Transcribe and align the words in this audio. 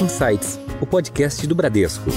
Insights, 0.00 0.60
o 0.80 0.86
podcast 0.86 1.44
do 1.46 1.56
Bradesco. 1.56 2.08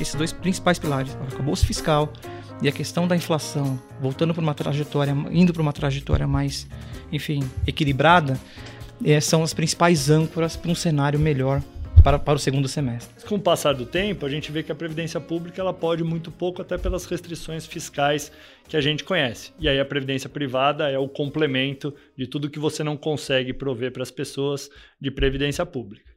Esses 0.00 0.14
dois 0.14 0.32
principais 0.32 0.78
pilares, 0.78 1.14
o 1.14 1.22
arcabouço 1.22 1.64
fiscal 1.64 2.12
e 2.60 2.68
a 2.68 2.72
questão 2.72 3.06
da 3.06 3.14
inflação, 3.14 3.78
voltando 4.00 4.34
para 4.34 4.42
uma 4.42 4.54
trajetória, 4.54 5.14
indo 5.30 5.52
para 5.52 5.62
uma 5.62 5.72
trajetória 5.72 6.26
mais, 6.26 6.66
enfim, 7.12 7.48
equilibrada, 7.66 8.38
é, 9.04 9.20
são 9.20 9.44
as 9.44 9.54
principais 9.54 10.10
âncoras 10.10 10.56
para 10.56 10.70
um 10.70 10.74
cenário 10.74 11.20
melhor 11.20 11.62
para, 12.02 12.18
para 12.18 12.36
o 12.36 12.38
segundo 12.38 12.68
semestre. 12.68 13.24
Com 13.26 13.36
o 13.36 13.40
passar 13.40 13.74
do 13.74 13.84
tempo, 13.84 14.24
a 14.24 14.28
gente 14.28 14.50
vê 14.50 14.62
que 14.62 14.72
a 14.72 14.74
previdência 14.74 15.20
pública 15.20 15.60
ela 15.60 15.72
pode 15.72 16.02
muito 16.04 16.30
pouco, 16.30 16.62
até 16.62 16.78
pelas 16.78 17.04
restrições 17.04 17.66
fiscais 17.66 18.32
que 18.68 18.76
a 18.76 18.80
gente 18.80 19.04
conhece. 19.04 19.52
E 19.58 19.68
aí 19.68 19.78
a 19.78 19.84
previdência 19.84 20.28
privada 20.28 20.90
é 20.90 20.98
o 20.98 21.08
complemento 21.08 21.94
de 22.16 22.26
tudo 22.26 22.50
que 22.50 22.58
você 22.58 22.82
não 22.82 22.96
consegue 22.96 23.52
prover 23.52 23.92
para 23.92 24.02
as 24.02 24.10
pessoas 24.10 24.70
de 25.00 25.10
previdência 25.10 25.64
pública. 25.66 26.08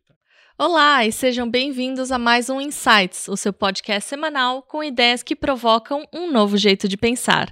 Olá 0.63 1.03
e 1.03 1.11
sejam 1.11 1.49
bem-vindos 1.49 2.11
a 2.11 2.19
mais 2.19 2.47
um 2.47 2.61
Insights, 2.61 3.27
o 3.27 3.35
seu 3.35 3.51
podcast 3.51 4.07
semanal 4.07 4.61
com 4.61 4.83
ideias 4.83 5.23
que 5.23 5.35
provocam 5.35 6.05
um 6.13 6.31
novo 6.31 6.55
jeito 6.55 6.87
de 6.87 6.95
pensar. 6.95 7.51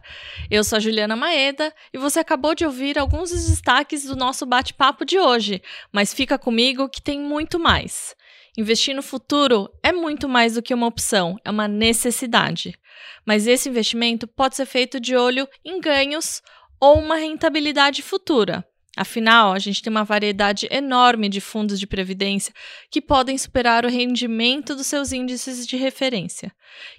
Eu 0.51 0.63
sou 0.63 0.77
a 0.77 0.79
Juliana 0.79 1.15
Maeda 1.15 1.73
e 1.91 1.97
você 1.97 2.19
acabou 2.19 2.53
de 2.53 2.65
ouvir 2.65 2.99
alguns 2.99 3.31
dos 3.31 3.49
destaques 3.49 4.05
do 4.05 4.15
nosso 4.15 4.45
bate-papo 4.45 5.05
de 5.05 5.17
hoje, 5.17 5.59
mas 5.91 6.13
fica 6.13 6.37
comigo 6.37 6.87
que 6.87 7.01
tem 7.01 7.19
muito 7.19 7.57
mais. 7.57 8.15
Investir 8.59 8.93
no 8.93 9.01
futuro 9.01 9.69
é 9.81 9.93
muito 9.93 10.27
mais 10.27 10.55
do 10.55 10.61
que 10.61 10.73
uma 10.73 10.85
opção, 10.85 11.39
é 11.45 11.49
uma 11.49 11.65
necessidade. 11.65 12.77
Mas 13.25 13.47
esse 13.47 13.69
investimento 13.69 14.27
pode 14.27 14.57
ser 14.57 14.65
feito 14.65 14.99
de 14.99 15.15
olho 15.15 15.47
em 15.63 15.79
ganhos 15.79 16.41
ou 16.77 16.99
uma 16.99 17.15
rentabilidade 17.15 18.01
futura. 18.01 18.67
Afinal, 18.97 19.53
a 19.53 19.59
gente 19.59 19.81
tem 19.81 19.89
uma 19.89 20.03
variedade 20.03 20.67
enorme 20.69 21.29
de 21.29 21.39
fundos 21.39 21.79
de 21.79 21.87
previdência 21.87 22.53
que 22.91 23.01
podem 23.01 23.37
superar 23.37 23.85
o 23.85 23.89
rendimento 23.89 24.75
dos 24.75 24.87
seus 24.87 25.13
índices 25.13 25.65
de 25.65 25.77
referência. 25.77 26.51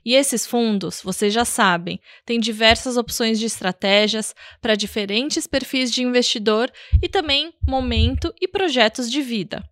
E 0.02 0.14
esses 0.14 0.46
fundos, 0.46 1.02
vocês 1.04 1.30
já 1.30 1.44
sabem, 1.44 2.00
têm 2.24 2.40
diversas 2.40 2.96
opções 2.96 3.38
de 3.38 3.44
estratégias 3.44 4.34
para 4.62 4.74
diferentes 4.74 5.46
perfis 5.46 5.92
de 5.92 6.02
investidor 6.02 6.72
e 7.02 7.06
também 7.06 7.52
momento 7.68 8.32
e 8.40 8.48
projetos 8.48 9.10
de 9.10 9.20
vida. 9.20 9.62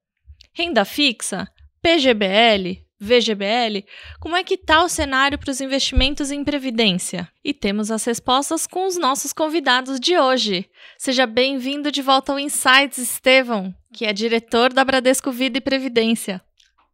Renda 0.53 0.85
fixa, 0.85 1.49
PGBL, 1.89 2.83
VGBL, 3.01 3.83
como 4.21 4.37
é 4.37 4.45
que 4.45 4.57
está 4.57 4.85
o 4.85 4.91
cenário 4.91 5.39
para 5.39 5.51
os 5.51 5.59
investimentos 5.59 6.31
em 6.31 6.45
previdência? 6.45 7.27
E 7.43 7.55
temos 7.55 7.91
as 7.91 8.05
respostas 8.05 8.67
com 8.67 8.87
os 8.87 8.99
nossos 8.99 9.33
convidados 9.33 9.99
de 9.99 10.15
hoje. 10.19 10.67
Seja 10.99 11.27
bem-vindo 11.27 11.91
de 11.91 12.03
volta 12.03 12.31
ao 12.31 12.39
Insights, 12.39 12.99
Estevão, 12.99 13.75
que 13.91 14.05
é 14.05 14.13
diretor 14.13 14.71
da 14.71 14.85
Bradesco 14.85 15.33
Vida 15.33 15.57
e 15.57 15.63
Previdência. 15.63 16.43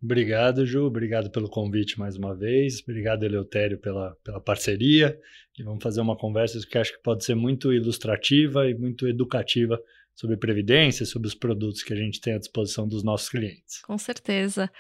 Obrigado, 0.01 0.64
Ju. 0.64 0.84
Obrigado 0.84 1.29
pelo 1.29 1.48
convite 1.48 1.98
mais 1.98 2.17
uma 2.17 2.33
vez. 2.33 2.81
Obrigado, 2.81 3.25
Eleutério, 3.25 3.79
pela, 3.79 4.17
pela 4.23 4.41
parceria. 4.41 5.19
E 5.58 5.64
vamos 5.64 5.83
fazer 5.83 6.03
uma 6.03 6.17
conversa 6.17 6.64
que 6.64 6.79
acho 6.79 6.92
que 6.92 7.03
pode 7.03 7.25
ser 7.25 7.34
muito 7.34 7.73
ilustrativa 7.73 8.70
e 8.70 8.75
muito 8.75 9.08
educativa 9.08 9.77
sobre 10.15 10.37
previdência, 10.37 11.05
sobre 11.05 11.27
os 11.27 11.34
produtos 11.34 11.83
que 11.83 11.93
a 11.93 11.97
gente 11.97 12.20
tem 12.20 12.34
à 12.34 12.39
disposição 12.39 12.87
dos 12.87 13.03
nossos 13.03 13.29
clientes. 13.29 13.83
Com 13.83 13.98
certeza. 13.98 14.70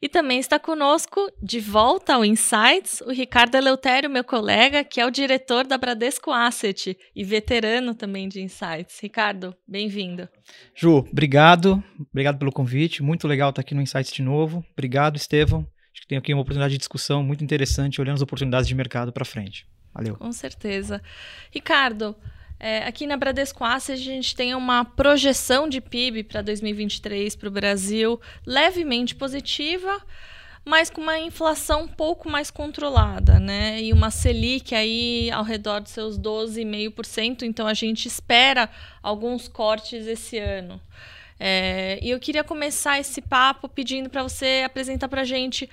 E 0.00 0.08
também 0.08 0.38
está 0.38 0.58
conosco, 0.58 1.30
de 1.42 1.58
volta 1.58 2.14
ao 2.14 2.24
Insights, 2.24 3.00
o 3.00 3.10
Ricardo 3.10 3.56
Eleutério, 3.56 4.08
meu 4.08 4.22
colega, 4.22 4.84
que 4.84 5.00
é 5.00 5.06
o 5.06 5.10
diretor 5.10 5.66
da 5.66 5.76
Bradesco 5.76 6.30
Asset 6.30 6.96
e 7.14 7.24
veterano 7.24 7.94
também 7.94 8.28
de 8.28 8.40
Insights. 8.40 9.00
Ricardo, 9.00 9.54
bem-vindo. 9.66 10.28
Ju, 10.74 10.98
obrigado. 10.98 11.82
Obrigado 12.10 12.38
pelo 12.38 12.52
convite. 12.52 13.02
Muito 13.02 13.26
legal 13.26 13.50
estar 13.50 13.62
aqui 13.62 13.74
no 13.74 13.82
Insights 13.82 14.12
de 14.12 14.22
novo. 14.22 14.64
Obrigado, 14.72 15.16
Estevão. 15.16 15.66
Acho 15.92 16.02
que 16.02 16.08
tem 16.08 16.18
aqui 16.18 16.32
uma 16.32 16.42
oportunidade 16.42 16.72
de 16.72 16.78
discussão 16.78 17.22
muito 17.22 17.42
interessante, 17.42 18.00
olhando 18.00 18.16
as 18.16 18.22
oportunidades 18.22 18.68
de 18.68 18.74
mercado 18.74 19.12
para 19.12 19.24
frente. 19.24 19.66
Valeu. 19.92 20.16
Com 20.16 20.32
certeza. 20.32 21.00
Ricardo, 21.52 22.16
é, 22.64 22.78
aqui 22.78 23.06
na 23.06 23.14
Bradesco 23.14 23.62
Asset 23.62 23.92
a 23.92 24.02
gente 24.02 24.34
tem 24.34 24.54
uma 24.54 24.86
projeção 24.86 25.68
de 25.68 25.82
PIB 25.82 26.24
para 26.24 26.40
2023 26.40 27.36
para 27.36 27.48
o 27.50 27.52
Brasil 27.52 28.18
levemente 28.46 29.14
positiva, 29.14 30.00
mas 30.64 30.88
com 30.88 31.02
uma 31.02 31.18
inflação 31.18 31.82
um 31.82 31.88
pouco 31.88 32.26
mais 32.26 32.50
controlada, 32.50 33.38
né? 33.38 33.82
E 33.82 33.92
uma 33.92 34.10
Selic 34.10 34.74
aí 34.74 35.30
ao 35.30 35.44
redor 35.44 35.80
dos 35.80 35.92
seus 35.92 36.18
12,5%, 36.18 37.42
então 37.42 37.66
a 37.66 37.74
gente 37.74 38.08
espera 38.08 38.70
alguns 39.02 39.46
cortes 39.46 40.06
esse 40.06 40.38
ano. 40.38 40.80
É, 41.38 41.98
e 42.00 42.08
eu 42.08 42.18
queria 42.18 42.42
começar 42.42 42.98
esse 42.98 43.20
papo 43.20 43.68
pedindo 43.68 44.08
para 44.08 44.22
você 44.22 44.62
apresentar 44.64 45.08
para 45.08 45.20
a 45.20 45.24
gente 45.24 45.68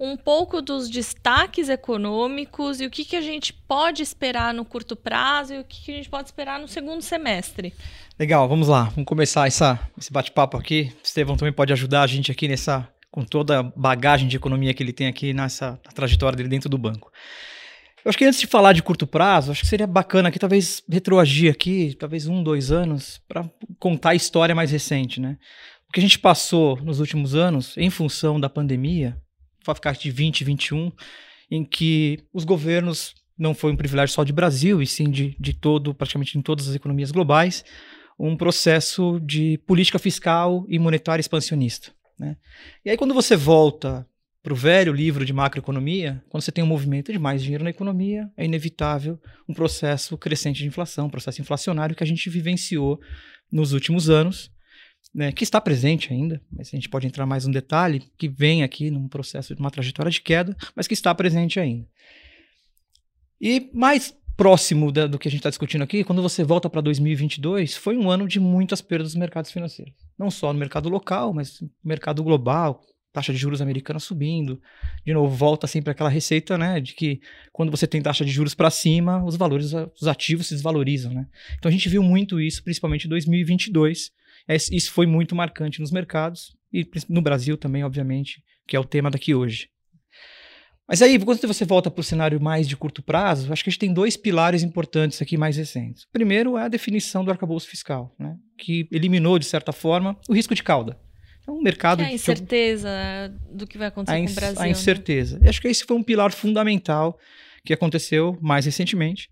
um 0.00 0.16
pouco 0.16 0.62
dos 0.62 0.88
destaques 0.88 1.68
econômicos 1.68 2.80
e 2.80 2.86
o 2.86 2.90
que, 2.90 3.04
que 3.04 3.16
a 3.16 3.20
gente 3.20 3.52
pode 3.52 4.02
esperar 4.02 4.54
no 4.54 4.64
curto 4.64 4.94
prazo 4.94 5.54
e 5.54 5.58
o 5.58 5.64
que, 5.64 5.84
que 5.84 5.92
a 5.92 5.94
gente 5.94 6.08
pode 6.08 6.28
esperar 6.28 6.60
no 6.60 6.68
segundo 6.68 7.02
semestre. 7.02 7.74
Legal, 8.18 8.48
vamos 8.48 8.68
lá, 8.68 8.84
vamos 8.84 9.06
começar 9.06 9.46
essa, 9.46 9.78
esse 9.96 10.12
bate-papo 10.12 10.56
aqui. 10.56 10.92
Estevão 11.02 11.36
também 11.36 11.52
pode 11.52 11.72
ajudar 11.72 12.02
a 12.02 12.06
gente 12.06 12.30
aqui 12.30 12.46
nessa, 12.46 12.88
com 13.10 13.24
toda 13.24 13.60
a 13.60 13.62
bagagem 13.62 14.28
de 14.28 14.36
economia 14.36 14.72
que 14.72 14.82
ele 14.82 14.92
tem 14.92 15.08
aqui 15.08 15.32
nessa 15.32 15.78
trajetória 15.94 16.36
dele 16.36 16.48
dentro 16.48 16.68
do 16.68 16.78
banco. 16.78 17.10
Eu 18.04 18.10
acho 18.10 18.18
que 18.18 18.24
antes 18.24 18.40
de 18.40 18.46
falar 18.46 18.72
de 18.72 18.82
curto 18.82 19.06
prazo, 19.06 19.50
acho 19.50 19.62
que 19.62 19.68
seria 19.68 19.86
bacana 19.86 20.28
aqui 20.28 20.38
talvez 20.38 20.82
retroagir 20.88 21.50
aqui, 21.50 21.96
talvez 21.98 22.28
um, 22.28 22.42
dois 22.42 22.70
anos, 22.70 23.20
para 23.28 23.44
contar 23.78 24.10
a 24.10 24.14
história 24.14 24.54
mais 24.54 24.70
recente, 24.70 25.20
né? 25.20 25.36
O 25.88 25.92
que 25.92 26.00
a 26.00 26.02
gente 26.02 26.18
passou 26.18 26.76
nos 26.82 27.00
últimos 27.00 27.34
anos, 27.34 27.76
em 27.76 27.90
função 27.90 28.38
da 28.38 28.48
pandemia, 28.48 29.16
ficar 29.74 29.92
de 29.92 30.10
2021, 30.12 30.92
em 31.50 31.64
que 31.64 32.18
os 32.32 32.44
governos 32.44 33.14
não 33.38 33.54
foi 33.54 33.72
um 33.72 33.76
privilégio 33.76 34.14
só 34.14 34.24
de 34.24 34.32
Brasil, 34.32 34.82
e 34.82 34.86
sim 34.86 35.10
de, 35.10 35.36
de 35.38 35.52
todo, 35.52 35.94
praticamente 35.94 36.36
em 36.36 36.42
todas 36.42 36.68
as 36.68 36.74
economias 36.74 37.10
globais, 37.10 37.64
um 38.18 38.36
processo 38.36 39.20
de 39.20 39.58
política 39.58 39.98
fiscal 39.98 40.66
e 40.68 40.78
monetária 40.78 41.20
expansionista. 41.20 41.92
Né? 42.18 42.36
E 42.84 42.90
aí, 42.90 42.96
quando 42.96 43.14
você 43.14 43.36
volta 43.36 44.06
para 44.42 44.52
o 44.52 44.56
velho 44.56 44.92
livro 44.92 45.24
de 45.24 45.32
macroeconomia, 45.32 46.22
quando 46.28 46.42
você 46.42 46.50
tem 46.50 46.64
um 46.64 46.68
movimento 46.68 47.12
de 47.12 47.18
mais 47.18 47.42
dinheiro 47.42 47.64
na 47.64 47.70
economia, 47.70 48.30
é 48.36 48.44
inevitável 48.44 49.20
um 49.48 49.54
processo 49.54 50.16
crescente 50.16 50.58
de 50.58 50.66
inflação, 50.66 51.06
um 51.06 51.10
processo 51.10 51.40
inflacionário 51.40 51.94
que 51.94 52.02
a 52.02 52.06
gente 52.06 52.28
vivenciou 52.30 53.00
nos 53.50 53.72
últimos 53.72 54.10
anos, 54.10 54.50
né, 55.14 55.32
que 55.32 55.44
está 55.44 55.60
presente 55.60 56.12
ainda, 56.12 56.40
mas 56.50 56.68
a 56.68 56.76
gente 56.76 56.88
pode 56.88 57.06
entrar 57.06 57.26
mais 57.26 57.46
um 57.46 57.50
detalhe, 57.50 58.04
que 58.16 58.28
vem 58.28 58.62
aqui 58.62 58.90
num 58.90 59.08
processo 59.08 59.54
de 59.54 59.60
uma 59.60 59.70
trajetória 59.70 60.10
de 60.10 60.20
queda, 60.20 60.56
mas 60.76 60.86
que 60.86 60.94
está 60.94 61.14
presente 61.14 61.58
ainda. 61.58 61.86
E 63.40 63.70
mais 63.72 64.14
próximo 64.36 64.92
da, 64.92 65.06
do 65.06 65.18
que 65.18 65.26
a 65.26 65.30
gente 65.30 65.40
está 65.40 65.50
discutindo 65.50 65.82
aqui, 65.82 66.04
quando 66.04 66.22
você 66.22 66.44
volta 66.44 66.70
para 66.70 66.80
2022, 66.80 67.76
foi 67.76 67.96
um 67.96 68.10
ano 68.10 68.28
de 68.28 68.38
muitas 68.38 68.80
perdas 68.80 69.14
nos 69.14 69.20
mercados 69.20 69.50
financeiros. 69.50 69.94
Não 70.16 70.30
só 70.30 70.52
no 70.52 70.58
mercado 70.58 70.88
local, 70.88 71.32
mas 71.34 71.60
no 71.60 71.70
mercado 71.82 72.22
global, 72.22 72.80
taxa 73.12 73.32
de 73.32 73.38
juros 73.38 73.60
americana 73.60 73.98
subindo. 73.98 74.60
De 75.04 75.12
novo, 75.12 75.34
volta 75.34 75.66
sempre 75.66 75.90
aquela 75.90 76.08
receita, 76.08 76.56
né, 76.56 76.80
de 76.80 76.94
que 76.94 77.20
quando 77.52 77.70
você 77.70 77.86
tem 77.86 78.00
taxa 78.00 78.24
de 78.24 78.30
juros 78.30 78.54
para 78.54 78.70
cima, 78.70 79.24
os 79.24 79.36
valores, 79.36 79.72
os 80.00 80.06
ativos 80.06 80.46
se 80.46 80.54
desvalorizam, 80.54 81.12
né? 81.12 81.26
Então 81.58 81.68
a 81.68 81.72
gente 81.72 81.88
viu 81.88 82.02
muito 82.02 82.40
isso, 82.40 82.62
principalmente 82.62 83.06
em 83.06 83.08
2022, 83.08 84.10
é, 84.10 84.12
isso 84.56 84.92
foi 84.92 85.06
muito 85.06 85.34
marcante 85.34 85.80
nos 85.80 85.90
mercados 85.90 86.56
e 86.72 86.88
no 87.08 87.20
Brasil 87.20 87.56
também, 87.56 87.84
obviamente, 87.84 88.42
que 88.66 88.76
é 88.76 88.80
o 88.80 88.84
tema 88.84 89.10
daqui 89.10 89.34
hoje. 89.34 89.68
Mas 90.88 91.02
aí, 91.02 91.18
quando 91.18 91.46
você 91.46 91.66
volta 91.66 91.90
para 91.90 92.00
o 92.00 92.04
cenário 92.04 92.40
mais 92.40 92.66
de 92.66 92.74
curto 92.74 93.02
prazo, 93.02 93.52
acho 93.52 93.62
que 93.62 93.68
a 93.68 93.72
gente 93.72 93.80
tem 93.80 93.92
dois 93.92 94.16
pilares 94.16 94.62
importantes 94.62 95.20
aqui 95.20 95.36
mais 95.36 95.58
recentes. 95.58 96.04
O 96.04 96.10
primeiro 96.10 96.56
é 96.56 96.62
a 96.62 96.68
definição 96.68 97.22
do 97.22 97.30
arcabouço 97.30 97.68
fiscal, 97.68 98.14
né, 98.18 98.36
que 98.56 98.88
eliminou, 98.90 99.38
de 99.38 99.44
certa 99.44 99.70
forma, 99.70 100.18
o 100.26 100.32
risco 100.32 100.54
de 100.54 100.62
cauda. 100.62 100.98
Então, 101.42 101.56
o 101.56 101.62
mercado. 101.62 102.02
É 102.02 102.06
a 102.06 102.12
incerteza 102.12 102.88
do 103.52 103.66
que 103.66 103.76
vai 103.76 103.88
acontecer 103.88 104.18
com 104.18 104.30
o 104.30 104.34
Brasil. 104.34 104.60
A 104.60 104.64
né? 104.64 104.70
incerteza. 104.70 105.38
Né? 105.38 105.50
Acho 105.50 105.60
que 105.60 105.68
esse 105.68 105.84
foi 105.84 105.96
um 105.96 106.02
pilar 106.02 106.32
fundamental 106.32 107.18
que 107.64 107.72
aconteceu 107.74 108.38
mais 108.40 108.64
recentemente. 108.64 109.28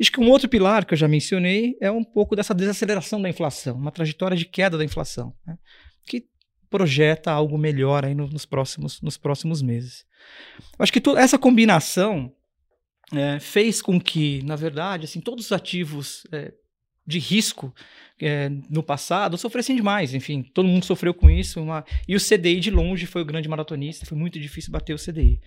Acho 0.00 0.10
que 0.10 0.20
um 0.20 0.30
outro 0.30 0.48
pilar 0.48 0.84
que 0.84 0.94
eu 0.94 0.98
já 0.98 1.06
mencionei 1.06 1.76
é 1.80 1.90
um 1.90 2.02
pouco 2.02 2.34
dessa 2.34 2.54
desaceleração 2.54 3.20
da 3.20 3.28
inflação, 3.28 3.76
uma 3.76 3.92
trajetória 3.92 4.36
de 4.36 4.44
queda 4.44 4.76
da 4.76 4.84
inflação, 4.84 5.34
né? 5.46 5.56
que 6.06 6.26
projeta 6.68 7.30
algo 7.30 7.56
melhor 7.58 8.04
aí 8.04 8.14
nos, 8.14 8.46
próximos, 8.46 9.00
nos 9.00 9.16
próximos 9.16 9.62
meses. 9.62 10.04
Acho 10.78 10.92
que 10.92 11.02
essa 11.16 11.38
combinação 11.38 12.32
é, 13.12 13.38
fez 13.38 13.82
com 13.82 14.00
que, 14.00 14.42
na 14.44 14.56
verdade, 14.56 15.04
assim, 15.04 15.20
todos 15.20 15.46
os 15.46 15.52
ativos 15.52 16.26
é, 16.32 16.52
de 17.06 17.18
risco 17.18 17.74
é, 18.20 18.48
no 18.70 18.82
passado 18.82 19.36
sofressem 19.36 19.76
demais. 19.76 20.14
Enfim, 20.14 20.42
todo 20.42 20.68
mundo 20.68 20.84
sofreu 20.84 21.12
com 21.12 21.28
isso. 21.28 21.60
Uma... 21.60 21.84
E 22.08 22.16
o 22.16 22.20
CDI, 22.20 22.60
de 22.60 22.70
longe, 22.70 23.06
foi 23.06 23.22
o 23.22 23.26
grande 23.26 23.48
maratonista. 23.48 24.06
Foi 24.06 24.16
muito 24.16 24.38
difícil 24.40 24.72
bater 24.72 24.94
o 24.94 24.98
CDI. 24.98 25.40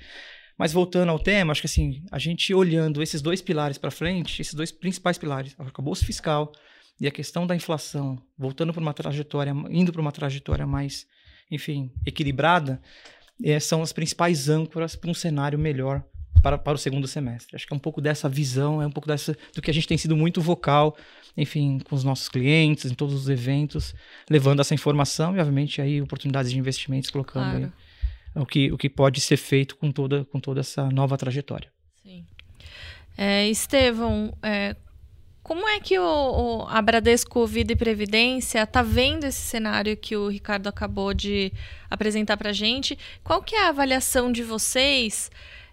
Mas 0.58 0.72
voltando 0.72 1.10
ao 1.10 1.20
tema, 1.20 1.52
acho 1.52 1.62
que 1.62 1.68
assim, 1.68 2.04
a 2.12 2.18
gente 2.18 2.54
olhando 2.54 3.04
esses 3.04 3.22
dois 3.22 3.42
pilares 3.42 3.78
para 3.78 3.92
frente, 3.92 4.42
esses 4.42 4.54
dois 4.54 4.72
principais 4.72 5.18
pilares, 5.18 5.54
o 5.58 5.64
arcabouço 5.64 6.06
fiscal 6.06 6.52
e 7.00 7.08
a 7.08 7.12
questão 7.12 7.46
da 7.46 7.56
inflação, 7.56 8.18
voltando 8.38 8.72
para 8.72 8.82
uma 8.82 8.94
trajetória, 8.94 9.54
indo 9.70 9.92
para 9.92 10.02
uma 10.02 10.14
trajetória 10.14 10.66
mais, 10.66 11.06
enfim, 11.52 11.92
equilibrada, 12.06 12.82
é, 13.44 13.60
são 13.60 13.82
as 13.82 13.92
principais 13.92 14.48
âncoras 14.48 14.96
para 14.96 15.10
um 15.10 15.14
cenário 15.14 15.60
melhor 15.60 16.04
para, 16.42 16.58
para 16.58 16.76
o 16.76 16.78
segundo 16.78 17.08
semestre. 17.08 17.56
Acho 17.56 17.66
que 17.66 17.74
é 17.74 17.76
um 17.76 17.80
pouco 17.80 18.00
dessa 18.00 18.30
visão, 18.30 18.82
é 18.82 18.86
um 18.86 18.92
pouco 18.92 19.08
dessa 19.08 19.36
do 19.54 19.62
que 19.62 19.72
a 19.72 19.74
gente 19.74 19.88
tem 19.88 19.98
sido 19.98 20.16
muito 20.16 20.40
vocal, 20.40 20.96
enfim, 21.36 21.80
com 21.80 21.96
os 21.96 22.04
nossos 22.04 22.30
clientes, 22.30 22.90
em 22.90 22.94
todos 22.94 23.16
os 23.16 23.28
eventos, 23.28 23.96
levando 24.30 24.60
essa 24.60 24.74
informação 24.74 25.36
e, 25.36 25.40
obviamente, 25.40 25.82
aí 25.82 26.02
oportunidades 26.02 26.52
de 26.52 26.60
investimentos, 26.60 27.10
colocando 27.10 27.50
claro. 27.50 27.66
aí, 27.66 27.72
o, 28.36 28.46
que, 28.46 28.72
o 28.72 28.78
que 28.78 28.90
pode 28.90 29.22
ser 29.22 29.38
feito 29.38 29.76
com 29.78 29.92
toda, 29.92 30.26
com 30.26 30.40
toda 30.40 30.60
essa 30.60 30.90
nova 30.90 31.18
trajetória. 31.18 31.72
Sim. 32.04 32.26
É, 33.18 33.48
Estevão, 33.48 34.38
é, 34.44 34.76
como 35.46 35.68
é 35.68 35.80
que 35.80 35.98
o, 36.00 36.04
o, 36.04 36.68
a 36.68 36.82
Bradesco 36.82 37.46
Vida 37.46 37.74
e 37.74 37.76
Previdência 37.76 38.64
está 38.64 38.82
vendo 38.82 39.26
esse 39.26 39.42
cenário 39.42 39.96
que 39.96 40.18
o 40.18 40.28
Ricardo 40.28 40.68
acabou 40.68 41.14
de 41.14 41.54
apresentar 41.88 42.36
para 42.36 42.50
a 42.50 42.54
gente? 42.54 42.98
Qual 43.24 43.44
que 43.44 43.56
é 43.56 43.66
a 43.66 43.70
avaliação 43.70 44.32
de 44.32 44.42
vocês, 44.42 45.30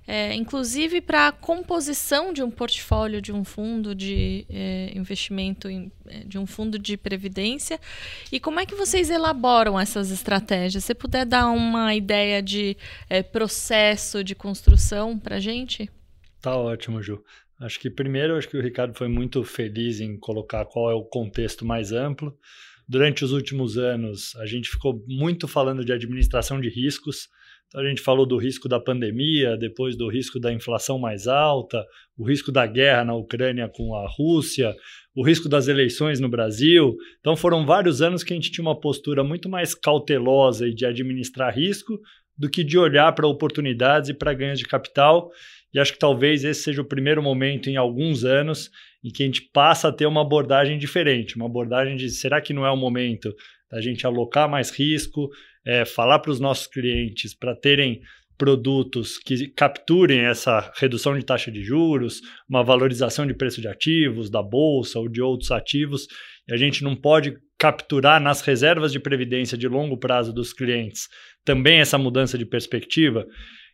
é, 0.06 0.34
inclusive 0.34 1.00
para 1.00 1.28
a 1.28 1.32
composição 1.32 2.32
de 2.32 2.42
um 2.42 2.50
portfólio 2.50 3.20
de 3.22 3.32
um 3.32 3.44
fundo 3.44 3.94
de 3.94 4.44
é, 4.50 4.92
investimento, 4.96 5.68
em, 5.68 5.92
é, 6.06 6.24
de 6.24 6.38
um 6.38 6.46
fundo 6.46 6.78
de 6.78 6.96
previdência? 6.96 7.78
E 8.30 8.40
como 8.40 8.58
é 8.60 8.66
que 8.66 8.74
vocês 8.74 9.10
elaboram 9.10 9.78
essas 9.78 10.10
estratégias? 10.10 10.84
Se 10.84 10.94
puder 10.94 11.24
dar 11.24 11.48
uma 11.48 11.94
ideia 11.94 12.42
de 12.42 12.76
é, 13.08 13.22
processo 13.22 14.24
de 14.24 14.34
construção 14.34 15.18
para 15.18 15.38
gente? 15.38 15.88
Tá 16.40 16.56
ótimo, 16.56 17.02
Ju. 17.02 17.22
Acho 17.60 17.78
que 17.78 17.88
primeiro, 17.88 18.36
acho 18.36 18.48
que 18.48 18.56
o 18.56 18.62
Ricardo 18.62 18.92
foi 18.94 19.06
muito 19.06 19.44
feliz 19.44 20.00
em 20.00 20.18
colocar 20.18 20.64
qual 20.64 20.90
é 20.90 20.94
o 20.94 21.04
contexto 21.04 21.64
mais 21.64 21.92
amplo. 21.92 22.36
Durante 22.88 23.24
os 23.24 23.30
últimos 23.30 23.78
anos, 23.78 24.34
a 24.36 24.46
gente 24.46 24.68
ficou 24.68 25.04
muito 25.06 25.46
falando 25.46 25.84
de 25.84 25.92
administração 25.92 26.60
de 26.60 26.68
riscos. 26.68 27.28
Então, 27.72 27.82
a 27.82 27.88
gente 27.88 28.02
falou 28.02 28.26
do 28.26 28.36
risco 28.36 28.68
da 28.68 28.78
pandemia, 28.78 29.56
depois 29.56 29.96
do 29.96 30.06
risco 30.06 30.38
da 30.38 30.52
inflação 30.52 30.98
mais 30.98 31.26
alta, 31.26 31.82
o 32.18 32.28
risco 32.28 32.52
da 32.52 32.66
guerra 32.66 33.02
na 33.02 33.14
Ucrânia 33.14 33.66
com 33.66 33.94
a 33.94 34.06
Rússia, 34.06 34.76
o 35.16 35.26
risco 35.26 35.48
das 35.48 35.68
eleições 35.68 36.20
no 36.20 36.28
Brasil. 36.28 36.94
Então, 37.20 37.34
foram 37.34 37.64
vários 37.64 38.02
anos 38.02 38.22
que 38.22 38.34
a 38.34 38.36
gente 38.36 38.52
tinha 38.52 38.62
uma 38.62 38.78
postura 38.78 39.24
muito 39.24 39.48
mais 39.48 39.74
cautelosa 39.74 40.68
e 40.68 40.74
de 40.74 40.84
administrar 40.84 41.54
risco 41.54 41.98
do 42.36 42.50
que 42.50 42.62
de 42.62 42.76
olhar 42.76 43.10
para 43.14 43.26
oportunidades 43.26 44.10
e 44.10 44.14
para 44.14 44.34
ganhos 44.34 44.58
de 44.58 44.66
capital. 44.66 45.30
E 45.72 45.78
acho 45.78 45.94
que 45.94 45.98
talvez 45.98 46.44
esse 46.44 46.64
seja 46.64 46.82
o 46.82 46.88
primeiro 46.88 47.22
momento 47.22 47.70
em 47.70 47.76
alguns 47.76 48.22
anos 48.22 48.68
em 49.02 49.10
que 49.10 49.22
a 49.22 49.26
gente 49.26 49.48
passa 49.50 49.88
a 49.88 49.92
ter 49.92 50.04
uma 50.04 50.20
abordagem 50.20 50.76
diferente, 50.76 51.36
uma 51.36 51.46
abordagem 51.46 51.96
de 51.96 52.10
será 52.10 52.38
que 52.38 52.52
não 52.52 52.66
é 52.66 52.70
o 52.70 52.76
momento 52.76 53.34
da 53.70 53.80
gente 53.80 54.06
alocar 54.06 54.48
mais 54.48 54.70
risco, 54.70 55.30
é, 55.64 55.84
falar 55.84 56.18
para 56.18 56.30
os 56.30 56.40
nossos 56.40 56.66
clientes 56.66 57.34
para 57.34 57.54
terem 57.54 58.00
produtos 58.36 59.18
que 59.18 59.48
capturem 59.48 60.20
essa 60.20 60.72
redução 60.76 61.16
de 61.16 61.24
taxa 61.24 61.50
de 61.50 61.62
juros, 61.62 62.20
uma 62.48 62.64
valorização 62.64 63.26
de 63.26 63.34
preço 63.34 63.60
de 63.60 63.68
ativos, 63.68 64.30
da 64.30 64.42
bolsa 64.42 64.98
ou 64.98 65.08
de 65.08 65.22
outros 65.22 65.50
ativos, 65.50 66.08
e 66.48 66.52
a 66.52 66.56
gente 66.56 66.82
não 66.82 66.96
pode 66.96 67.36
capturar 67.56 68.20
nas 68.20 68.40
reservas 68.40 68.90
de 68.90 68.98
previdência 68.98 69.56
de 69.56 69.68
longo 69.68 69.96
prazo 69.96 70.32
dos 70.32 70.52
clientes 70.52 71.08
também 71.44 71.80
essa 71.80 71.98
mudança 71.98 72.38
de 72.38 72.46
perspectiva. 72.46 73.26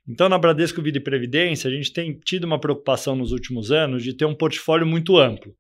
Então, 0.09 0.29
na 0.29 0.39
Bradesco 0.39 0.83
Vida 0.83 0.99
e 0.99 1.03
Previdência, 1.03 1.69
a 1.69 1.73
gente 1.73 1.93
tem 1.93 2.19
tido 2.19 2.45
uma 2.45 2.61
preocupação 2.61 3.15
nos 3.15 3.31
últimos 3.31 3.71
anos 3.71 4.03
de 4.03 4.17
ter 4.17 4.25
um 4.25 4.35
portfólio 4.35 4.87
muito 4.87 5.19
amplo, 5.19 5.55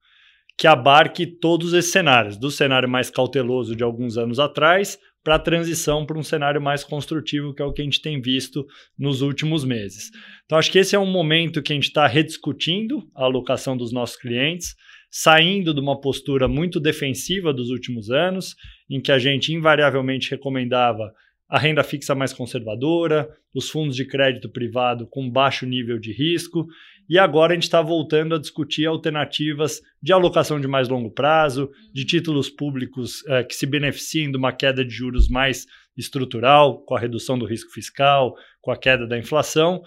que 0.56 0.66
abarque 0.66 1.26
todos 1.26 1.72
esses 1.74 1.92
cenários, 1.92 2.36
do 2.36 2.50
cenário 2.50 2.88
mais 2.88 3.10
cauteloso 3.10 3.76
de 3.76 3.84
alguns 3.84 4.16
anos 4.16 4.38
atrás 4.38 4.98
para 5.28 5.34
a 5.34 5.38
transição 5.38 6.06
para 6.06 6.18
um 6.18 6.22
cenário 6.22 6.58
mais 6.58 6.82
construtivo, 6.82 7.52
que 7.52 7.60
é 7.60 7.64
o 7.66 7.70
que 7.70 7.82
a 7.82 7.84
gente 7.84 8.00
tem 8.00 8.18
visto 8.18 8.66
nos 8.98 9.20
últimos 9.20 9.62
meses. 9.62 10.10
Então, 10.46 10.56
acho 10.56 10.72
que 10.72 10.78
esse 10.78 10.96
é 10.96 10.98
um 10.98 11.04
momento 11.04 11.60
que 11.60 11.70
a 11.70 11.74
gente 11.74 11.88
está 11.88 12.06
rediscutindo 12.06 13.06
a 13.14 13.24
alocação 13.24 13.76
dos 13.76 13.92
nossos 13.92 14.16
clientes, 14.16 14.74
saindo 15.10 15.74
de 15.74 15.80
uma 15.80 16.00
postura 16.00 16.48
muito 16.48 16.80
defensiva 16.80 17.52
dos 17.52 17.68
últimos 17.68 18.10
anos, 18.10 18.56
em 18.88 19.02
que 19.02 19.12
a 19.12 19.18
gente 19.18 19.52
invariavelmente 19.52 20.30
recomendava 20.30 21.12
a 21.48 21.58
renda 21.58 21.82
fixa 21.82 22.14
mais 22.14 22.32
conservadora, 22.32 23.28
os 23.54 23.70
fundos 23.70 23.96
de 23.96 24.06
crédito 24.06 24.50
privado 24.50 25.06
com 25.06 25.30
baixo 25.30 25.64
nível 25.64 25.98
de 25.98 26.12
risco, 26.12 26.66
e 27.08 27.18
agora 27.18 27.52
a 27.52 27.54
gente 27.54 27.62
está 27.62 27.80
voltando 27.80 28.34
a 28.34 28.38
discutir 28.38 28.84
alternativas 28.84 29.80
de 30.02 30.12
alocação 30.12 30.60
de 30.60 30.68
mais 30.68 30.88
longo 30.88 31.10
prazo, 31.10 31.70
de 31.92 32.04
títulos 32.04 32.50
públicos 32.50 33.26
eh, 33.28 33.44
que 33.44 33.54
se 33.54 33.64
beneficiem 33.64 34.30
de 34.30 34.36
uma 34.36 34.52
queda 34.52 34.84
de 34.84 34.90
juros 34.90 35.26
mais 35.26 35.66
estrutural, 35.96 36.84
com 36.84 36.94
a 36.94 37.00
redução 37.00 37.38
do 37.38 37.46
risco 37.46 37.72
fiscal, 37.72 38.34
com 38.60 38.70
a 38.70 38.76
queda 38.76 39.06
da 39.06 39.18
inflação, 39.18 39.82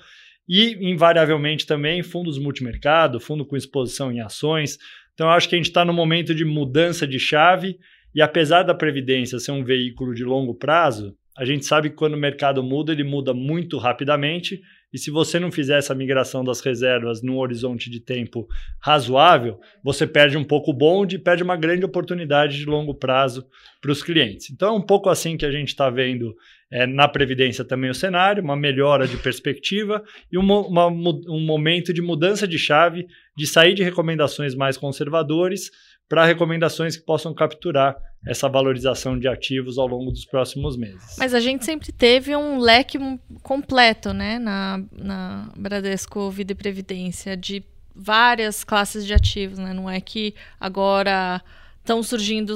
e 0.49 0.73
invariavelmente 0.91 1.67
também 1.67 2.01
fundos 2.01 2.39
multimercado, 2.39 3.19
fundo 3.19 3.45
com 3.45 3.55
exposição 3.55 4.11
em 4.11 4.19
ações. 4.19 4.79
Então, 5.13 5.27
eu 5.27 5.33
acho 5.33 5.47
que 5.47 5.55
a 5.55 5.57
gente 5.59 5.67
está 5.67 5.85
no 5.85 5.93
momento 5.93 6.33
de 6.33 6.43
mudança 6.43 7.07
de 7.07 7.19
chave. 7.19 7.77
E 8.13 8.21
apesar 8.21 8.63
da 8.63 8.73
Previdência 8.73 9.39
ser 9.39 9.51
um 9.51 9.63
veículo 9.63 10.13
de 10.13 10.25
longo 10.25 10.55
prazo, 10.55 11.15
a 11.37 11.45
gente 11.45 11.65
sabe 11.65 11.89
que 11.89 11.95
quando 11.95 12.13
o 12.13 12.17
mercado 12.17 12.61
muda, 12.61 12.91
ele 12.91 13.03
muda 13.03 13.33
muito 13.33 13.77
rapidamente. 13.77 14.61
E 14.93 14.97
se 14.97 15.09
você 15.09 15.39
não 15.39 15.49
fizer 15.49 15.77
essa 15.77 15.95
migração 15.95 16.43
das 16.43 16.59
reservas 16.59 17.23
num 17.23 17.37
horizonte 17.37 17.89
de 17.89 18.01
tempo 18.01 18.45
razoável, 18.81 19.57
você 19.81 20.05
perde 20.05 20.37
um 20.37 20.43
pouco 20.43 20.71
o 20.71 20.73
bonde 20.73 21.15
e 21.15 21.19
perde 21.19 21.41
uma 21.41 21.55
grande 21.55 21.85
oportunidade 21.85 22.57
de 22.57 22.65
longo 22.65 22.93
prazo 22.93 23.45
para 23.81 23.91
os 23.91 24.03
clientes. 24.03 24.49
Então 24.51 24.75
é 24.75 24.77
um 24.77 24.85
pouco 24.85 25.09
assim 25.09 25.37
que 25.37 25.45
a 25.45 25.51
gente 25.51 25.69
está 25.69 25.89
vendo 25.89 26.35
é, 26.69 26.85
na 26.85 27.07
Previdência 27.07 27.63
também 27.63 27.89
o 27.89 27.95
cenário, 27.95 28.43
uma 28.43 28.55
melhora 28.55 29.07
de 29.07 29.15
perspectiva 29.15 30.03
e 30.29 30.37
uma, 30.37 30.59
uma, 30.67 30.87
um 30.87 31.45
momento 31.45 31.93
de 31.93 32.01
mudança 32.01 32.45
de 32.45 32.59
chave, 32.59 33.07
de 33.37 33.47
sair 33.47 33.73
de 33.73 33.83
recomendações 33.83 34.53
mais 34.53 34.75
conservadores 34.75 35.71
para 36.11 36.25
recomendações 36.25 36.97
que 36.97 37.05
possam 37.05 37.33
capturar 37.33 37.95
essa 38.27 38.49
valorização 38.49 39.17
de 39.17 39.29
ativos 39.29 39.77
ao 39.77 39.87
longo 39.87 40.11
dos 40.11 40.25
próximos 40.25 40.75
meses. 40.75 41.15
Mas 41.17 41.33
a 41.33 41.39
gente 41.39 41.63
sempre 41.63 41.89
teve 41.93 42.35
um 42.35 42.59
leque 42.59 42.99
completo, 43.41 44.11
né, 44.11 44.37
na, 44.37 44.83
na 44.91 45.49
Bradesco 45.55 46.29
Vida 46.29 46.51
e 46.51 46.55
Previdência, 46.55 47.37
de 47.37 47.63
várias 47.95 48.61
classes 48.61 49.05
de 49.05 49.13
ativos, 49.13 49.57
né? 49.57 49.73
Não 49.73 49.89
é 49.89 50.01
que 50.01 50.35
agora 50.59 51.41
estão 51.79 52.03
surgindo 52.03 52.53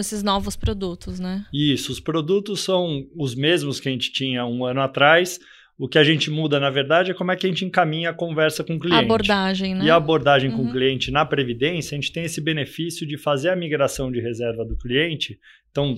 esses 0.00 0.24
novos 0.24 0.56
produtos, 0.56 1.20
né? 1.20 1.46
Isso, 1.54 1.92
os 1.92 2.00
produtos 2.00 2.60
são 2.64 3.06
os 3.16 3.36
mesmos 3.36 3.78
que 3.78 3.88
a 3.88 3.92
gente 3.92 4.10
tinha 4.10 4.44
um 4.44 4.64
ano 4.64 4.80
atrás, 4.80 5.38
o 5.78 5.86
que 5.86 5.98
a 5.98 6.04
gente 6.04 6.30
muda, 6.30 6.58
na 6.58 6.70
verdade, 6.70 7.10
é 7.10 7.14
como 7.14 7.30
é 7.30 7.36
que 7.36 7.46
a 7.46 7.48
gente 7.50 7.64
encaminha 7.64 8.08
a 8.08 8.14
conversa 8.14 8.64
com 8.64 8.76
o 8.76 8.78
cliente. 8.78 8.98
A 8.98 9.04
abordagem, 9.04 9.74
né? 9.74 9.84
E 9.84 9.90
a 9.90 9.96
abordagem 9.96 10.48
uhum. 10.50 10.56
com 10.56 10.62
o 10.62 10.66
uhum. 10.66 10.72
cliente 10.72 11.10
na 11.10 11.26
Previdência, 11.26 11.94
a 11.94 12.00
gente 12.00 12.12
tem 12.12 12.24
esse 12.24 12.40
benefício 12.40 13.06
de 13.06 13.18
fazer 13.18 13.50
a 13.50 13.56
migração 13.56 14.10
de 14.10 14.18
reserva 14.18 14.64
do 14.64 14.74
cliente. 14.78 15.38
Então, 15.70 15.94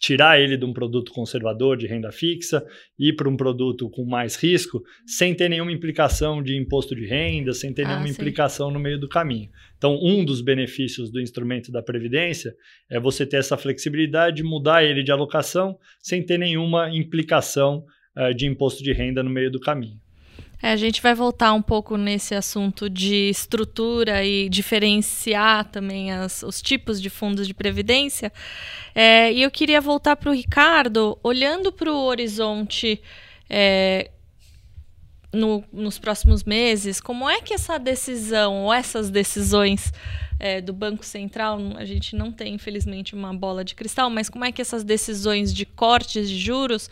tirar 0.00 0.40
ele 0.40 0.56
de 0.56 0.64
um 0.64 0.72
produto 0.72 1.12
conservador 1.12 1.76
de 1.76 1.86
renda 1.86 2.10
fixa 2.10 2.66
e 2.98 3.10
ir 3.10 3.12
para 3.12 3.28
um 3.28 3.36
produto 3.36 3.88
com 3.88 4.04
mais 4.04 4.34
risco, 4.34 4.82
sem 5.06 5.32
ter 5.32 5.48
nenhuma 5.48 5.70
implicação 5.70 6.42
de 6.42 6.56
imposto 6.56 6.96
de 6.96 7.06
renda, 7.06 7.52
sem 7.52 7.72
ter 7.72 7.84
ah, 7.84 7.88
nenhuma 7.90 8.08
sim. 8.08 8.14
implicação 8.14 8.72
no 8.72 8.80
meio 8.80 8.98
do 8.98 9.08
caminho. 9.08 9.48
Então, 9.78 9.96
um 10.02 10.24
dos 10.24 10.40
benefícios 10.40 11.12
do 11.12 11.20
instrumento 11.20 11.70
da 11.70 11.80
Previdência 11.80 12.52
é 12.90 12.98
você 12.98 13.24
ter 13.24 13.36
essa 13.36 13.56
flexibilidade 13.56 14.38
de 14.38 14.42
mudar 14.42 14.82
ele 14.82 15.04
de 15.04 15.12
alocação 15.12 15.78
sem 16.00 16.20
ter 16.26 16.36
nenhuma 16.36 16.90
implicação 16.92 17.84
uh, 18.20 18.34
de 18.34 18.46
imposto 18.46 18.82
de 18.82 18.92
renda 18.92 19.22
no 19.22 19.30
meio 19.30 19.50
do 19.50 19.58
caminho. 19.58 19.98
É, 20.62 20.72
a 20.72 20.76
gente 20.76 21.00
vai 21.00 21.14
voltar 21.14 21.54
um 21.54 21.62
pouco 21.62 21.96
nesse 21.96 22.34
assunto 22.34 22.90
de 22.90 23.30
estrutura 23.30 24.22
e 24.22 24.46
diferenciar 24.48 25.64
também 25.70 26.12
as, 26.12 26.42
os 26.42 26.60
tipos 26.60 27.00
de 27.00 27.08
fundos 27.08 27.46
de 27.46 27.54
previdência. 27.54 28.30
É, 28.94 29.32
e 29.32 29.42
eu 29.42 29.50
queria 29.50 29.80
voltar 29.80 30.16
para 30.16 30.30
o 30.30 30.34
Ricardo, 30.34 31.18
olhando 31.22 31.72
para 31.72 31.90
o 31.90 32.04
horizonte 32.04 33.00
é, 33.48 34.10
no, 35.32 35.64
nos 35.72 35.98
próximos 35.98 36.44
meses, 36.44 37.00
como 37.00 37.28
é 37.28 37.40
que 37.40 37.54
essa 37.54 37.78
decisão 37.78 38.64
ou 38.64 38.74
essas 38.74 39.08
decisões 39.08 39.92
é, 40.40 40.60
do 40.60 40.72
Banco 40.72 41.04
Central, 41.04 41.60
a 41.76 41.84
gente 41.84 42.16
não 42.16 42.32
tem, 42.32 42.54
infelizmente, 42.54 43.14
uma 43.14 43.32
bola 43.32 43.62
de 43.62 43.74
cristal, 43.74 44.08
mas 44.08 44.30
como 44.30 44.44
é 44.44 44.50
que 44.50 44.62
essas 44.62 44.82
decisões 44.82 45.52
de 45.52 45.66
cortes 45.66 46.28
de 46.28 46.38
juros 46.38 46.88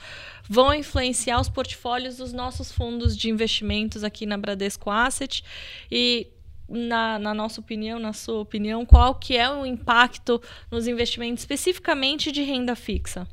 vão 0.49 0.73
influenciar 0.75 1.41
os 1.41 1.49
portfólios 1.49 2.19
dos 2.19 2.33
nossos 2.33 2.71
fundos 2.71 3.17
de 3.17 3.31
investimentos 3.31 4.05
aqui 4.05 4.27
na 4.27 4.37
Bradesco 4.37 4.91
Asset 4.91 5.43
e 5.91 6.29
na, 6.69 7.19
na, 7.19 7.33
nossa 7.33 7.61
opinião, 7.61 7.99
na 7.99 8.13
sua 8.13 8.41
opinião, 8.41 8.85
qual 8.85 9.15
que 9.15 9.35
é 9.37 9.51
o 9.51 9.65
impacto 9.65 10.41
nos 10.71 10.87
investimentos 10.87 11.43
especificamente 11.43 12.31
de 12.31 12.43
renda 12.43 12.77
fixa? 12.77 13.27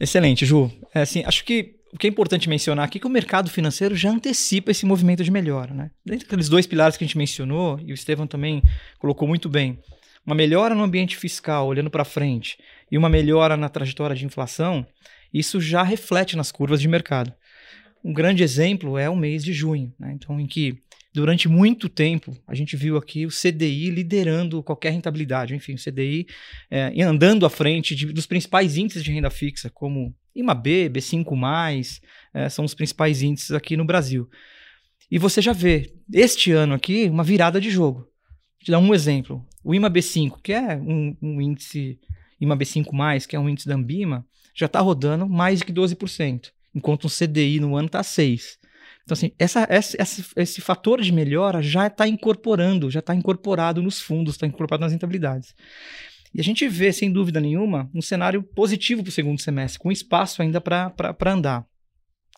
Excelente, 0.00 0.46
Ju. 0.46 0.72
É, 0.94 1.02
assim, 1.02 1.22
acho 1.26 1.44
que 1.44 1.76
o 1.92 1.98
que 1.98 2.06
é 2.06 2.10
importante 2.10 2.48
mencionar 2.48 2.86
aqui 2.86 2.96
é 2.96 3.00
que 3.00 3.06
o 3.06 3.10
mercado 3.10 3.50
financeiro 3.50 3.94
já 3.94 4.10
antecipa 4.10 4.70
esse 4.70 4.86
movimento 4.86 5.22
de 5.22 5.30
melhora. 5.30 5.74
Né? 5.74 5.90
Dentro 6.04 6.24
daqueles 6.26 6.48
dois 6.48 6.66
pilares 6.66 6.96
que 6.96 7.04
a 7.04 7.06
gente 7.06 7.18
mencionou, 7.18 7.78
e 7.84 7.92
o 7.92 7.94
Estevam 7.94 8.26
também 8.26 8.62
colocou 8.98 9.28
muito 9.28 9.48
bem, 9.48 9.78
uma 10.24 10.34
melhora 10.34 10.74
no 10.74 10.82
ambiente 10.82 11.16
fiscal, 11.16 11.66
olhando 11.66 11.90
para 11.90 12.04
frente, 12.04 12.56
e 12.90 12.96
uma 12.96 13.10
melhora 13.10 13.58
na 13.58 13.68
trajetória 13.68 14.16
de 14.16 14.24
inflação, 14.24 14.86
isso 15.34 15.60
já 15.60 15.82
reflete 15.82 16.34
nas 16.34 16.50
curvas 16.50 16.80
de 16.80 16.88
mercado. 16.88 17.32
Um 18.02 18.12
grande 18.12 18.42
exemplo 18.42 18.96
é 18.96 19.10
o 19.10 19.16
mês 19.16 19.44
de 19.44 19.52
junho, 19.52 19.92
né? 19.98 20.12
então, 20.14 20.40
em 20.40 20.46
que 20.46 20.78
durante 21.12 21.46
muito 21.46 21.90
tempo 21.90 22.34
a 22.46 22.54
gente 22.54 22.74
viu 22.74 22.96
aqui 22.96 23.26
o 23.26 23.28
CDI 23.28 23.90
liderando 23.90 24.62
qualquer 24.62 24.92
rentabilidade, 24.92 25.54
enfim, 25.54 25.74
o 25.74 25.78
CDI 25.78 26.26
é, 26.70 27.02
andando 27.02 27.44
à 27.44 27.50
frente 27.50 27.94
de, 27.94 28.06
dos 28.06 28.26
principais 28.26 28.78
índices 28.78 29.04
de 29.04 29.12
renda 29.12 29.28
fixa, 29.28 29.68
como 29.68 30.14
IMAB, 30.34 30.90
B5, 30.90 32.00
é, 32.34 32.48
são 32.48 32.64
os 32.64 32.74
principais 32.74 33.22
índices 33.22 33.52
aqui 33.52 33.76
no 33.76 33.84
Brasil. 33.84 34.28
E 35.10 35.18
você 35.18 35.42
já 35.42 35.52
vê, 35.52 35.92
este 36.12 36.52
ano 36.52 36.74
aqui, 36.74 37.08
uma 37.08 37.22
virada 37.22 37.60
de 37.60 37.70
jogo. 37.70 38.00
Vou 38.00 38.64
te 38.64 38.70
dar 38.70 38.78
um 38.78 38.94
exemplo. 38.94 39.46
O 39.62 39.72
IMAB5, 39.72 40.40
que 40.42 40.52
é 40.52 40.76
um, 40.76 41.16
um 41.20 41.40
índice, 41.40 42.00
IMAB5, 42.40 43.26
que 43.26 43.36
é 43.36 43.38
um 43.38 43.48
índice 43.48 43.68
da 43.68 43.74
Ambima, 43.74 44.26
já 44.54 44.66
está 44.66 44.80
rodando 44.80 45.28
mais 45.28 45.58
de 45.58 45.66
que 45.66 45.72
12%, 45.72 46.50
enquanto 46.74 47.06
um 47.06 47.10
CDI 47.10 47.60
no 47.60 47.76
ano 47.76 47.86
está 47.86 48.00
6%. 48.00 48.62
Então, 49.04 49.14
assim, 49.14 49.32
essa, 49.38 49.66
essa, 49.68 50.00
esse, 50.00 50.24
esse 50.36 50.60
fator 50.60 51.00
de 51.00 51.12
melhora 51.12 51.60
já 51.60 51.88
está 51.88 52.06
incorporando, 52.06 52.90
já 52.90 53.00
está 53.00 53.14
incorporado 53.14 53.82
nos 53.82 54.00
fundos, 54.00 54.34
está 54.34 54.46
incorporado 54.46 54.82
nas 54.82 54.92
rentabilidades. 54.92 55.54
E 56.34 56.40
a 56.40 56.44
gente 56.44 56.66
vê, 56.68 56.92
sem 56.92 57.12
dúvida 57.12 57.40
nenhuma, 57.40 57.90
um 57.94 58.00
cenário 58.00 58.42
positivo 58.42 59.02
para 59.02 59.10
o 59.10 59.12
segundo 59.12 59.40
semestre, 59.40 59.78
com 59.78 59.92
espaço 59.92 60.40
ainda 60.40 60.60
para 60.60 61.16
andar. 61.26 61.66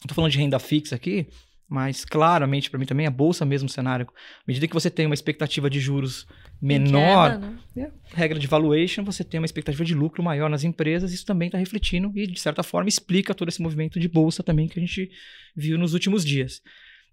Estou 0.00 0.14
falando 0.14 0.32
de 0.32 0.38
renda 0.38 0.58
fixa 0.58 0.96
aqui, 0.96 1.28
mas 1.68 2.04
claramente 2.04 2.68
para 2.68 2.78
mim 2.78 2.86
também 2.86 3.06
a 3.06 3.10
bolsa 3.10 3.44
mesmo 3.44 3.68
cenário. 3.68 4.06
À 4.06 4.44
medida 4.46 4.66
que 4.66 4.74
você 4.74 4.90
tem 4.90 5.06
uma 5.06 5.14
expectativa 5.14 5.70
de 5.70 5.80
juros 5.80 6.26
menor, 6.60 7.32
queda, 7.32 7.46
né? 7.46 7.58
né? 7.76 7.92
regra 8.12 8.38
de 8.38 8.46
valuation, 8.46 9.04
você 9.04 9.24
tem 9.24 9.40
uma 9.40 9.46
expectativa 9.46 9.84
de 9.84 9.94
lucro 9.94 10.22
maior 10.22 10.50
nas 10.50 10.64
empresas, 10.64 11.12
isso 11.12 11.24
também 11.24 11.46
está 11.46 11.58
refletindo 11.58 12.12
e 12.14 12.26
de 12.26 12.38
certa 12.38 12.62
forma 12.62 12.88
explica 12.88 13.34
todo 13.34 13.48
esse 13.48 13.62
movimento 13.62 13.98
de 13.98 14.08
bolsa 14.08 14.42
também 14.42 14.68
que 14.68 14.78
a 14.78 14.82
gente 14.82 15.10
viu 15.56 15.78
nos 15.78 15.94
últimos 15.94 16.24
dias. 16.24 16.60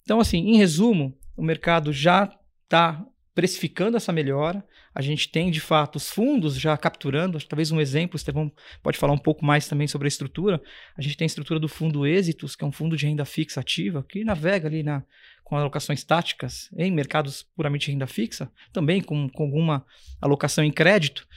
Então 0.03 0.19
assim, 0.19 0.39
em 0.39 0.57
resumo, 0.57 1.17
o 1.37 1.43
mercado 1.43 1.93
já 1.93 2.29
está 2.63 3.05
precificando 3.33 3.97
essa 3.97 4.11
melhora. 4.11 4.63
A 4.93 5.01
gente 5.01 5.29
tem, 5.29 5.49
de 5.49 5.61
fato, 5.61 5.95
os 5.95 6.09
fundos 6.09 6.55
já 6.59 6.75
capturando. 6.77 7.39
Talvez 7.45 7.71
um 7.71 7.79
exemplo, 7.79 8.17
Estevão 8.17 8.51
pode 8.83 8.97
falar 8.97 9.13
um 9.13 9.17
pouco 9.17 9.45
mais 9.45 9.67
também 9.67 9.87
sobre 9.87 10.07
a 10.07 10.09
estrutura. 10.09 10.61
A 10.97 11.01
gente 11.01 11.15
tem 11.15 11.25
a 11.25 11.27
estrutura 11.27 11.59
do 11.59 11.67
fundo 11.67 12.05
Êxitos, 12.05 12.55
que 12.55 12.63
é 12.63 12.67
um 12.67 12.71
fundo 12.71 12.97
de 12.97 13.05
renda 13.05 13.25
fixa 13.25 13.61
ativa, 13.61 14.03
que 14.07 14.23
navega 14.23 14.67
ali 14.67 14.83
na, 14.83 15.03
com 15.43 15.55
alocações 15.55 16.03
táticas 16.03 16.69
em 16.77 16.91
mercados 16.91 17.43
puramente 17.55 17.85
de 17.85 17.91
renda 17.91 18.07
fixa, 18.07 18.51
também 18.73 19.01
com, 19.01 19.29
com 19.29 19.43
alguma 19.43 19.85
alocação 20.21 20.63
em 20.63 20.71
crédito, 20.71 21.27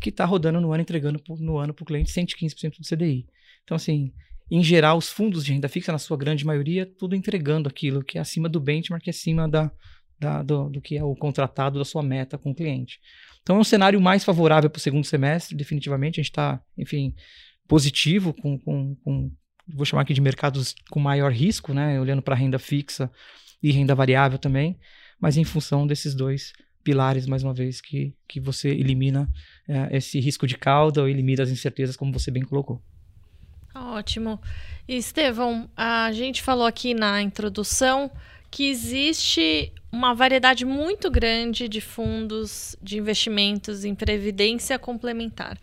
que 0.00 0.08
está 0.08 0.24
rodando 0.24 0.60
no 0.60 0.72
ano, 0.72 0.82
entregando 0.82 1.22
no 1.38 1.58
ano 1.58 1.74
para 1.74 1.82
o 1.82 1.86
cliente 1.86 2.12
115% 2.12 2.78
do 2.78 2.86
CDI. 2.86 3.26
Então, 3.62 3.74
assim, 3.74 4.12
em 4.50 4.62
geral, 4.62 4.98
os 4.98 5.08
fundos 5.08 5.44
de 5.44 5.52
renda 5.52 5.68
fixa, 5.68 5.92
na 5.92 5.98
sua 5.98 6.16
grande 6.16 6.44
maioria, 6.44 6.84
tudo 6.84 7.14
entregando 7.14 7.68
aquilo 7.68 8.04
que 8.04 8.18
é 8.18 8.20
acima 8.20 8.48
do 8.48 8.60
benchmark, 8.60 9.08
acima 9.08 9.48
da, 9.48 9.70
da, 10.22 10.42
do, 10.42 10.70
do, 10.70 10.80
que 10.80 10.96
é 10.96 11.02
o 11.02 11.14
contratado 11.16 11.78
da 11.78 11.84
sua 11.84 12.02
meta 12.02 12.38
com 12.38 12.52
o 12.52 12.54
cliente. 12.54 13.00
Então 13.42 13.56
é 13.56 13.58
um 13.58 13.64
cenário 13.64 14.00
mais 14.00 14.24
favorável 14.24 14.70
para 14.70 14.78
o 14.78 14.80
segundo 14.80 15.04
semestre, 15.04 15.56
definitivamente. 15.56 16.20
A 16.20 16.22
gente 16.22 16.30
está, 16.30 16.60
enfim, 16.78 17.14
positivo 17.66 18.32
com, 18.32 18.56
com, 18.58 18.94
com, 19.02 19.32
vou 19.68 19.84
chamar 19.84 20.02
aqui 20.02 20.14
de 20.14 20.20
mercados 20.20 20.74
com 20.90 21.00
maior 21.00 21.32
risco, 21.32 21.74
né? 21.74 22.00
Olhando 22.00 22.22
para 22.22 22.36
renda 22.36 22.58
fixa 22.58 23.10
e 23.60 23.72
renda 23.72 23.94
variável 23.94 24.38
também, 24.38 24.78
mas 25.20 25.36
em 25.36 25.44
função 25.44 25.86
desses 25.86 26.14
dois 26.14 26.52
pilares, 26.84 27.26
mais 27.26 27.42
uma 27.42 27.54
vez, 27.54 27.80
que, 27.80 28.14
que 28.28 28.40
você 28.40 28.68
elimina 28.68 29.28
é, 29.68 29.96
esse 29.96 30.18
risco 30.20 30.46
de 30.46 30.56
cauda 30.56 31.00
ou 31.02 31.08
elimina 31.08 31.42
as 31.42 31.50
incertezas, 31.50 31.96
como 31.96 32.12
você 32.12 32.30
bem 32.30 32.42
colocou. 32.44 32.82
Ótimo. 33.74 34.40
Estevão, 34.86 35.68
a 35.76 36.12
gente 36.12 36.42
falou 36.42 36.66
aqui 36.66 36.92
na 36.92 37.22
introdução 37.22 38.10
que 38.52 38.68
existe 38.68 39.72
uma 39.90 40.14
variedade 40.14 40.66
muito 40.66 41.10
grande 41.10 41.66
de 41.66 41.80
fundos 41.80 42.76
de 42.82 42.98
investimentos 42.98 43.82
em 43.82 43.94
previdência 43.94 44.78
complementar. 44.78 45.58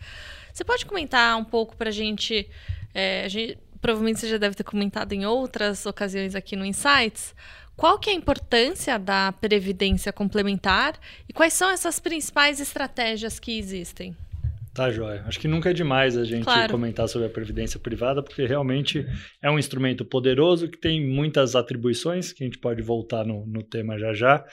Você 0.52 0.64
pode 0.64 0.84
comentar 0.84 1.38
um 1.38 1.44
pouco 1.44 1.76
para 1.76 1.92
gente, 1.92 2.50
é, 2.92 3.24
a 3.24 3.28
gente? 3.28 3.56
Provavelmente 3.80 4.20
você 4.20 4.28
já 4.28 4.36
deve 4.36 4.56
ter 4.56 4.64
comentado 4.64 5.12
em 5.12 5.24
outras 5.24 5.86
ocasiões 5.86 6.34
aqui 6.34 6.54
no 6.54 6.66
Insights. 6.66 7.34
Qual 7.76 7.98
que 7.98 8.10
é 8.10 8.12
a 8.12 8.16
importância 8.16 8.98
da 8.98 9.32
previdência 9.32 10.12
complementar 10.12 10.98
e 11.26 11.32
quais 11.32 11.54
são 11.54 11.70
essas 11.70 11.98
principais 11.98 12.60
estratégias 12.60 13.38
que 13.38 13.56
existem? 13.56 14.14
Tá, 14.72 14.88
joia. 14.90 15.24
Acho 15.26 15.40
que 15.40 15.48
nunca 15.48 15.70
é 15.70 15.72
demais 15.72 16.16
a 16.16 16.24
gente 16.24 16.44
claro. 16.44 16.70
comentar 16.70 17.08
sobre 17.08 17.26
a 17.26 17.30
previdência 17.30 17.80
privada, 17.80 18.22
porque 18.22 18.46
realmente 18.46 19.04
é 19.42 19.50
um 19.50 19.58
instrumento 19.58 20.04
poderoso 20.04 20.68
que 20.68 20.78
tem 20.78 21.04
muitas 21.04 21.56
atribuições, 21.56 22.32
que 22.32 22.44
a 22.44 22.46
gente 22.46 22.58
pode 22.58 22.80
voltar 22.80 23.24
no, 23.24 23.44
no 23.46 23.64
tema 23.64 23.98
já 23.98 24.14
já. 24.14 24.44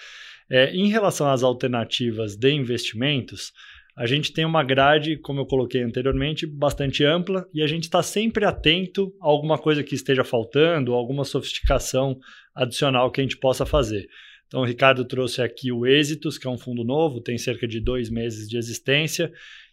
É, 0.50 0.74
em 0.74 0.88
relação 0.88 1.29
às 1.29 1.43
alternativas 1.43 2.36
de 2.36 2.51
investimentos, 2.51 3.51
a 3.95 4.07
gente 4.07 4.33
tem 4.33 4.45
uma 4.45 4.63
grade, 4.63 5.17
como 5.17 5.39
eu 5.39 5.45
coloquei 5.45 5.83
anteriormente, 5.83 6.47
bastante 6.47 7.03
ampla 7.03 7.47
e 7.53 7.62
a 7.62 7.67
gente 7.67 7.83
está 7.83 8.01
sempre 8.01 8.45
atento 8.45 9.13
a 9.21 9.27
alguma 9.27 9.57
coisa 9.57 9.83
que 9.83 9.95
esteja 9.95 10.24
faltando, 10.24 10.93
alguma 10.93 11.25
sofisticação 11.25 12.17
adicional 12.55 13.12
que 13.12 13.21
a 13.21 13.24
gente 13.24 13.38
possa 13.38 13.65
fazer. 13.65 14.07
Então, 14.47 14.62
o 14.62 14.65
Ricardo 14.65 15.03
trouxe 15.03 15.41
aqui 15.41 15.71
o 15.71 15.86
Êxitos, 15.86 16.38
que 16.38 16.47
é 16.47 16.50
um 16.50 16.57
fundo 16.57 16.83
novo, 16.83 17.21
tem 17.21 17.38
cerca 17.38 17.67
de 17.67 17.79
dois 17.79 18.09
meses 18.09 18.47
de 18.47 18.57
existência 18.57 19.31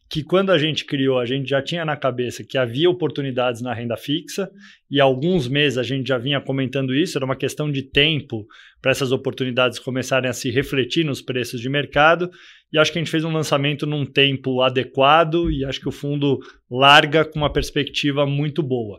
que 0.08 0.22
quando 0.22 0.50
a 0.50 0.58
gente 0.58 0.84
criou, 0.84 1.18
a 1.18 1.26
gente 1.26 1.48
já 1.48 1.62
tinha 1.62 1.84
na 1.84 1.96
cabeça 1.96 2.44
que 2.44 2.58
havia 2.58 2.88
oportunidades 2.88 3.62
na 3.62 3.72
renda 3.72 3.96
fixa, 3.96 4.50
e 4.90 5.00
há 5.00 5.04
alguns 5.04 5.48
meses 5.48 5.78
a 5.78 5.82
gente 5.82 6.06
já 6.06 6.18
vinha 6.18 6.40
comentando 6.40 6.94
isso, 6.94 7.18
era 7.18 7.24
uma 7.24 7.36
questão 7.36 7.70
de 7.70 7.82
tempo 7.82 8.46
para 8.80 8.90
essas 8.90 9.12
oportunidades 9.12 9.78
começarem 9.78 10.28
a 10.28 10.34
se 10.34 10.50
refletir 10.50 11.04
nos 11.04 11.22
preços 11.22 11.60
de 11.60 11.68
mercado, 11.68 12.30
e 12.72 12.78
acho 12.78 12.92
que 12.92 12.98
a 12.98 13.02
gente 13.02 13.10
fez 13.10 13.24
um 13.24 13.32
lançamento 13.32 13.86
num 13.86 14.04
tempo 14.04 14.60
adequado, 14.60 15.50
e 15.50 15.64
acho 15.64 15.80
que 15.80 15.88
o 15.88 15.92
fundo 15.92 16.38
larga 16.70 17.24
com 17.24 17.38
uma 17.38 17.52
perspectiva 17.52 18.26
muito 18.26 18.62
boa. 18.62 18.98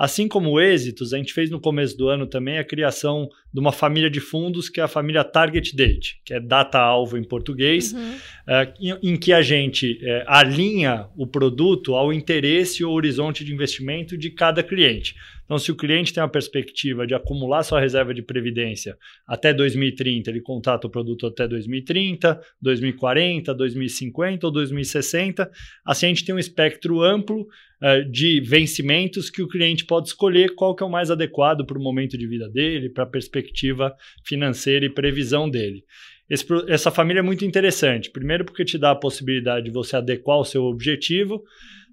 Assim 0.00 0.28
como 0.28 0.60
êxitos, 0.60 1.12
a 1.12 1.16
gente 1.18 1.34
fez 1.34 1.50
no 1.50 1.58
começo 1.58 1.98
do 1.98 2.08
ano 2.08 2.24
também 2.24 2.56
a 2.56 2.62
criação 2.62 3.28
de 3.52 3.58
uma 3.58 3.72
família 3.72 4.08
de 4.08 4.20
fundos 4.20 4.68
que 4.68 4.78
é 4.78 4.84
a 4.84 4.86
família 4.86 5.24
Target 5.24 5.74
Date, 5.74 6.20
que 6.24 6.32
é 6.32 6.38
data-alvo 6.38 7.18
em 7.18 7.24
português, 7.24 7.92
uhum. 7.92 8.14
é, 8.46 8.72
em, 8.80 9.10
em, 9.10 9.16
que 9.16 9.32
a 9.32 9.42
gente 9.42 9.98
é, 10.00 10.22
alinha 10.28 11.08
o 11.16 11.26
produto 11.26 11.96
ao 11.96 12.12
interesse 12.12 12.84
ou 12.84 12.94
horizonte 12.94 13.44
de 13.44 13.52
investimento 13.52 14.16
de 14.16 14.30
cada 14.30 14.62
cliente. 14.62 15.16
Então, 15.48 15.58
se 15.58 15.72
o 15.72 15.74
cliente 15.74 16.12
tem 16.12 16.22
a 16.22 16.28
perspectiva 16.28 17.06
de 17.06 17.14
acumular 17.14 17.62
sua 17.62 17.80
reserva 17.80 18.12
de 18.12 18.20
previdência 18.20 18.98
até 19.26 19.54
2030, 19.54 20.28
ele 20.28 20.42
contrata 20.42 20.86
o 20.86 20.90
produto 20.90 21.26
até 21.26 21.48
2030, 21.48 22.38
2040, 22.60 23.54
2050 23.54 24.46
ou 24.46 24.52
2060. 24.52 25.50
Assim, 25.86 26.04
a 26.04 26.08
gente 26.10 26.26
tem 26.26 26.34
um 26.34 26.38
espectro 26.38 27.00
amplo 27.00 27.46
uh, 27.82 28.04
de 28.10 28.42
vencimentos 28.42 29.30
que 29.30 29.40
o 29.40 29.48
cliente 29.48 29.86
pode 29.86 30.08
escolher 30.08 30.54
qual 30.54 30.76
que 30.76 30.82
é 30.82 30.86
o 30.86 30.90
mais 30.90 31.10
adequado 31.10 31.64
para 31.64 31.78
o 31.78 31.82
momento 31.82 32.18
de 32.18 32.26
vida 32.26 32.46
dele, 32.50 32.90
para 32.90 33.04
a 33.04 33.08
perspectiva 33.08 33.96
financeira 34.26 34.84
e 34.84 34.90
previsão 34.90 35.48
dele. 35.48 35.82
Esse, 36.28 36.44
essa 36.68 36.90
família 36.90 37.20
é 37.20 37.22
muito 37.22 37.46
interessante. 37.46 38.10
Primeiro, 38.10 38.44
porque 38.44 38.66
te 38.66 38.76
dá 38.76 38.90
a 38.90 38.94
possibilidade 38.96 39.64
de 39.64 39.72
você 39.72 39.96
adequar 39.96 40.38
o 40.38 40.44
seu 40.44 40.64
objetivo. 40.64 41.42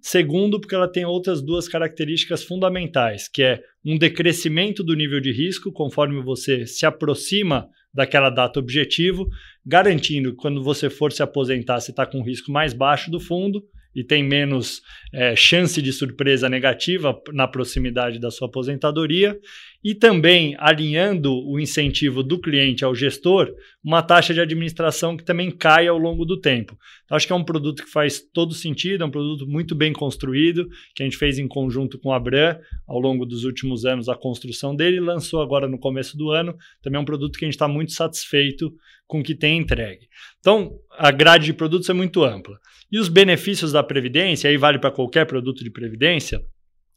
Segundo, 0.08 0.60
porque 0.60 0.76
ela 0.76 0.88
tem 0.88 1.04
outras 1.04 1.42
duas 1.42 1.68
características 1.68 2.44
fundamentais, 2.44 3.28
que 3.28 3.42
é 3.42 3.60
um 3.84 3.98
decrescimento 3.98 4.84
do 4.84 4.96
nível 4.96 5.20
de 5.20 5.32
risco 5.32 5.72
conforme 5.72 6.22
você 6.22 6.68
se 6.68 6.86
aproxima 6.86 7.68
daquela 7.92 8.30
data 8.30 8.60
objetivo, 8.60 9.28
garantindo 9.66 10.30
que 10.30 10.38
quando 10.38 10.64
você 10.64 10.92
for 10.92 11.12
se 11.12 11.24
aposentar, 11.24 11.80
você 11.80 11.90
está 11.90 12.06
com 12.06 12.20
um 12.20 12.24
risco 12.24 12.52
mais 12.52 12.72
baixo 12.72 13.10
do 13.10 13.20
fundo 13.20 13.64
e 13.96 14.04
tem 14.04 14.24
menos 14.24 14.82
é, 15.14 15.36
chance 15.36 15.82
de 15.82 15.94
surpresa 15.94 16.50
negativa 16.50 17.18
na 17.32 17.48
proximidade 17.48 18.20
da 18.20 18.30
sua 18.30 18.48
aposentadoria, 18.48 19.40
e 19.84 19.94
também 19.94 20.56
alinhando 20.58 21.32
o 21.48 21.60
incentivo 21.60 22.24
do 22.24 22.40
cliente 22.40 22.84
ao 22.84 22.96
gestor, 22.96 23.54
uma 23.84 24.02
taxa 24.02 24.34
de 24.34 24.42
administração 24.42 25.16
que 25.16 25.24
também 25.24 25.52
cai 25.52 25.88
ao 25.88 25.98
longo 25.98 26.26
do 26.26 26.42
tempo. 26.42 26.76
Então, 27.06 27.16
acho 27.16 27.28
que 27.28 27.34
é 27.34 27.36
um 27.36 27.44
produto 27.44 27.84
que 27.84 27.92
faz 27.92 28.20
todo 28.20 28.54
sentido, 28.54 29.04
é 29.04 29.08
um 29.08 29.12
produto 29.12 29.46
muito 29.48 29.76
bem 29.76 29.94
construído, 29.94 30.68
que 30.96 31.04
a 31.04 31.06
gente 31.06 31.18
fez 31.18 31.38
em 31.38 31.48
conjunto 31.48 32.00
com 32.00 32.12
a 32.12 32.16
Abram 32.16 32.60
ao 32.88 33.00
longo 33.00 33.26
dos 33.26 33.44
últimos 33.44 33.86
anos 33.86 34.10
a 34.10 34.16
construção 34.16 34.76
dele, 34.76 35.00
lançou 35.00 35.40
agora 35.40 35.68
no 35.68 35.78
começo 35.78 36.18
do 36.18 36.32
ano. 36.32 36.56
Também 36.82 36.98
é 36.98 37.02
um 37.02 37.06
produto 37.06 37.38
que 37.38 37.46
a 37.46 37.48
gente 37.48 37.54
está 37.54 37.68
muito 37.68 37.92
satisfeito 37.92 38.74
com 39.06 39.20
o 39.20 39.24
que 39.24 39.36
tem 39.36 39.60
entregue. 39.60 40.08
Então, 40.40 40.80
a 40.98 41.12
grade 41.12 41.46
de 41.46 41.54
produtos 41.54 41.88
é 41.90 41.94
muito 41.94 42.24
ampla. 42.24 42.60
E 42.92 43.00
os 43.00 43.10
benefícios 43.10 43.72
da 43.72 43.84
Previdência, 43.84 44.50
aí 44.50 44.58
vale 44.58 44.80
para 44.80 44.92
qualquer 44.92 45.26
produto 45.26 45.64
de 45.64 45.70
Previdência, 45.70 46.42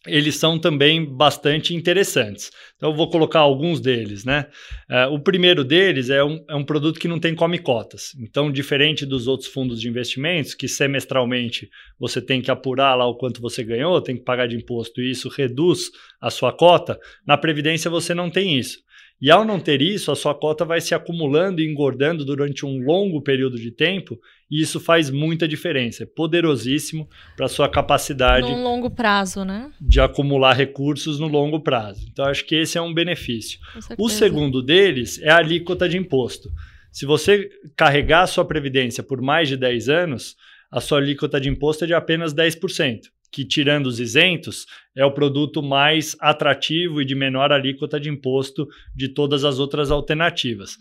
eles 0.06 0.36
são 0.36 0.58
também 0.58 1.04
bastante 1.04 1.74
interessantes. 1.74 2.50
Então, 2.76 2.90
eu 2.90 2.96
vou 2.96 3.10
colocar 3.10 3.40
alguns 3.40 3.80
deles, 3.80 4.24
né? 4.24 4.46
Uh, 4.88 5.12
o 5.12 5.20
primeiro 5.20 5.64
deles 5.64 6.08
é 6.08 6.22
um, 6.22 6.44
é 6.48 6.54
um 6.54 6.64
produto 6.64 7.00
que 7.00 7.08
não 7.08 7.18
tem 7.18 7.34
come 7.34 7.58
cotas. 7.58 8.14
Então, 8.20 8.50
diferente 8.50 9.04
dos 9.04 9.26
outros 9.26 9.48
fundos 9.48 9.80
de 9.80 9.88
investimentos, 9.88 10.54
que 10.54 10.68
semestralmente 10.68 11.68
você 11.98 12.22
tem 12.22 12.40
que 12.40 12.50
apurar 12.50 12.94
lá 12.94 13.06
o 13.06 13.16
quanto 13.16 13.40
você 13.40 13.64
ganhou, 13.64 14.00
tem 14.00 14.16
que 14.16 14.24
pagar 14.24 14.46
de 14.46 14.56
imposto 14.56 15.00
e 15.00 15.10
isso 15.10 15.28
reduz 15.28 15.90
a 16.20 16.30
sua 16.30 16.52
cota, 16.52 16.98
na 17.26 17.36
Previdência 17.36 17.90
você 17.90 18.14
não 18.14 18.30
tem 18.30 18.56
isso. 18.56 18.78
E 19.20 19.32
ao 19.32 19.44
não 19.44 19.58
ter 19.58 19.82
isso, 19.82 20.12
a 20.12 20.16
sua 20.16 20.32
cota 20.32 20.64
vai 20.64 20.80
se 20.80 20.94
acumulando 20.94 21.60
e 21.60 21.68
engordando 21.68 22.24
durante 22.24 22.64
um 22.64 22.78
longo 22.84 23.20
período 23.20 23.58
de 23.58 23.72
tempo, 23.72 24.16
e 24.48 24.62
isso 24.62 24.78
faz 24.78 25.10
muita 25.10 25.48
diferença. 25.48 26.04
É 26.04 26.06
poderosíssimo 26.06 27.08
para 27.36 27.46
a 27.46 27.48
sua 27.48 27.68
capacidade. 27.68 28.48
No 28.48 28.62
longo 28.62 28.88
prazo, 28.88 29.44
né? 29.44 29.72
De 29.80 30.00
acumular 30.00 30.52
recursos 30.52 31.18
no 31.18 31.26
longo 31.26 31.60
prazo. 31.60 32.06
Então, 32.10 32.26
acho 32.26 32.44
que 32.44 32.54
esse 32.54 32.78
é 32.78 32.80
um 32.80 32.94
benefício. 32.94 33.58
O 33.98 34.08
segundo 34.08 34.62
deles 34.62 35.20
é 35.20 35.30
a 35.30 35.38
alíquota 35.38 35.88
de 35.88 35.98
imposto. 35.98 36.48
Se 36.92 37.04
você 37.04 37.50
carregar 37.76 38.22
a 38.22 38.26
sua 38.28 38.44
previdência 38.44 39.02
por 39.02 39.20
mais 39.20 39.48
de 39.48 39.56
10 39.56 39.88
anos, 39.88 40.36
a 40.70 40.80
sua 40.80 40.98
alíquota 40.98 41.40
de 41.40 41.48
imposto 41.48 41.84
é 41.84 41.86
de 41.88 41.94
apenas 41.94 42.32
10% 42.32 43.00
que, 43.30 43.44
tirando 43.44 43.86
os 43.86 44.00
isentos, 44.00 44.66
é 44.96 45.04
o 45.04 45.12
produto 45.12 45.62
mais 45.62 46.16
atrativo 46.20 47.00
e 47.00 47.04
de 47.04 47.14
menor 47.14 47.52
alíquota 47.52 48.00
de 48.00 48.08
imposto 48.08 48.66
de 48.94 49.08
todas 49.08 49.44
as 49.44 49.58
outras 49.58 49.90
alternativas. 49.90 50.76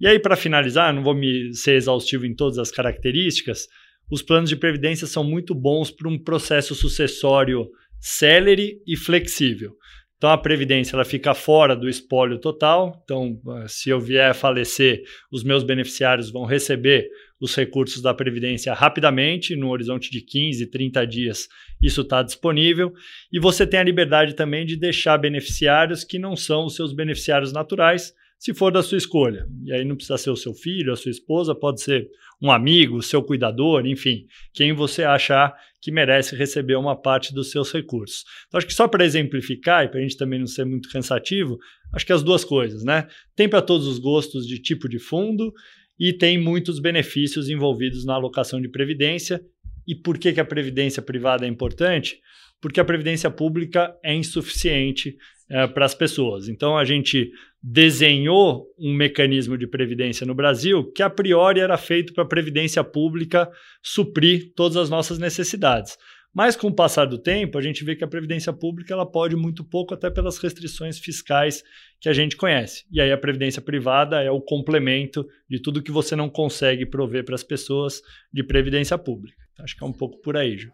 E 0.00 0.06
aí, 0.06 0.18
para 0.18 0.36
finalizar, 0.36 0.92
não 0.92 1.02
vou 1.02 1.14
me 1.14 1.54
ser 1.54 1.74
exaustivo 1.74 2.26
em 2.26 2.34
todas 2.34 2.58
as 2.58 2.70
características, 2.70 3.68
os 4.10 4.20
planos 4.20 4.50
de 4.50 4.56
previdência 4.56 5.06
são 5.06 5.24
muito 5.24 5.54
bons 5.54 5.90
para 5.90 6.08
um 6.08 6.18
processo 6.18 6.74
sucessório 6.74 7.70
célere 7.98 8.82
e 8.86 8.96
flexível. 8.96 9.76
Então 10.18 10.30
a 10.30 10.38
previdência 10.38 10.94
ela 10.94 11.04
fica 11.04 11.34
fora 11.34 11.74
do 11.74 11.88
espólio 11.88 12.38
total. 12.38 13.00
Então, 13.02 13.40
ah, 13.48 13.66
se 13.66 13.90
eu 13.90 13.98
vier 13.98 14.30
a 14.30 14.34
falecer, 14.34 15.02
os 15.32 15.42
meus 15.42 15.64
beneficiários 15.64 16.30
vão 16.30 16.44
receber 16.44 17.08
os 17.42 17.56
recursos 17.56 18.00
da 18.00 18.14
previdência 18.14 18.72
rapidamente, 18.72 19.56
no 19.56 19.70
horizonte 19.70 20.12
de 20.12 20.20
15, 20.20 20.68
30 20.68 21.04
dias, 21.04 21.48
isso 21.82 22.02
está 22.02 22.22
disponível. 22.22 22.92
E 23.32 23.40
você 23.40 23.66
tem 23.66 23.80
a 23.80 23.84
liberdade 23.84 24.34
também 24.34 24.64
de 24.64 24.76
deixar 24.76 25.18
beneficiários 25.18 26.04
que 26.04 26.20
não 26.20 26.36
são 26.36 26.66
os 26.66 26.76
seus 26.76 26.92
beneficiários 26.92 27.52
naturais, 27.52 28.14
se 28.38 28.54
for 28.54 28.70
da 28.70 28.80
sua 28.80 28.96
escolha. 28.96 29.44
E 29.64 29.72
aí 29.72 29.84
não 29.84 29.96
precisa 29.96 30.18
ser 30.18 30.30
o 30.30 30.36
seu 30.36 30.54
filho, 30.54 30.92
a 30.92 30.96
sua 30.96 31.10
esposa, 31.10 31.52
pode 31.52 31.82
ser 31.82 32.08
um 32.40 32.50
amigo, 32.50 33.02
seu 33.02 33.20
cuidador, 33.20 33.84
enfim, 33.86 34.26
quem 34.54 34.72
você 34.72 35.02
achar 35.02 35.52
que 35.80 35.90
merece 35.90 36.36
receber 36.36 36.76
uma 36.76 36.94
parte 36.94 37.34
dos 37.34 37.50
seus 37.50 37.72
recursos. 37.72 38.24
Então, 38.46 38.58
acho 38.58 38.66
que 38.68 38.74
só 38.74 38.86
para 38.86 39.04
exemplificar 39.04 39.84
e 39.84 39.88
para 39.88 39.98
a 39.98 40.02
gente 40.02 40.16
também 40.16 40.38
não 40.38 40.46
ser 40.46 40.64
muito 40.64 40.88
cansativo, 40.90 41.58
acho 41.92 42.06
que 42.06 42.12
as 42.12 42.22
duas 42.22 42.44
coisas, 42.44 42.84
né? 42.84 43.08
Tem 43.34 43.48
para 43.48 43.60
todos 43.60 43.88
os 43.88 43.98
gostos 43.98 44.46
de 44.46 44.60
tipo 44.60 44.88
de 44.88 45.00
fundo 45.00 45.52
e 45.98 46.12
tem 46.12 46.38
muitos 46.38 46.78
benefícios 46.80 47.48
envolvidos 47.48 48.04
na 48.04 48.14
alocação 48.14 48.60
de 48.60 48.68
previdência. 48.68 49.40
E 49.86 49.94
por 49.94 50.18
que, 50.18 50.32
que 50.32 50.40
a 50.40 50.44
previdência 50.44 51.02
privada 51.02 51.44
é 51.44 51.48
importante? 51.48 52.20
Porque 52.60 52.80
a 52.80 52.84
previdência 52.84 53.30
pública 53.30 53.94
é 54.04 54.14
insuficiente 54.14 55.16
é, 55.50 55.66
para 55.66 55.84
as 55.84 55.94
pessoas. 55.94 56.48
Então, 56.48 56.78
a 56.78 56.84
gente 56.84 57.30
desenhou 57.62 58.66
um 58.78 58.92
mecanismo 58.92 59.56
de 59.56 59.66
previdência 59.66 60.26
no 60.26 60.34
Brasil 60.34 60.90
que 60.92 61.02
a 61.02 61.10
priori 61.10 61.60
era 61.60 61.76
feito 61.76 62.12
para 62.12 62.24
a 62.24 62.28
previdência 62.28 62.82
pública 62.82 63.50
suprir 63.82 64.52
todas 64.56 64.76
as 64.76 64.90
nossas 64.90 65.18
necessidades. 65.18 65.96
Mas 66.34 66.56
com 66.56 66.68
o 66.68 66.74
passar 66.74 67.04
do 67.04 67.18
tempo, 67.18 67.58
a 67.58 67.62
gente 67.62 67.84
vê 67.84 67.94
que 67.94 68.02
a 68.02 68.08
previdência 68.08 68.52
pública 68.52 68.94
ela 68.94 69.04
pode 69.04 69.36
muito 69.36 69.62
pouco 69.62 69.92
até 69.92 70.10
pelas 70.10 70.38
restrições 70.38 70.98
fiscais 70.98 71.62
que 72.00 72.08
a 72.08 72.12
gente 72.12 72.36
conhece. 72.36 72.84
E 72.90 73.00
aí 73.00 73.12
a 73.12 73.18
previdência 73.18 73.60
privada 73.60 74.22
é 74.22 74.30
o 74.30 74.40
complemento 74.40 75.26
de 75.48 75.60
tudo 75.60 75.82
que 75.82 75.92
você 75.92 76.16
não 76.16 76.30
consegue 76.30 76.86
prover 76.86 77.24
para 77.24 77.34
as 77.34 77.42
pessoas 77.42 78.00
de 78.32 78.42
previdência 78.42 78.96
pública. 78.96 79.36
Acho 79.60 79.76
que 79.76 79.84
é 79.84 79.86
um 79.86 79.92
pouco 79.92 80.22
por 80.22 80.36
aí, 80.36 80.56
Ju. 80.56 80.72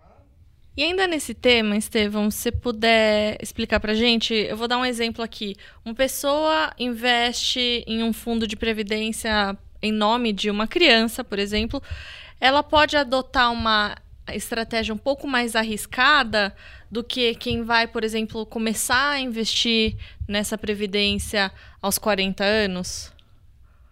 E 0.77 0.83
ainda 0.85 1.09
nesse 1.09 1.35
tema, 1.35 1.77
Estevão, 1.77 2.31
se 2.31 2.53
puder 2.53 3.37
explicar 3.43 3.81
para 3.81 3.95
gente, 3.95 4.33
eu 4.33 4.57
vou 4.57 4.69
dar 4.69 4.79
um 4.79 4.85
exemplo 4.85 5.25
aqui. 5.25 5.57
Uma 5.85 5.93
pessoa 5.93 6.73
investe 6.79 7.83
em 7.85 8.05
um 8.05 8.13
fundo 8.13 8.47
de 8.47 8.55
previdência 8.55 9.59
em 9.83 9.91
nome 9.91 10.33
de 10.33 10.51
uma 10.51 10.69
criança, 10.69 11.25
por 11.25 11.39
exemplo, 11.39 11.83
ela 12.41 12.63
pode 12.63 12.97
adotar 12.97 13.53
uma 13.53 13.97
estratégia 14.35 14.95
um 14.95 14.99
pouco 14.99 15.27
mais 15.27 15.57
arriscada 15.57 16.55
do 16.91 17.05
que 17.05 17.35
quem 17.35 17.63
vai, 17.63 17.87
por 17.87 18.05
exemplo, 18.05 18.47
começar 18.47 19.11
a 19.11 19.21
investir 19.21 19.97
nessa 20.27 20.57
previdência 20.57 21.51
aos 21.81 21.99
40 21.99 22.45
anos? 22.45 23.13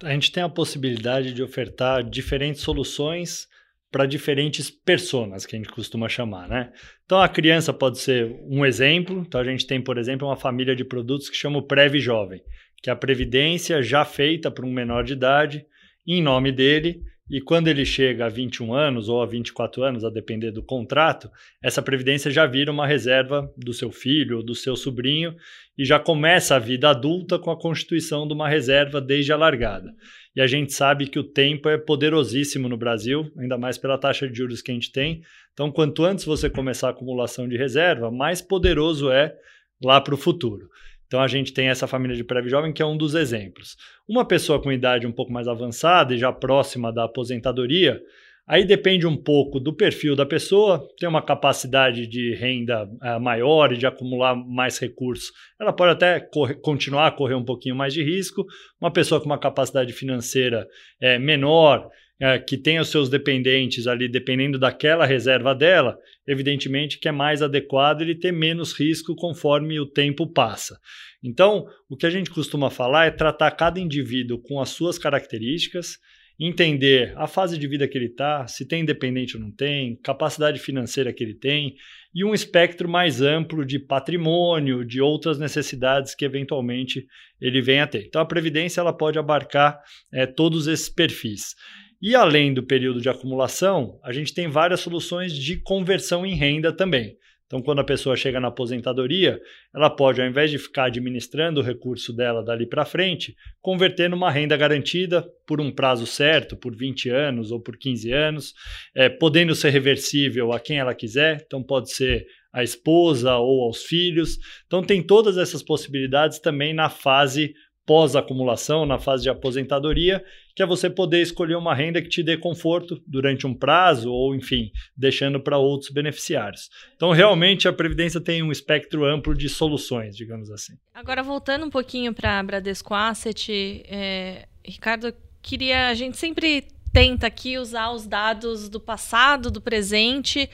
A 0.02 0.10
gente 0.10 0.30
tem 0.30 0.42
a 0.42 0.48
possibilidade 0.48 1.32
de 1.32 1.42
ofertar 1.42 2.02
diferentes 2.02 2.62
soluções 2.62 3.48
para 3.90 4.04
diferentes 4.04 4.70
personas, 4.70 5.46
que 5.46 5.56
a 5.56 5.58
gente 5.58 5.72
costuma 5.72 6.08
chamar, 6.08 6.48
né? 6.48 6.72
Então 7.04 7.18
a 7.18 7.28
criança 7.28 7.72
pode 7.72 7.98
ser 7.98 8.36
um 8.48 8.66
exemplo. 8.66 9.24
Então 9.26 9.40
a 9.40 9.44
gente 9.44 9.66
tem, 9.66 9.80
por 9.80 9.96
exemplo, 9.96 10.28
uma 10.28 10.36
família 10.36 10.76
de 10.76 10.84
produtos 10.84 11.30
que 11.30 11.36
chama 11.36 11.58
o 11.58 11.62
Prev 11.62 11.94
Jovem, 11.98 12.42
que 12.82 12.90
é 12.90 12.92
a 12.92 12.96
previdência 12.96 13.82
já 13.82 14.04
feita 14.04 14.50
para 14.50 14.66
um 14.66 14.72
menor 14.72 15.04
de 15.04 15.14
idade 15.14 15.64
em 16.06 16.22
nome 16.22 16.52
dele 16.52 17.02
e 17.28 17.40
quando 17.40 17.66
ele 17.66 17.84
chega 17.84 18.26
a 18.26 18.28
21 18.28 18.72
anos 18.72 19.08
ou 19.08 19.20
a 19.20 19.26
24 19.26 19.82
anos, 19.82 20.04
a 20.04 20.10
depender 20.10 20.52
do 20.52 20.62
contrato, 20.62 21.28
essa 21.60 21.82
previdência 21.82 22.30
já 22.30 22.46
vira 22.46 22.70
uma 22.70 22.86
reserva 22.86 23.52
do 23.56 23.72
seu 23.72 23.90
filho 23.90 24.38
ou 24.38 24.42
do 24.44 24.54
seu 24.54 24.76
sobrinho 24.76 25.34
e 25.76 25.84
já 25.84 25.98
começa 25.98 26.54
a 26.54 26.60
vida 26.60 26.88
adulta 26.88 27.36
com 27.36 27.50
a 27.50 27.58
constituição 27.58 28.28
de 28.28 28.32
uma 28.32 28.48
reserva 28.48 29.00
desde 29.00 29.32
a 29.32 29.36
largada. 29.36 29.92
E 30.36 30.40
a 30.40 30.46
gente 30.46 30.72
sabe 30.72 31.08
que 31.08 31.18
o 31.18 31.24
tempo 31.24 31.68
é 31.68 31.76
poderosíssimo 31.76 32.68
no 32.68 32.76
Brasil, 32.76 33.28
ainda 33.36 33.58
mais 33.58 33.76
pela 33.76 33.98
taxa 33.98 34.28
de 34.28 34.36
juros 34.36 34.62
que 34.62 34.70
a 34.70 34.74
gente 34.74 34.92
tem. 34.92 35.22
Então, 35.52 35.72
quanto 35.72 36.04
antes 36.04 36.24
você 36.24 36.48
começar 36.48 36.88
a 36.88 36.90
acumulação 36.90 37.48
de 37.48 37.56
reserva, 37.56 38.10
mais 38.10 38.40
poderoso 38.40 39.10
é 39.10 39.34
lá 39.82 40.00
para 40.00 40.14
o 40.14 40.18
futuro. 40.18 40.68
Então 41.06 41.20
a 41.20 41.26
gente 41.26 41.52
tem 41.52 41.68
essa 41.68 41.86
família 41.86 42.16
de 42.16 42.24
prévio 42.24 42.50
jovem 42.50 42.72
que 42.72 42.82
é 42.82 42.86
um 42.86 42.96
dos 42.96 43.14
exemplos. 43.14 43.76
Uma 44.08 44.24
pessoa 44.24 44.60
com 44.60 44.72
idade 44.72 45.06
um 45.06 45.12
pouco 45.12 45.32
mais 45.32 45.48
avançada 45.48 46.14
e 46.14 46.18
já 46.18 46.32
próxima 46.32 46.92
da 46.92 47.04
aposentadoria, 47.04 48.00
aí 48.46 48.64
depende 48.64 49.06
um 49.06 49.16
pouco 49.16 49.58
do 49.58 49.74
perfil 49.74 50.14
da 50.14 50.26
pessoa, 50.26 50.86
tem 50.98 51.08
uma 51.08 51.22
capacidade 51.22 52.06
de 52.06 52.34
renda 52.34 52.84
uh, 52.84 53.20
maior 53.20 53.72
e 53.72 53.76
de 53.76 53.86
acumular 53.86 54.34
mais 54.34 54.78
recursos. 54.78 55.32
Ela 55.60 55.72
pode 55.72 55.92
até 55.92 56.20
correr, 56.20 56.54
continuar 56.56 57.06
a 57.06 57.12
correr 57.12 57.34
um 57.34 57.44
pouquinho 57.44 57.74
mais 57.74 57.92
de 57.92 58.02
risco. 58.02 58.44
Uma 58.80 58.92
pessoa 58.92 59.20
com 59.20 59.26
uma 59.26 59.38
capacidade 59.38 59.92
financeira 59.92 60.66
uh, 61.02 61.20
menor, 61.20 61.88
é, 62.20 62.38
que 62.38 62.56
tem 62.56 62.80
os 62.80 62.88
seus 62.88 63.08
dependentes 63.08 63.86
ali, 63.86 64.08
dependendo 64.08 64.58
daquela 64.58 65.04
reserva 65.04 65.54
dela, 65.54 65.98
evidentemente 66.26 66.98
que 66.98 67.08
é 67.08 67.12
mais 67.12 67.42
adequado 67.42 68.00
ele 68.00 68.14
ter 68.14 68.32
menos 68.32 68.72
risco 68.72 69.14
conforme 69.14 69.78
o 69.78 69.86
tempo 69.86 70.26
passa. 70.26 70.78
Então, 71.22 71.66
o 71.88 71.96
que 71.96 72.06
a 72.06 72.10
gente 72.10 72.30
costuma 72.30 72.70
falar 72.70 73.06
é 73.06 73.10
tratar 73.10 73.50
cada 73.50 73.80
indivíduo 73.80 74.38
com 74.38 74.60
as 74.60 74.70
suas 74.70 74.98
características, 74.98 75.98
entender 76.38 77.14
a 77.16 77.26
fase 77.26 77.58
de 77.58 77.66
vida 77.66 77.88
que 77.88 77.96
ele 77.96 78.06
está, 78.06 78.46
se 78.46 78.66
tem 78.66 78.84
dependente 78.84 79.36
ou 79.36 79.42
não 79.42 79.50
tem, 79.50 79.96
capacidade 79.96 80.58
financeira 80.58 81.12
que 81.12 81.24
ele 81.24 81.34
tem 81.34 81.74
e 82.14 82.24
um 82.24 82.34
espectro 82.34 82.88
mais 82.88 83.20
amplo 83.20 83.64
de 83.64 83.78
patrimônio, 83.78 84.84
de 84.84 85.00
outras 85.00 85.38
necessidades 85.38 86.14
que 86.14 86.24
eventualmente 86.24 87.06
ele 87.40 87.60
venha 87.60 87.84
a 87.84 87.86
ter. 87.86 88.06
Então, 88.06 88.22
a 88.22 88.26
previdência 88.26 88.80
ela 88.80 88.92
pode 88.92 89.18
abarcar 89.18 89.78
é, 90.12 90.26
todos 90.26 90.66
esses 90.66 90.88
perfis. 90.88 91.54
E 92.00 92.14
além 92.14 92.52
do 92.52 92.62
período 92.62 93.00
de 93.00 93.08
acumulação, 93.08 93.98
a 94.02 94.12
gente 94.12 94.34
tem 94.34 94.48
várias 94.48 94.80
soluções 94.80 95.32
de 95.32 95.56
conversão 95.56 96.26
em 96.26 96.34
renda 96.34 96.72
também. 96.72 97.16
Então, 97.46 97.62
quando 97.62 97.78
a 97.78 97.84
pessoa 97.84 98.16
chega 98.16 98.40
na 98.40 98.48
aposentadoria, 98.48 99.40
ela 99.72 99.88
pode, 99.88 100.20
ao 100.20 100.26
invés 100.26 100.50
de 100.50 100.58
ficar 100.58 100.86
administrando 100.86 101.60
o 101.60 101.62
recurso 101.62 102.12
dela 102.12 102.42
dali 102.42 102.66
para 102.66 102.84
frente, 102.84 103.36
converter 103.62 104.10
numa 104.10 104.30
renda 104.30 104.56
garantida 104.56 105.24
por 105.46 105.60
um 105.60 105.70
prazo 105.70 106.06
certo, 106.06 106.56
por 106.56 106.74
20 106.74 107.08
anos 107.08 107.52
ou 107.52 107.60
por 107.60 107.78
15 107.78 108.12
anos, 108.12 108.52
é, 108.92 109.08
podendo 109.08 109.54
ser 109.54 109.70
reversível 109.70 110.52
a 110.52 110.58
quem 110.58 110.78
ela 110.78 110.94
quiser. 110.94 111.44
Então, 111.46 111.62
pode 111.62 111.92
ser 111.92 112.26
a 112.52 112.64
esposa 112.64 113.36
ou 113.36 113.62
aos 113.62 113.84
filhos. 113.84 114.38
Então, 114.66 114.82
tem 114.82 115.00
todas 115.00 115.38
essas 115.38 115.62
possibilidades 115.62 116.40
também 116.40 116.74
na 116.74 116.90
fase 116.90 117.54
pós-acumulação, 117.86 118.84
na 118.84 118.98
fase 118.98 119.22
de 119.22 119.30
aposentadoria, 119.30 120.22
que 120.54 120.62
é 120.62 120.66
você 120.66 120.90
poder 120.90 121.22
escolher 121.22 121.54
uma 121.54 121.74
renda 121.74 122.02
que 122.02 122.08
te 122.08 122.22
dê 122.22 122.36
conforto 122.36 123.00
durante 123.06 123.46
um 123.46 123.54
prazo 123.54 124.10
ou, 124.10 124.34
enfim, 124.34 124.72
deixando 124.96 125.40
para 125.40 125.56
outros 125.56 125.90
beneficiários. 125.90 126.68
Então, 126.96 127.12
realmente, 127.12 127.68
a 127.68 127.72
Previdência 127.72 128.20
tem 128.20 128.42
um 128.42 128.50
espectro 128.50 129.04
amplo 129.04 129.34
de 129.34 129.48
soluções, 129.48 130.16
digamos 130.16 130.50
assim. 130.50 130.74
Agora, 130.92 131.22
voltando 131.22 131.64
um 131.64 131.70
pouquinho 131.70 132.12
para 132.12 132.40
a 132.40 132.42
Bradesco 132.42 132.92
Asset, 132.92 133.84
é, 133.88 134.48
Ricardo, 134.64 135.14
queria. 135.40 135.88
A 135.88 135.94
gente 135.94 136.16
sempre 136.16 136.64
tenta 136.92 137.26
aqui 137.26 137.58
usar 137.58 137.92
os 137.92 138.06
dados 138.06 138.68
do 138.68 138.80
passado, 138.80 139.50
do 139.50 139.60
presente, 139.60 140.50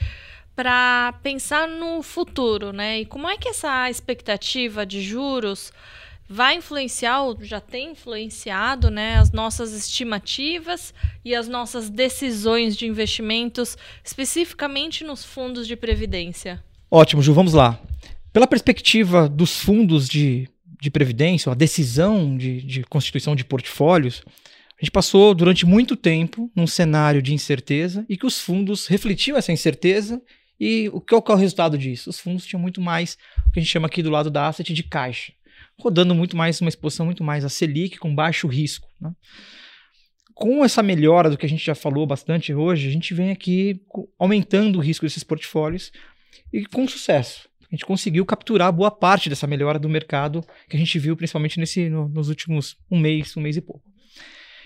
para 0.55 1.15
pensar 1.23 1.67
no 1.67 2.03
futuro, 2.03 2.73
né? 2.73 3.01
E 3.01 3.07
como 3.07 3.29
é 3.29 3.37
que 3.39 3.49
essa 3.49 3.89
expectativa 3.89 4.85
de 4.85 5.01
juros 5.01 5.73
vai 6.29 6.57
influenciar, 6.57 7.23
ou 7.23 7.37
já 7.43 7.61
tem 7.61 7.93
influenciado, 7.93 8.91
né, 8.91 9.17
as 9.17 9.31
nossas 9.31 9.73
estimativas 9.73 10.95
e 11.25 11.35
as 11.35 11.49
nossas 11.49 11.91
decisões 11.91 12.77
de 12.77 12.87
investimentos, 12.87 13.77
especificamente 14.05 15.05
nos 15.05 15.25
fundos 15.25 15.67
de 15.67 15.77
previdência? 15.77 16.63
Ótimo, 16.91 17.23
Ju, 17.23 17.33
vamos 17.35 17.55
lá. 17.55 17.81
Pela 18.33 18.47
perspectiva 18.47 19.29
dos 19.29 19.61
fundos 19.61 20.09
de, 20.09 20.49
de 20.81 20.91
previdência, 20.91 21.53
a 21.53 21.55
decisão 21.55 22.37
de, 22.37 22.63
de 22.63 22.83
constituição 22.85 23.37
de 23.37 23.45
portfólios, 23.45 24.23
a 24.83 24.85
gente 24.85 24.91
passou 24.91 25.35
durante 25.35 25.65
muito 25.65 25.95
tempo 25.95 26.51
num 26.57 26.67
cenário 26.67 27.23
de 27.23 27.33
incerteza 27.33 28.05
e 28.09 28.17
que 28.17 28.27
os 28.27 28.41
fundos 28.41 28.87
refletiam 28.87 29.37
essa 29.37 29.53
incerteza 29.53 30.21
e 30.59 30.89
o 30.93 31.01
que 31.01 31.15
é 31.15 31.17
o 31.17 31.35
resultado 31.35 31.77
disso? 31.77 32.09
Os 32.09 32.21
fundos 32.21 32.47
tinham 32.47 32.61
muito 32.61 32.81
mais 32.81 33.19
o 33.47 33.51
que 33.51 33.59
a 33.59 33.63
gente 33.63 33.71
chama 33.71 33.87
aqui 33.87 34.03
do 34.03 34.11
lado 34.11 34.31
da 34.31 34.49
asset 34.49 34.73
de 34.73 34.83
caixa, 34.83 35.33
rodando 35.79 36.15
muito 36.15 36.37
mais, 36.37 36.61
uma 36.61 36.69
exposição 36.69 37.07
muito 37.07 37.25
mais 37.25 37.45
a 37.45 37.49
Selic 37.49 37.99
com 37.99 38.15
baixo 38.15 38.47
risco. 38.47 38.89
Né? 39.01 39.13
Com 40.35 40.65
essa 40.65 40.83
melhora 40.83 41.31
do 41.31 41.37
que 41.37 41.47
a 41.47 41.49
gente 41.49 41.65
já 41.65 41.75
falou 41.75 42.07
bastante 42.07 42.55
hoje, 42.55 42.89
a 42.89 42.91
gente 42.91 43.15
vem 43.15 43.31
aqui 43.31 43.81
aumentando 44.19 44.79
o 44.79 44.83
risco 44.83 45.05
desses 45.05 45.25
portfólios 45.25 45.93
e 46.53 46.65
com 46.67 46.87
sucesso. 46.89 47.49
A 47.61 47.75
gente 47.75 47.87
conseguiu 47.87 48.25
capturar 48.27 48.73
boa 48.73 48.91
parte 48.91 49.29
dessa 49.29 49.47
melhora 49.47 49.79
do 49.79 49.89
mercado 49.89 50.45
que 50.69 50.77
a 50.77 50.79
gente 50.79 50.99
viu 50.99 51.17
principalmente 51.17 51.59
nesse, 51.59 51.89
no, 51.89 52.09
nos 52.09 52.29
últimos 52.29 52.77
um 52.91 52.99
mês, 52.99 53.37
um 53.37 53.41
mês 53.41 53.57
e 53.57 53.61
pouco. 53.61 53.92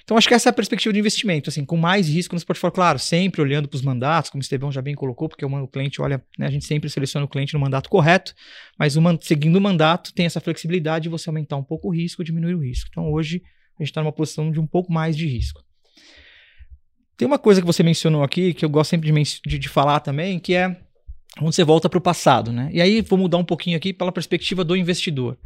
Então, 0.07 0.17
acho 0.17 0.29
que 0.29 0.35
essa 0.35 0.49
é 0.49 0.51
a 0.51 0.53
perspectiva 0.53 0.93
de 0.93 1.01
investimento, 1.01 1.51
assim, 1.51 1.65
com 1.65 1.77
mais 1.77 2.09
risco 2.09 2.33
nos 2.33 2.45
portfólios, 2.45 2.77
claro, 2.77 2.97
sempre 2.97 3.43
olhando 3.43 3.67
para 3.67 3.75
os 3.75 3.83
mandatos, 3.83 4.31
como 4.31 4.41
o 4.41 4.41
Estevão 4.41 4.71
já 4.71 4.81
bem 4.81 4.95
colocou, 4.95 5.29
porque 5.29 5.45
o, 5.45 5.67
cliente 5.67 6.01
olha, 6.01 6.25
né, 6.39 6.47
a 6.47 6.51
gente 6.51 6.65
sempre 6.65 6.89
seleciona 6.89 7.27
o 7.27 7.29
cliente 7.29 7.53
no 7.55 7.59
mandato 7.59 7.91
correto, 7.91 8.33
mas 8.79 8.95
seguindo 9.23 9.57
o 9.57 9.61
mandato 9.61 10.15
tem 10.15 10.25
essa 10.25 10.41
flexibilidade 10.41 11.03
de 11.03 11.09
você 11.09 11.29
aumentar 11.29 11.57
um 11.57 11.63
pouco 11.65 11.89
o 11.89 11.91
risco, 11.91 12.23
diminuir 12.23 12.55
o 12.55 12.63
risco. 12.63 12.89
Então, 12.89 13.11
hoje, 13.11 13.43
a 13.77 13.83
gente 13.83 13.91
está 13.91 14.01
numa 14.01 14.13
posição 14.13 14.53
de 14.53 14.61
um 14.61 14.67
pouco 14.67 14.93
mais 14.93 15.17
de 15.17 15.27
risco. 15.27 15.61
Tem 17.17 17.27
uma 17.27 17.39
coisa 17.39 17.61
que 17.61 17.67
você 17.67 17.83
mencionou 17.83 18.23
aqui, 18.23 18.55
que 18.55 18.65
eu 18.65 18.71
gosto 18.71 18.91
sempre 18.91 19.11
de, 19.11 19.41
de, 19.45 19.59
de 19.59 19.69
falar 19.69 19.99
também, 19.99 20.39
que 20.39 20.55
é 20.55 20.69
quando 21.37 21.53
você 21.53 21.65
volta 21.65 21.89
para 21.89 21.99
o 21.99 22.01
passado, 22.01 22.53
né? 22.53 22.71
E 22.73 22.81
aí 22.81 23.01
vou 23.01 23.19
mudar 23.19 23.39
um 23.39 23.45
pouquinho 23.45 23.77
aqui 23.77 23.93
pela 23.93 24.13
perspectiva 24.13 24.63
do 24.63 24.77
investidor. 24.77 25.37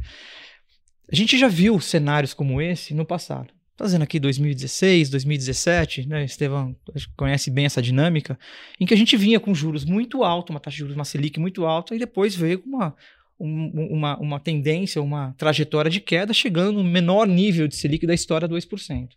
A 1.11 1.15
gente 1.15 1.35
já 1.35 1.47
viu 1.47 1.79
cenários 1.79 2.31
como 2.31 2.61
esse 2.61 2.93
no 2.93 3.07
passado 3.07 3.51
fazendo 3.77 4.03
aqui 4.03 4.19
2016, 4.19 5.09
2017, 5.09 6.07
né, 6.07 6.23
Estevão 6.25 6.75
conhece 7.17 7.49
bem 7.49 7.65
essa 7.65 7.81
dinâmica, 7.81 8.37
em 8.79 8.85
que 8.85 8.93
a 8.93 8.97
gente 8.97 9.17
vinha 9.17 9.39
com 9.39 9.53
juros 9.53 9.85
muito 9.85 10.23
alto, 10.23 10.51
uma 10.51 10.59
taxa 10.59 10.75
de 10.75 10.79
juros, 10.79 10.95
uma 10.95 11.05
Selic 11.05 11.39
muito 11.39 11.65
alta, 11.65 11.95
e 11.95 11.99
depois 11.99 12.35
veio 12.35 12.59
com 12.59 12.69
uma, 12.69 12.95
uma, 13.39 14.17
uma 14.19 14.39
tendência, 14.39 15.01
uma 15.01 15.33
trajetória 15.37 15.89
de 15.89 15.99
queda, 15.99 16.33
chegando 16.33 16.83
no 16.83 16.89
menor 16.89 17.27
nível 17.27 17.67
de 17.67 17.75
Selic 17.75 18.05
da 18.05 18.13
história, 18.13 18.47
2%. 18.47 19.09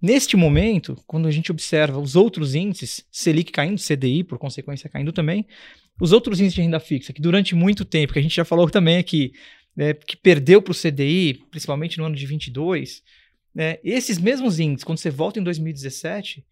Neste 0.00 0.36
momento, 0.36 0.96
quando 1.06 1.26
a 1.26 1.30
gente 1.30 1.50
observa 1.50 1.98
os 1.98 2.14
outros 2.14 2.54
índices, 2.54 3.06
Selic 3.10 3.50
caindo, 3.50 3.80
CDI, 3.80 4.22
por 4.22 4.38
consequência, 4.38 4.88
caindo 4.88 5.12
também, 5.12 5.46
os 6.00 6.12
outros 6.12 6.40
índices 6.40 6.54
de 6.56 6.62
renda 6.62 6.78
fixa, 6.78 7.12
que 7.12 7.22
durante 7.22 7.54
muito 7.54 7.84
tempo, 7.84 8.12
que 8.12 8.18
a 8.18 8.22
gente 8.22 8.36
já 8.36 8.44
falou 8.44 8.68
também 8.68 8.98
aqui, 8.98 9.32
né, 9.74 9.94
que 9.94 10.16
perdeu 10.16 10.60
para 10.60 10.72
o 10.72 10.74
CDI, 10.74 11.42
principalmente 11.50 11.98
no 11.98 12.04
ano 12.04 12.14
de 12.14 12.26
22, 12.26 13.02
né? 13.54 13.78
Esses 13.84 14.18
mesmos 14.18 14.58
índices, 14.58 14.84
quando 14.84 14.98
você 14.98 15.10
volta 15.10 15.38
em 15.38 15.42
2017, 15.42 16.44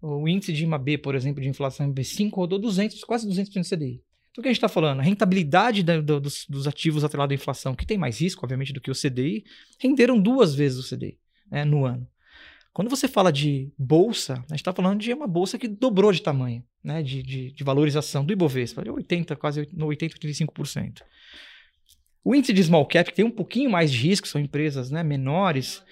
o 0.00 0.28
índice 0.28 0.52
de 0.52 0.64
IMAB, 0.64 0.98
por 0.98 1.14
exemplo, 1.14 1.42
de 1.42 1.48
inflação 1.48 1.92
MB5 1.92 2.32
rodou 2.32 2.58
200, 2.58 3.02
quase 3.04 3.28
200% 3.28 3.60
do 3.60 3.76
CDI. 3.76 4.02
Então, 4.30 4.40
o 4.40 4.42
que 4.42 4.48
a 4.48 4.52
gente 4.52 4.58
está 4.58 4.68
falando? 4.68 5.00
A 5.00 5.02
rentabilidade 5.02 5.82
da, 5.82 6.00
do, 6.00 6.20
dos, 6.20 6.46
dos, 6.48 6.66
ativos 6.66 7.04
atrelados 7.04 7.32
à 7.32 7.34
inflação, 7.34 7.74
que 7.74 7.86
tem 7.86 7.96
mais 7.96 8.20
risco, 8.20 8.44
obviamente, 8.44 8.72
do 8.72 8.80
que 8.80 8.90
o 8.90 8.94
CDI, 8.94 9.44
renderam 9.78 10.20
duas 10.20 10.54
vezes 10.54 10.78
o 10.78 10.96
CDI 10.96 11.18
né, 11.50 11.64
no 11.64 11.84
ano. 11.84 12.06
Quando 12.72 12.90
você 12.90 13.08
fala 13.08 13.32
de 13.32 13.72
bolsa, 13.78 14.34
a 14.34 14.52
gente 14.52 14.56
está 14.56 14.74
falando 14.74 15.00
de 15.00 15.10
uma 15.10 15.26
bolsa 15.26 15.58
que 15.58 15.66
dobrou 15.66 16.12
de 16.12 16.20
tamanho, 16.20 16.62
né, 16.84 17.02
de, 17.02 17.22
de, 17.22 17.50
de 17.50 17.64
valorização 17.64 18.22
do 18.22 18.32
Ibovespa, 18.34 18.82
de 18.82 18.90
80, 18.90 19.34
quase 19.36 19.66
no 19.72 19.86
80, 19.86 20.18
85%. 20.18 21.00
O 22.22 22.34
índice 22.34 22.52
de 22.52 22.62
small 22.62 22.84
cap, 22.84 23.08
que 23.08 23.16
tem 23.16 23.24
um 23.24 23.30
pouquinho 23.30 23.70
mais 23.70 23.90
de 23.90 23.96
risco, 23.96 24.28
são 24.28 24.38
empresas 24.38 24.90
né, 24.90 25.02
menores, 25.02 25.82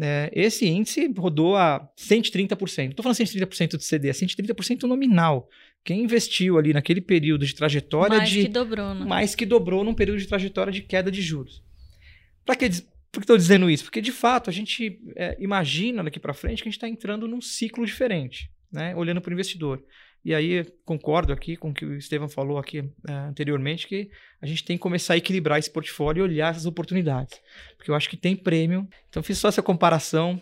é, 0.00 0.30
esse 0.34 0.66
índice 0.66 1.12
rodou 1.16 1.56
a 1.56 1.88
130%. 1.96 2.90
Estou 2.90 3.02
falando 3.02 3.16
130% 3.16 3.76
de 3.76 3.84
CD, 3.84 4.08
é 4.08 4.12
130% 4.12 4.82
nominal. 4.84 5.48
Quem 5.84 6.02
investiu 6.02 6.58
ali 6.58 6.72
naquele 6.72 7.00
período 7.00 7.46
de 7.46 7.54
trajetória 7.54 8.18
mais 8.18 8.30
de. 8.30 8.36
Mais 8.36 8.46
que 8.46 8.52
dobrou, 8.52 8.94
né? 8.94 9.04
Mais 9.04 9.34
que 9.34 9.46
dobrou 9.46 9.84
num 9.84 9.94
período 9.94 10.18
de 10.18 10.26
trajetória 10.26 10.72
de 10.72 10.82
queda 10.82 11.10
de 11.10 11.22
juros. 11.22 11.62
Para 12.44 12.56
que, 12.56 12.68
por 13.12 13.20
que 13.20 13.24
estou 13.24 13.36
dizendo 13.36 13.70
isso? 13.70 13.84
Porque, 13.84 14.00
de 14.00 14.12
fato, 14.12 14.50
a 14.50 14.52
gente 14.52 14.98
é, 15.14 15.36
imagina 15.38 16.02
daqui 16.02 16.18
para 16.18 16.34
frente 16.34 16.62
que 16.62 16.68
a 16.68 16.70
gente 16.70 16.78
está 16.78 16.88
entrando 16.88 17.28
num 17.28 17.40
ciclo 17.40 17.86
diferente, 17.86 18.50
né? 18.72 18.96
olhando 18.96 19.20
para 19.20 19.30
o 19.30 19.34
investidor. 19.34 19.82
E 20.24 20.34
aí 20.34 20.64
concordo 20.86 21.32
aqui 21.32 21.54
com 21.56 21.70
o 21.70 21.74
que 21.74 21.84
o 21.84 21.96
Estevam 21.96 22.28
falou 22.28 22.56
aqui 22.56 22.80
uh, 22.80 23.12
anteriormente, 23.28 23.86
que 23.86 24.08
a 24.40 24.46
gente 24.46 24.64
tem 24.64 24.76
que 24.76 24.82
começar 24.82 25.14
a 25.14 25.16
equilibrar 25.18 25.58
esse 25.58 25.70
portfólio 25.70 26.20
e 26.20 26.22
olhar 26.22 26.50
essas 26.50 26.64
oportunidades. 26.64 27.38
Porque 27.76 27.90
eu 27.90 27.94
acho 27.94 28.08
que 28.08 28.16
tem 28.16 28.34
prêmio. 28.34 28.88
Então 29.10 29.22
fiz 29.22 29.36
só 29.36 29.48
essa 29.48 29.62
comparação 29.62 30.40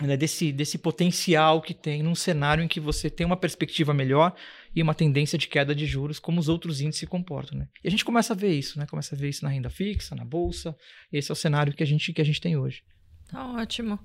né, 0.00 0.16
desse, 0.16 0.50
desse 0.50 0.78
potencial 0.78 1.60
que 1.60 1.74
tem 1.74 2.02
num 2.02 2.14
cenário 2.14 2.64
em 2.64 2.68
que 2.68 2.80
você 2.80 3.10
tem 3.10 3.26
uma 3.26 3.36
perspectiva 3.36 3.92
melhor 3.92 4.34
e 4.74 4.82
uma 4.82 4.94
tendência 4.94 5.36
de 5.36 5.46
queda 5.46 5.74
de 5.74 5.84
juros, 5.84 6.18
como 6.18 6.40
os 6.40 6.48
outros 6.48 6.80
índices 6.80 7.00
se 7.00 7.06
comportam. 7.06 7.58
Né? 7.58 7.68
E 7.84 7.88
a 7.88 7.90
gente 7.90 8.06
começa 8.06 8.32
a 8.32 8.36
ver 8.36 8.54
isso, 8.54 8.78
né? 8.78 8.86
Começa 8.86 9.14
a 9.14 9.18
ver 9.18 9.28
isso 9.28 9.44
na 9.44 9.50
renda 9.50 9.68
fixa, 9.68 10.14
na 10.14 10.24
bolsa. 10.24 10.74
Esse 11.12 11.30
é 11.30 11.34
o 11.34 11.36
cenário 11.36 11.74
que 11.74 11.82
a 11.82 11.86
gente, 11.86 12.12
que 12.14 12.22
a 12.22 12.24
gente 12.24 12.40
tem 12.40 12.56
hoje. 12.56 12.82
Tá 13.30 13.46
ótimo. 13.52 13.98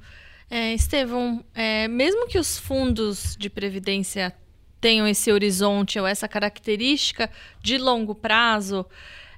É, 0.49 0.73
Estevão, 0.73 1.45
é, 1.53 1.87
mesmo 1.87 2.27
que 2.27 2.37
os 2.37 2.57
fundos 2.57 3.35
de 3.37 3.49
previdência 3.49 4.33
tenham 4.79 5.07
esse 5.07 5.31
horizonte 5.31 5.99
ou 5.99 6.05
essa 6.05 6.27
característica 6.27 7.29
de 7.61 7.77
longo 7.77 8.13
prazo, 8.13 8.85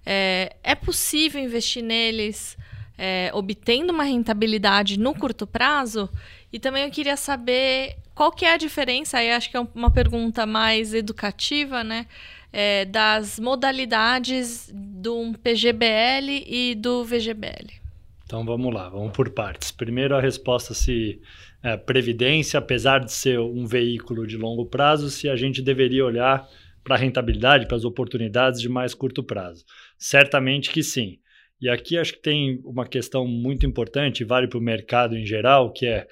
é, 0.06 0.56
é 0.63 0.75
possível 0.75 1.41
investir 1.41 1.84
neles 1.84 2.58
é, 2.97 3.32
obtendo 3.34 3.93
uma 3.93 4.04
rentabilidade 4.04 4.99
no 4.99 5.15
curto 5.15 5.47
prazo? 5.47 6.10
E 6.52 6.60
também 6.60 6.84
eu 6.84 6.91
queria 6.91 7.15
saber 7.15 7.95
qual 8.13 8.32
que 8.32 8.43
é 8.43 8.54
a 8.54 8.58
diferença, 8.58 9.17
aí 9.17 9.32
acho 9.32 9.49
que 9.49 9.56
é 9.56 9.65
uma 9.73 9.89
pergunta 9.89 10.45
mais 10.45 10.93
educativa, 10.93 11.84
né? 11.84 12.06
É, 12.52 12.84
das 12.86 13.39
modalidades 13.39 14.69
do 14.73 15.34
PGBL 15.43 16.43
e 16.47 16.75
do 16.75 17.06
VGBL. 17.06 17.80
Então 18.25 18.43
vamos 18.43 18.73
lá, 18.73 18.89
vamos 18.89 19.12
por 19.12 19.30
partes. 19.30 19.71
Primeiro 19.71 20.15
a 20.15 20.21
resposta 20.21 20.73
se 20.73 21.21
é, 21.62 21.76
previdência, 21.78 22.58
apesar 22.58 23.00
de 23.00 23.12
ser 23.12 23.39
um 23.39 23.65
veículo 23.65 24.26
de 24.26 24.38
longo 24.38 24.65
prazo, 24.65 25.10
se 25.10 25.30
a 25.30 25.36
gente 25.36 25.62
deveria 25.62 26.06
olhar 26.06 26.48
para 26.84 26.95
a 26.95 26.98
rentabilidade, 26.98 27.67
para 27.67 27.78
as 27.78 27.86
oportunidades 27.86 28.62
de 28.62 28.69
mais 28.69 28.93
curto 28.93 29.24
prazo. 29.24 29.65
Certamente 29.98 30.72
que 30.72 30.82
sim. 30.82 31.19
E 31.62 31.67
aqui 31.69 31.98
acho 31.98 32.13
que 32.13 32.22
tem 32.22 32.62
uma 32.63 32.88
questão 32.88 33.28
muito 33.28 33.65
importante, 33.65 34.24
vale 34.24 34.48
para 34.48 34.58
o 34.58 34.62
mercado 34.62 35.17
em 35.17 35.26
geral, 35.26 35.74
que 35.74 35.86
é, 35.86 36.08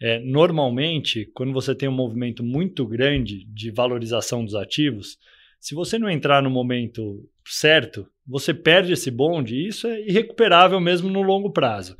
é, 0.00 0.20
normalmente, 0.20 1.28
quando 1.34 1.52
você 1.52 1.74
tem 1.74 1.88
um 1.88 1.92
movimento 1.92 2.42
muito 2.44 2.86
grande 2.86 3.44
de 3.46 3.70
valorização 3.70 4.44
dos 4.44 4.54
ativos, 4.54 5.18
se 5.60 5.74
você 5.74 5.98
não 5.98 6.10
entrar 6.10 6.42
no 6.42 6.50
momento 6.50 7.28
certo, 7.44 8.08
você 8.26 8.54
perde 8.54 8.92
esse 8.92 9.10
bonde 9.10 9.56
e 9.56 9.68
isso 9.68 9.86
é 9.86 10.00
irrecuperável 10.00 10.80
mesmo 10.80 11.08
no 11.08 11.22
longo 11.22 11.52
prazo. 11.52 11.96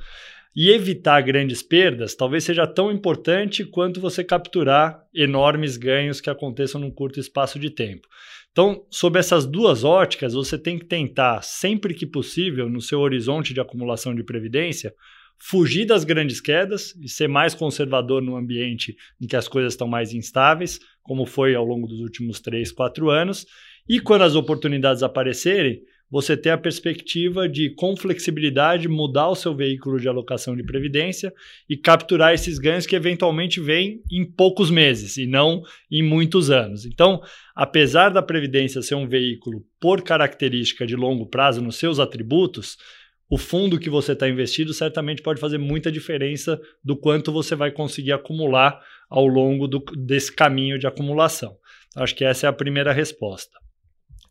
E 0.55 0.71
evitar 0.71 1.21
grandes 1.23 1.63
perdas 1.63 2.15
talvez 2.15 2.45
seja 2.45 2.67
tão 2.67 2.93
importante 2.93 3.65
quanto 3.65 4.01
você 4.01 4.23
capturar 4.23 5.03
enormes 5.15 5.77
ganhos 5.77 6.21
que 6.21 6.29
aconteçam 6.29 6.81
num 6.81 6.91
curto 6.91 7.19
espaço 7.19 7.59
de 7.59 7.71
tempo. 7.71 8.07
Então, 8.51 8.85
sob 8.91 9.19
essas 9.19 9.47
duas 9.47 9.83
óticas, 9.83 10.35
você 10.35 10.59
tem 10.59 10.79
que 10.79 10.85
tentar, 10.85 11.41
sempre 11.43 11.95
que 11.95 12.07
possível, 12.07 12.69
no 12.69 12.83
seu 12.83 13.01
horizonte 13.01 13.55
de 13.55 13.61
acumulação 13.61 14.15
de 14.15 14.23
previdência, 14.23 14.93
fugir 15.39 15.87
das 15.87 16.05
grandes 16.05 16.39
quedas 16.39 16.95
e 17.03 17.09
ser 17.09 17.29
mais 17.29 17.55
conservador 17.55 18.21
no 18.21 18.37
ambiente 18.37 18.95
em 19.21 19.27
que 19.27 19.35
as 19.35 19.49
coisas 19.49 19.73
estão 19.73 19.89
mais 19.89 20.13
instáveis, 20.13 20.79
como 21.03 21.25
foi 21.25 21.55
ao 21.55 21.65
longo 21.65 21.87
dos 21.87 22.01
últimos 22.01 22.41
3, 22.41 22.71
4 22.71 23.11
anos. 23.11 23.47
E 23.89 23.99
quando 23.99 24.23
as 24.23 24.35
oportunidades 24.35 25.03
aparecerem, 25.03 25.81
você 26.13 26.37
ter 26.37 26.51
a 26.51 26.59
perspectiva 26.59 27.49
de, 27.49 27.71
com 27.71 27.97
flexibilidade, 27.97 28.87
mudar 28.87 29.29
o 29.29 29.35
seu 29.35 29.57
veículo 29.57 29.99
de 29.99 30.07
alocação 30.07 30.55
de 30.55 30.63
previdência 30.63 31.33
e 31.67 31.75
capturar 31.75 32.35
esses 32.35 32.59
ganhos 32.59 32.85
que 32.85 32.95
eventualmente 32.95 33.59
vêm 33.59 34.03
em 34.13 34.23
poucos 34.23 34.71
meses 34.71 35.17
e 35.17 35.27
não 35.27 35.63
em 35.91 36.03
muitos 36.03 36.51
anos. 36.51 36.85
Então, 36.85 37.23
apesar 37.57 38.11
da 38.11 38.21
previdência 38.21 38.83
ser 38.83 38.95
um 38.95 39.09
veículo 39.09 39.65
por 39.81 40.03
característica 40.03 40.87
de 40.87 40.95
longo 40.95 41.25
prazo 41.25 41.63
nos 41.63 41.77
seus 41.77 41.99
atributos, 41.99 42.77
o 43.27 43.39
fundo 43.39 43.81
que 43.81 43.89
você 43.89 44.13
está 44.13 44.29
investido 44.29 44.75
certamente 44.75 45.23
pode 45.23 45.41
fazer 45.41 45.57
muita 45.57 45.91
diferença 45.91 46.61
do 46.85 46.95
quanto 46.95 47.33
você 47.33 47.55
vai 47.55 47.71
conseguir 47.71 48.13
acumular 48.13 48.79
ao 49.09 49.27
longo 49.27 49.67
do, 49.67 49.83
desse 49.97 50.31
caminho 50.31 50.79
de 50.79 50.87
acumulação. 50.87 51.57
Acho 51.97 52.15
que 52.15 52.23
essa 52.23 52.47
é 52.47 52.51
a 52.51 52.53
primeira 52.53 52.93
resposta. 52.93 53.63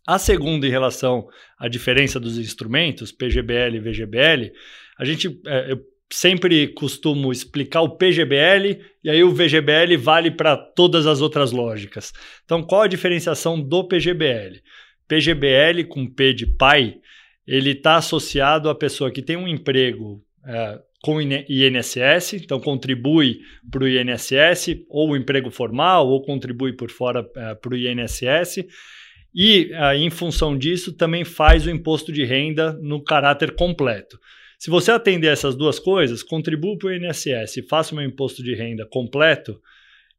A 0.08 0.18
segunda, 0.18 0.66
em 0.66 0.72
relação 0.72 1.28
à 1.58 1.68
diferença 1.68 2.20
dos 2.20 2.38
instrumentos, 2.38 3.12
PGBL 3.12 3.76
e 3.76 3.80
VGBL, 3.80 4.52
a 4.98 5.06
gente, 5.06 5.40
é, 5.46 5.72
eu 5.72 5.82
sempre 6.12 6.68
costumo 6.70 7.32
explicar 7.32 7.82
o 7.82 7.98
PGBL 7.98 8.82
e 9.04 9.10
aí 9.10 9.24
o 9.24 9.32
VGBL 9.32 9.98
vale 9.98 10.32
para 10.32 10.58
todas 10.58 11.08
as 11.08 11.22
outras 11.22 11.52
lógicas. 11.52 12.12
Então, 12.44 12.62
qual 12.62 12.82
a 12.82 12.88
diferenciação 12.88 13.60
do 13.60 13.88
PGBL? 13.88 14.62
PGBL 15.08 15.86
com 15.88 16.08
P 16.08 16.34
de 16.34 16.46
pai, 16.46 16.98
ele 17.48 17.72
está 17.72 17.98
associado 17.98 18.70
à 18.70 18.76
pessoa 18.76 19.12
que 19.12 19.22
tem 19.22 19.36
um 19.36 19.48
emprego 19.48 20.24
é, 20.46 20.80
com 21.04 21.20
INSS, 21.20 22.34
então 22.34 22.60
contribui 22.60 23.40
para 23.70 23.84
o 23.84 23.88
INSS, 23.88 24.86
ou 24.88 25.18
emprego 25.18 25.50
formal, 25.50 26.08
ou 26.08 26.22
contribui 26.22 26.74
por 26.74 26.92
fora 26.92 27.28
é, 27.36 27.56
para 27.56 27.74
o 27.74 27.78
INSS. 27.78 28.66
E, 29.34 29.72
é, 29.74 29.96
em 29.96 30.10
função 30.10 30.58
disso, 30.58 30.94
também 30.94 31.24
faz 31.24 31.66
o 31.66 31.70
imposto 31.70 32.12
de 32.12 32.24
renda 32.26 32.74
no 32.82 33.04
caráter 33.04 33.56
completo. 33.56 34.20
Se 34.60 34.70
você 34.70 34.92
atender 34.92 35.28
essas 35.28 35.56
duas 35.56 35.80
coisas, 35.80 36.22
contribua 36.22 36.78
para 36.78 36.90
o 36.90 36.94
INSS 36.94 37.58
e 37.58 37.68
faça 37.68 37.94
o 37.94 37.98
meu 37.98 38.06
imposto 38.06 38.44
de 38.44 38.54
renda 38.54 38.86
completo, 38.86 39.60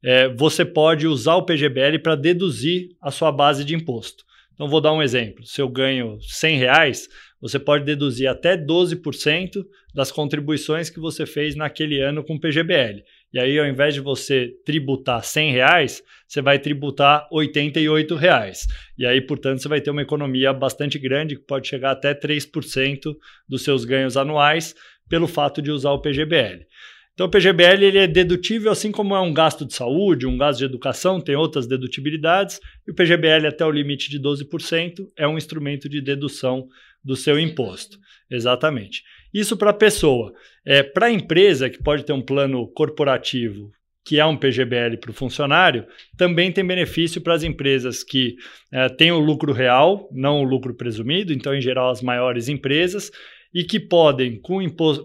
é, 0.02 0.28
você 0.28 0.64
pode 0.64 1.06
usar 1.06 1.36
o 1.36 1.44
PGBL 1.44 1.98
para 2.02 2.16
deduzir 2.16 2.88
a 3.00 3.10
sua 3.10 3.30
base 3.30 3.64
de 3.64 3.74
imposto. 3.74 4.24
Então, 4.54 4.68
vou 4.68 4.80
dar 4.80 4.92
um 4.92 5.02
exemplo. 5.02 5.46
Se 5.46 5.60
eu 5.60 5.68
ganho 5.68 6.18
100 6.20 6.58
reais, 6.58 7.08
você 7.40 7.58
pode 7.58 7.84
deduzir 7.84 8.28
até 8.28 8.56
12% 8.56 9.64
das 9.94 10.10
contribuições 10.10 10.90
que 10.90 11.00
você 11.00 11.26
fez 11.26 11.54
naquele 11.54 12.00
ano 12.00 12.24
com 12.24 12.34
o 12.34 12.40
PGBL. 12.40 13.02
E 13.32 13.38
aí, 13.38 13.58
ao 13.58 13.66
invés 13.66 13.94
de 13.94 14.00
você 14.00 14.52
tributar 14.64 15.24
100 15.24 15.52
reais, 15.52 16.02
você 16.28 16.42
vai 16.42 16.58
tributar 16.58 17.26
88 17.32 18.14
reais. 18.14 18.66
E 18.98 19.06
aí, 19.06 19.20
portanto, 19.20 19.62
você 19.62 19.68
vai 19.68 19.80
ter 19.80 19.90
uma 19.90 20.02
economia 20.02 20.52
bastante 20.52 20.98
grande, 20.98 21.36
que 21.36 21.42
pode 21.42 21.66
chegar 21.66 21.92
até 21.92 22.14
3% 22.14 23.14
dos 23.48 23.64
seus 23.64 23.84
ganhos 23.84 24.16
anuais, 24.16 24.74
pelo 25.08 25.26
fato 25.26 25.60
de 25.60 25.70
usar 25.70 25.92
o 25.92 26.00
PGBL. 26.00 26.66
Então, 27.14 27.26
o 27.26 27.30
PGBL 27.30 27.84
ele 27.84 27.98
é 27.98 28.06
dedutível, 28.06 28.72
assim 28.72 28.90
como 28.90 29.14
é 29.14 29.20
um 29.20 29.34
gasto 29.34 29.66
de 29.66 29.74
saúde, 29.74 30.26
um 30.26 30.38
gasto 30.38 30.60
de 30.60 30.64
educação, 30.64 31.20
tem 31.20 31.36
outras 31.36 31.66
dedutibilidades, 31.66 32.58
e 32.86 32.90
o 32.90 32.94
PGBL 32.94 33.46
até 33.46 33.64
o 33.66 33.70
limite 33.70 34.10
de 34.10 34.18
12% 34.18 35.08
é 35.16 35.28
um 35.28 35.36
instrumento 35.36 35.88
de 35.88 36.00
dedução 36.00 36.68
do 37.04 37.14
seu 37.14 37.38
imposto. 37.38 37.98
Exatamente. 38.30 39.02
Isso 39.32 39.56
para 39.56 39.70
a 39.70 39.74
pessoa. 39.74 40.32
É, 40.64 40.82
para 40.82 41.06
a 41.06 41.12
empresa, 41.12 41.68
que 41.68 41.82
pode 41.82 42.04
ter 42.04 42.12
um 42.12 42.22
plano 42.22 42.66
corporativo 42.68 43.70
que 44.04 44.18
é 44.18 44.26
um 44.26 44.36
PGBL 44.36 44.96
para 44.96 45.10
o 45.10 45.14
funcionário, 45.14 45.86
também 46.16 46.50
tem 46.50 46.66
benefício 46.66 47.20
para 47.20 47.34
as 47.34 47.44
empresas 47.44 48.02
que 48.02 48.36
é, 48.72 48.88
têm 48.88 49.12
o 49.12 49.18
lucro 49.18 49.52
real, 49.52 50.08
não 50.12 50.40
o 50.40 50.44
lucro 50.44 50.74
presumido, 50.74 51.32
então, 51.32 51.54
em 51.54 51.60
geral, 51.60 51.90
as 51.90 52.02
maiores 52.02 52.48
empresas, 52.48 53.12
e 53.54 53.64
que 53.64 53.78
podem, 53.78 54.40
com, 54.40 54.58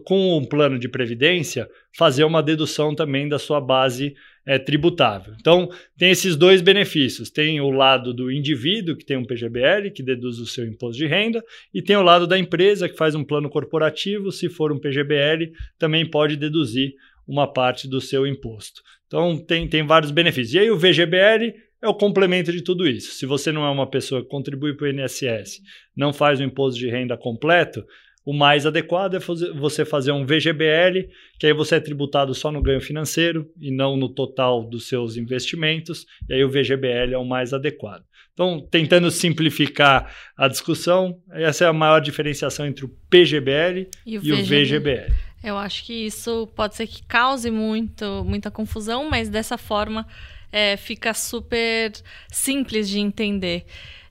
com 0.06 0.38
um 0.38 0.46
plano 0.46 0.80
de 0.80 0.88
previdência, 0.88 1.68
fazer 1.96 2.24
uma 2.24 2.42
dedução 2.42 2.96
também 2.96 3.28
da 3.28 3.38
sua 3.38 3.60
base 3.60 4.16
é, 4.46 4.58
tributável. 4.58 5.34
Então, 5.40 5.70
tem 5.98 6.10
esses 6.10 6.38
dois 6.38 6.62
benefícios. 6.62 7.30
Tem 7.30 7.60
o 7.60 7.70
lado 7.70 8.14
do 8.14 8.32
indivíduo, 8.32 8.96
que 8.96 9.06
tem 9.06 9.18
um 9.18 9.26
PGBL, 9.26 9.92
que 9.94 10.02
deduz 10.02 10.40
o 10.40 10.46
seu 10.46 10.66
imposto 10.66 10.98
de 10.98 11.06
renda, 11.06 11.44
e 11.74 11.82
tem 11.82 11.98
o 11.98 12.02
lado 12.02 12.26
da 12.26 12.40
empresa, 12.40 12.88
que 12.88 12.96
faz 12.96 13.14
um 13.14 13.26
plano 13.26 13.50
corporativo, 13.50 14.32
se 14.32 14.48
for 14.48 14.72
um 14.72 14.80
PGBL, 14.80 15.52
também 15.78 16.10
pode 16.10 16.38
deduzir 16.38 16.94
uma 17.28 17.52
parte 17.52 17.90
do 17.90 18.00
seu 18.00 18.26
imposto. 18.26 18.82
Então, 19.08 19.38
tem, 19.38 19.68
tem 19.68 19.86
vários 19.86 20.12
benefícios. 20.12 20.54
E 20.54 20.60
aí, 20.60 20.72
o 20.72 20.78
VGBL 20.78 21.54
é 21.82 21.88
o 21.88 21.94
complemento 21.94 22.52
de 22.52 22.62
tudo 22.62 22.88
isso. 22.88 23.14
Se 23.16 23.26
você 23.26 23.52
não 23.52 23.66
é 23.66 23.70
uma 23.70 23.90
pessoa 23.90 24.22
que 24.22 24.30
contribui 24.30 24.74
para 24.74 24.88
o 24.88 24.90
INSS, 24.90 25.62
não 25.96 26.14
faz 26.14 26.40
o 26.40 26.44
imposto 26.44 26.80
de 26.80 26.90
renda 26.90 27.18
completo, 27.18 27.84
o 28.28 28.34
mais 28.34 28.66
adequado 28.66 29.16
é 29.16 29.20
você 29.56 29.86
fazer 29.86 30.12
um 30.12 30.26
VGBL, 30.26 31.08
que 31.40 31.48
aí 31.48 31.54
você 31.54 31.76
é 31.76 31.80
tributado 31.80 32.36
só 32.36 32.52
no 32.52 32.62
ganho 32.62 32.82
financeiro 32.82 33.50
e 33.58 33.72
não 33.72 33.96
no 33.96 34.10
total 34.10 34.66
dos 34.66 34.90
seus 34.90 35.16
investimentos, 35.16 36.06
e 36.28 36.34
aí 36.34 36.44
o 36.44 36.50
VGBL 36.50 37.14
é 37.14 37.18
o 37.18 37.24
mais 37.24 37.54
adequado. 37.54 38.04
Então, 38.34 38.60
tentando 38.70 39.10
simplificar 39.12 40.14
a 40.38 40.50
discussão, 40.50 41.22
essa 41.32 41.64
é 41.64 41.68
a 41.70 41.74
maior 41.74 42.02
diferenciação 42.02 42.68
entre 42.68 42.84
o 42.84 42.90
PGBL 43.10 43.88
e 44.06 44.18
o, 44.18 44.26
e 44.26 44.34
o 44.34 44.44
VGBL. 44.44 45.10
Eu 45.42 45.58
acho 45.58 45.86
que 45.86 45.94
isso 45.94 46.50
pode 46.54 46.76
ser 46.76 46.86
que 46.86 47.04
cause 47.04 47.50
muito, 47.50 48.26
muita 48.26 48.52
confusão, 48.52 49.10
mas 49.10 49.30
dessa 49.30 49.58
forma 49.58 50.06
é, 50.52 50.76
fica 50.76 51.14
super 51.14 51.94
simples 52.30 52.90
de 52.90 53.00
entender. 53.00 53.66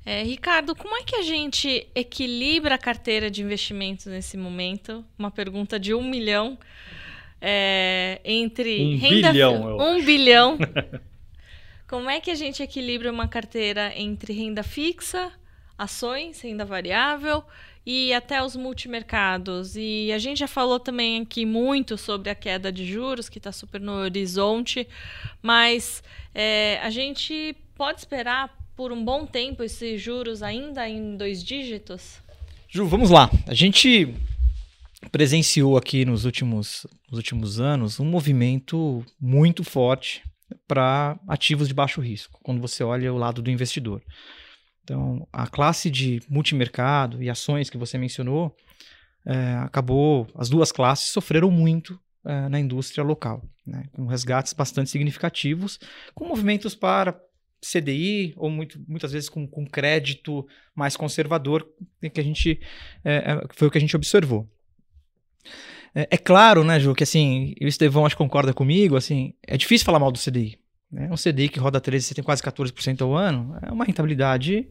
É, 0.09 0.23
Ricardo, 0.23 0.77
como 0.77 0.97
é 0.97 1.03
que 1.03 1.17
a 1.17 1.23
gente 1.23 1.85
equilibra 1.93 2.77
a 2.77 2.79
carteira 2.79 3.29
de 3.29 3.43
investimentos 3.43 4.07
nesse 4.07 4.37
momento? 4.37 5.05
Uma 5.19 5.33
pergunta 5.33 5.81
de 5.81 5.93
um 5.93 6.09
milhão 6.09 6.57
é, 7.41 8.21
entre 8.25 8.95
um 8.95 8.99
renda 8.99 9.33
bilhão, 9.33 9.79
um 9.81 10.05
bilhão. 10.05 10.59
como 11.89 12.09
é 12.09 12.21
que 12.21 12.31
a 12.31 12.37
gente 12.37 12.63
equilibra 12.63 13.11
uma 13.11 13.27
carteira 13.27 13.93
entre 13.97 14.33
renda 14.33 14.63
fixa, 14.63 15.33
ações, 15.77 16.41
renda 16.41 16.65
variável 16.65 17.43
e 17.85 18.13
até 18.13 18.41
os 18.41 18.55
multimercados? 18.55 19.75
E 19.75 20.13
a 20.13 20.19
gente 20.19 20.39
já 20.39 20.49
falou 20.49 20.79
também 20.79 21.21
aqui 21.21 21.45
muito 21.45 21.99
sobre 21.99 22.31
a 22.31 22.35
queda 22.37 22.71
de 22.71 22.87
juros 22.87 23.29
que 23.29 23.39
está 23.39 23.51
super 23.51 23.81
no 23.81 23.95
horizonte, 23.95 24.87
mas 25.43 26.01
é, 26.33 26.79
a 26.81 26.91
gente 26.91 27.57
pode 27.75 27.99
esperar 27.99 28.56
por 28.77 28.93
um 28.93 29.03
bom 29.03 29.27
tempo 29.27 29.63
esses 29.63 30.01
juros 30.01 30.43
ainda 30.43 30.89
em 30.89 31.17
dois 31.17 31.43
dígitos? 31.43 32.21
Ju, 32.69 32.87
vamos 32.87 33.11
lá. 33.11 33.31
A 33.47 33.55
gente 33.55 34.15
presenciou 35.11 35.77
aqui 35.77 36.05
nos 36.05 36.25
últimos, 36.25 36.87
nos 37.11 37.17
últimos 37.17 37.59
anos 37.59 37.99
um 37.99 38.05
movimento 38.05 39.05
muito 39.19 39.65
forte 39.65 40.23
para 40.69 41.19
ativos 41.27 41.69
de 41.69 41.75
baixo 41.75 42.01
risco, 42.01 42.39
quando 42.43 42.61
você 42.61 42.85
olha 42.85 43.13
o 43.13 43.17
lado 43.17 43.41
do 43.41 43.51
investidor. 43.51 44.03
Então, 44.85 45.27
a 45.33 45.47
classe 45.47 45.91
de 45.91 46.21
multimercado 46.29 47.21
e 47.21 47.29
ações 47.29 47.69
que 47.69 47.79
você 47.79 47.99
mencionou, 47.99 48.55
é, 49.25 49.55
acabou, 49.55 50.29
as 50.37 50.49
duas 50.49 50.71
classes 50.71 51.09
sofreram 51.09 51.51
muito 51.51 51.99
é, 52.25 52.49
na 52.49 52.61
indústria 52.61 53.03
local, 53.03 53.43
né, 53.67 53.87
com 53.93 54.07
resgates 54.07 54.53
bastante 54.53 54.91
significativos, 54.91 55.81
com 56.15 56.27
movimentos 56.27 56.77
para 56.77 57.19
CDI 57.61 58.35
ou 58.37 58.51
muito, 58.51 58.79
muitas 58.87 59.13
vezes 59.13 59.29
com, 59.29 59.47
com 59.47 59.67
crédito 59.67 60.47
mais 60.75 60.97
conservador 60.97 61.67
que 62.13 62.21
a 62.21 62.25
gente 62.25 62.61
é, 63.05 63.33
é, 63.33 63.41
foi 63.51 63.69
o 63.69 63.71
que 63.71 63.79
a 63.79 63.81
gente 63.81 63.97
observou. 63.97 64.49
É, 65.95 66.09
é, 66.11 66.19
claro, 66.19 66.63
né, 66.63 66.79
Ju, 66.79 66.95
que 66.95 67.03
assim, 67.03 67.55
e 67.59 67.65
o 67.65 67.69
Estevão 67.69 68.05
acho 68.05 68.15
que 68.15 68.23
concorda 68.23 68.53
comigo, 68.53 68.97
assim, 68.97 69.33
é 69.47 69.57
difícil 69.57 69.85
falar 69.85 69.99
mal 69.99 70.13
do 70.13 70.19
CDI. 70.19 70.59
Né? 70.91 71.09
Um 71.11 71.17
CDI 71.17 71.49
que 71.49 71.59
roda 71.59 71.81
13, 71.81 72.07
você 72.07 72.15
tem 72.15 72.25
quase 72.25 72.43
14% 72.43 73.01
ao 73.01 73.15
ano, 73.15 73.59
é 73.63 73.73
uma 73.73 73.85
rentabilidade 73.85 74.69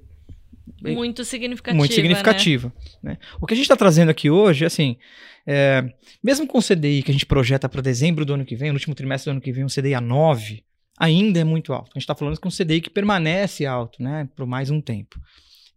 muito 0.82 1.24
significativa. 1.24 1.78
Muito 1.78 1.94
significativa. 1.94 2.74
Né? 3.02 3.12
Né? 3.12 3.18
O 3.40 3.46
que 3.46 3.54
a 3.54 3.56
gente 3.56 3.66
está 3.66 3.76
trazendo 3.76 4.10
aqui 4.10 4.30
hoje, 4.30 4.66
assim, 4.66 4.98
é, 5.46 5.84
mesmo 6.24 6.48
com 6.48 6.58
o 6.58 6.64
CDI 6.64 7.04
que 7.04 7.12
a 7.12 7.14
gente 7.14 7.26
projeta 7.26 7.70
para 7.70 7.82
dezembro 7.82 8.26
do 8.26 8.34
ano 8.34 8.46
que 8.46 8.56
vem, 8.56 8.70
no 8.70 8.76
último 8.76 8.96
trimestre 8.96 9.30
do 9.30 9.34
ano 9.34 9.42
que 9.42 9.52
vem, 9.52 9.64
um 9.64 9.68
CDI 9.68 9.94
a 9.94 10.02
9, 10.02 10.64
ainda 10.98 11.40
é 11.40 11.44
muito 11.44 11.74
alto. 11.74 11.92
A 11.94 12.00
gente 12.00 12.04
está 12.04 12.16
falando 12.16 12.40
com 12.40 12.48
um 12.48 12.52
CDI 12.52 12.82
que 12.82 12.90
permanece 12.90 13.66
alto, 13.66 14.02
né, 14.02 14.30
por 14.36 14.46
mais 14.46 14.70
um 14.70 14.82
tempo. 14.82 15.20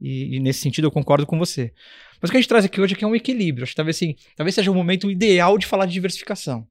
E, 0.01 0.37
e, 0.37 0.41
nesse 0.41 0.61
sentido 0.61 0.87
eu 0.87 0.91
concordo 0.91 1.27
com 1.27 1.39
você. 1.39 1.73
Mas 2.21 2.29
o 2.29 2.33
que 2.33 2.37
a 2.37 2.41
gente 2.41 2.49
traz 2.49 2.65
aqui 2.65 2.81
hoje 2.81 2.95
é 2.95 2.97
que 2.97 3.05
é 3.05 3.07
um 3.07 3.17
equilíbrio. 3.17 3.65
Acho 3.65 3.73
que 3.73 3.77
talvez, 3.77 3.97
assim, 3.97 4.15
talvez 4.37 4.55
seja 4.55 4.71
o 4.71 4.75
momento 4.75 5.11
ideal 5.11 5.59
de 5.59 5.67
falar 5.67 5.87
de 5.87 5.93
diversificação. 5.93 6.67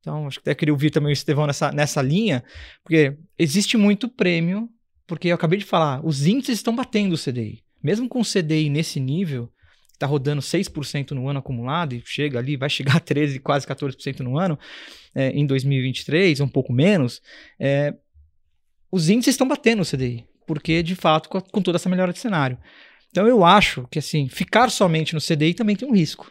Então, 0.00 0.26
acho 0.26 0.38
que 0.38 0.42
até 0.42 0.54
queria 0.54 0.74
ouvir 0.74 0.90
também 0.90 1.10
o 1.10 1.12
Estevão 1.12 1.46
nessa, 1.46 1.72
nessa 1.72 2.02
linha, 2.02 2.44
porque 2.82 3.16
existe 3.38 3.76
muito 3.76 4.08
prêmio, 4.08 4.68
porque 5.06 5.28
eu 5.28 5.34
acabei 5.34 5.58
de 5.58 5.64
falar, 5.64 6.04
os 6.04 6.26
índices 6.26 6.58
estão 6.58 6.76
batendo 6.76 7.14
o 7.14 7.18
CDI. 7.18 7.62
Mesmo 7.82 8.08
com 8.08 8.20
o 8.20 8.24
CDI 8.24 8.68
nesse 8.68 9.00
nível, 9.00 9.50
está 10.04 10.06
rodando 10.06 10.42
6% 10.42 11.12
no 11.12 11.28
ano 11.28 11.38
acumulado 11.38 11.94
e 11.94 12.02
chega 12.04 12.38
ali, 12.38 12.56
vai 12.56 12.68
chegar 12.68 12.96
a 12.96 13.00
13%, 13.00 13.40
quase 13.40 13.66
14% 13.66 14.20
no 14.20 14.38
ano, 14.38 14.58
é, 15.14 15.30
em 15.30 15.46
2023, 15.46 16.40
um 16.40 16.48
pouco 16.48 16.72
menos, 16.72 17.22
é, 17.58 17.94
os 18.92 19.08
índices 19.08 19.34
estão 19.34 19.48
batendo 19.48 19.82
o 19.82 19.86
CDI, 19.86 20.26
porque 20.46 20.82
de 20.82 20.94
fato, 20.94 21.28
com, 21.28 21.40
com, 21.40 21.62
toda 21.62 21.76
essa 21.76 21.88
melhora 21.88 22.12
de 22.12 22.18
cenário. 22.18 22.58
Então 23.10 23.26
eu 23.26 23.44
acho 23.44 23.88
que 23.90 23.98
assim, 23.98 24.28
ficar 24.28 24.70
somente 24.70 25.14
no 25.14 25.20
CDI 25.20 25.54
também 25.54 25.76
tem 25.76 25.88
um 25.88 25.94
risco. 25.94 26.30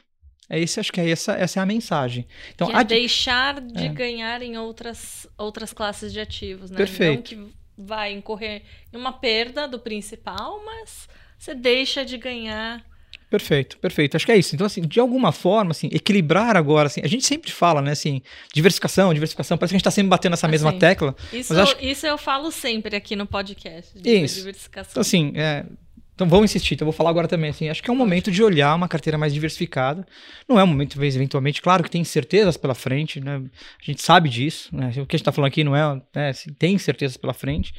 É 0.50 0.60
esse, 0.60 0.80
acho 0.80 0.92
que 0.92 1.00
é 1.00 1.10
essa, 1.10 1.34
essa 1.34 1.60
é 1.60 1.64
a 1.64 1.66
mensagem. 1.66 2.28
Então, 2.54 2.70
é 2.70 2.84
deixar 2.84 3.62
de 3.62 3.86
é. 3.86 3.90
ganhar 3.90 4.42
em 4.42 4.58
outras, 4.58 5.26
outras 5.38 5.72
classes 5.72 6.12
de 6.12 6.20
ativos, 6.20 6.70
né? 6.70 6.78
Perfeito. 6.78 7.36
Não 7.36 7.48
que 7.48 7.54
vai 7.78 8.12
incorrer 8.12 8.62
em 8.92 8.98
uma 8.98 9.14
perda 9.14 9.68
do 9.68 9.80
principal, 9.80 10.62
mas 10.64 11.08
você 11.40 11.56
deixa 11.56 12.04
de 12.04 12.18
ganhar 12.18 12.86
Perfeito, 13.34 13.80
perfeito. 13.80 14.16
Acho 14.16 14.28
que 14.28 14.32
é 14.32 14.38
isso. 14.38 14.54
Então, 14.54 14.68
assim, 14.68 14.82
de 14.82 15.00
alguma 15.00 15.32
forma, 15.32 15.72
assim, 15.72 15.90
equilibrar 15.92 16.56
agora, 16.56 16.86
assim, 16.86 17.02
a 17.04 17.08
gente 17.08 17.26
sempre 17.26 17.52
fala, 17.52 17.82
né, 17.82 17.90
assim, 17.90 18.22
diversificação, 18.54 19.12
diversificação, 19.12 19.58
parece 19.58 19.72
que 19.72 19.76
a 19.76 19.78
gente 19.78 19.82
está 19.82 19.90
sempre 19.90 20.10
batendo 20.12 20.34
nessa 20.34 20.46
assim, 20.46 20.52
mesma 20.52 20.72
tecla. 20.72 21.16
Isso, 21.34 21.60
acho... 21.60 21.76
isso 21.82 22.06
eu 22.06 22.16
falo 22.16 22.52
sempre 22.52 22.96
aqui 22.96 23.16
no 23.16 23.26
podcast. 23.26 23.92
Isso. 24.06 24.36
Diversificação. 24.36 24.92
Então, 24.92 25.02
assim, 25.02 25.34
é, 25.36 25.66
Então 26.14 26.30
vamos 26.30 26.52
insistir. 26.52 26.76
Então 26.76 26.86
vou 26.86 26.94
falar 26.94 27.10
agora 27.10 27.28
também 27.28 27.50
assim. 27.50 27.70
Acho 27.70 27.82
que 27.82 27.90
é 27.90 27.94
um 27.94 27.96
momento 27.96 28.30
de 28.30 28.44
olhar 28.44 28.76
uma 28.76 28.88
carteira 28.88 29.18
mais 29.18 29.34
diversificada. 29.34 30.06
Não 30.48 30.60
é 30.60 30.64
um 30.64 30.68
momento, 30.68 31.04
eventualmente, 31.04 31.60
claro 31.60 31.84
que 31.84 31.90
tem 31.90 32.02
incertezas 32.02 32.56
pela 32.56 32.76
frente, 32.76 33.20
né? 33.20 33.42
A 33.82 33.84
gente 33.84 34.04
sabe 34.04 34.30
disso. 34.30 34.70
Né? 34.76 34.90
O 34.90 34.92
que 34.92 35.00
a 35.00 35.02
gente 35.02 35.16
está 35.16 35.32
falando 35.32 35.48
aqui 35.48 35.64
não 35.64 35.76
é, 35.76 36.00
né? 36.16 36.32
tem 36.60 36.76
incertezas 36.76 37.18
pela 37.18 37.34
frente, 37.34 37.74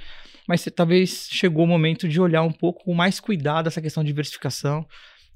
mas 0.48 0.66
talvez 0.74 1.28
chegou 1.30 1.64
o 1.64 1.68
momento 1.68 2.08
de 2.08 2.20
olhar 2.20 2.42
um 2.42 2.50
pouco 2.50 2.82
com 2.84 2.92
mais 2.92 3.20
cuidado 3.20 3.68
essa 3.68 3.80
questão 3.80 4.02
de 4.02 4.08
diversificação, 4.08 4.84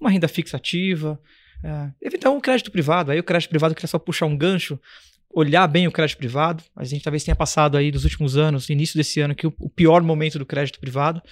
uma 0.01 0.11
renda 0.11 0.29
fixa 0.29 0.57
ativa, 0.57 1.21
é, 1.65 1.91
eventualmente 2.01 2.39
um 2.39 2.41
crédito 2.41 2.71
privado. 2.71 3.11
Aí 3.11 3.19
o 3.19 3.25
crédito 3.25 3.51
privado 3.51 3.75
queria 3.75 3.89
só 3.89 3.99
puxar 3.99 4.27
um 4.27 4.37
gancho 4.37 4.79
olhar 5.31 5.67
bem 5.67 5.87
o 5.87 5.93
crédito 5.93 6.19
privado. 6.19 6.65
A 6.75 6.85
gente 6.85 7.03
talvez 7.03 7.23
tenha 7.25 7.37
passado 7.37 7.77
aí 7.77 7.91
dos 7.91 8.05
últimos 8.05 8.37
anos, 8.37 8.69
início 8.71 8.97
desse 8.97 9.21
ano, 9.21 9.35
que 9.35 9.47
o, 9.47 9.55
o 9.59 9.69
pior 9.69 10.03
momento 10.03 10.39
do 10.39 10.47
crédito 10.47 10.81
privado. 10.81 11.23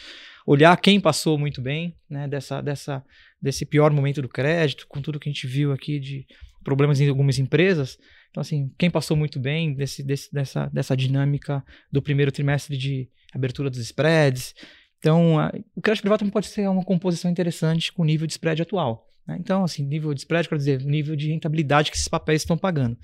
Olhar 0.47 0.77
quem 0.77 1.01
passou 1.01 1.37
muito 1.37 1.61
bem, 1.61 1.97
né, 2.09 2.29
dessa, 2.29 2.61
dessa, 2.61 3.05
desse 3.43 3.67
pior 3.67 3.91
momento 3.91 4.23
do 4.23 4.29
crédito, 4.29 4.87
com 4.87 5.03
tudo 5.03 5.19
que 5.19 5.29
a 5.29 5.33
gente 5.33 5.47
viu 5.47 5.73
aqui 5.73 5.99
de 5.99 6.27
problemas 6.63 7.01
em 7.01 7.09
algumas 7.09 7.39
empresas. 7.39 7.99
Então, 8.31 8.41
assim, 8.41 8.71
quem 8.79 8.91
passou 8.91 9.17
muito 9.17 9.41
bem 9.41 9.75
desse, 9.75 10.05
desse, 10.05 10.33
dessa, 10.33 10.67
dessa 10.67 10.97
dinâmica 10.97 11.65
do 11.91 12.01
primeiro 12.01 12.31
trimestre 12.31 12.77
de 12.77 13.09
abertura 13.35 13.71
dos 13.71 13.81
spreads. 13.81 14.55
Então, 14.99 15.39
a, 15.39 15.53
o 15.75 15.81
crédito 15.81 16.03
privado 16.03 16.21
também 16.21 16.33
pode 16.33 16.47
ser 16.47 16.69
uma 16.69 16.85
composição 16.85 17.31
interessante 17.31 17.93
com 17.93 18.03
o 18.03 18.05
nível 18.05 18.27
de 18.27 18.33
spread 18.33 18.63
atual. 18.63 19.09
Né? 19.27 19.37
Então, 19.41 19.65
assim, 19.65 19.85
nível 19.85 20.13
de 20.15 20.21
spread, 20.21 20.49
quer 20.49 20.57
dizer, 20.57 20.81
nível 20.83 21.17
de 21.17 21.29
rentabilidade 21.29 21.91
que 21.91 21.97
esses 21.97 22.09
papéis 22.09 22.43
estão 22.43 22.57
pagando. 22.57 22.97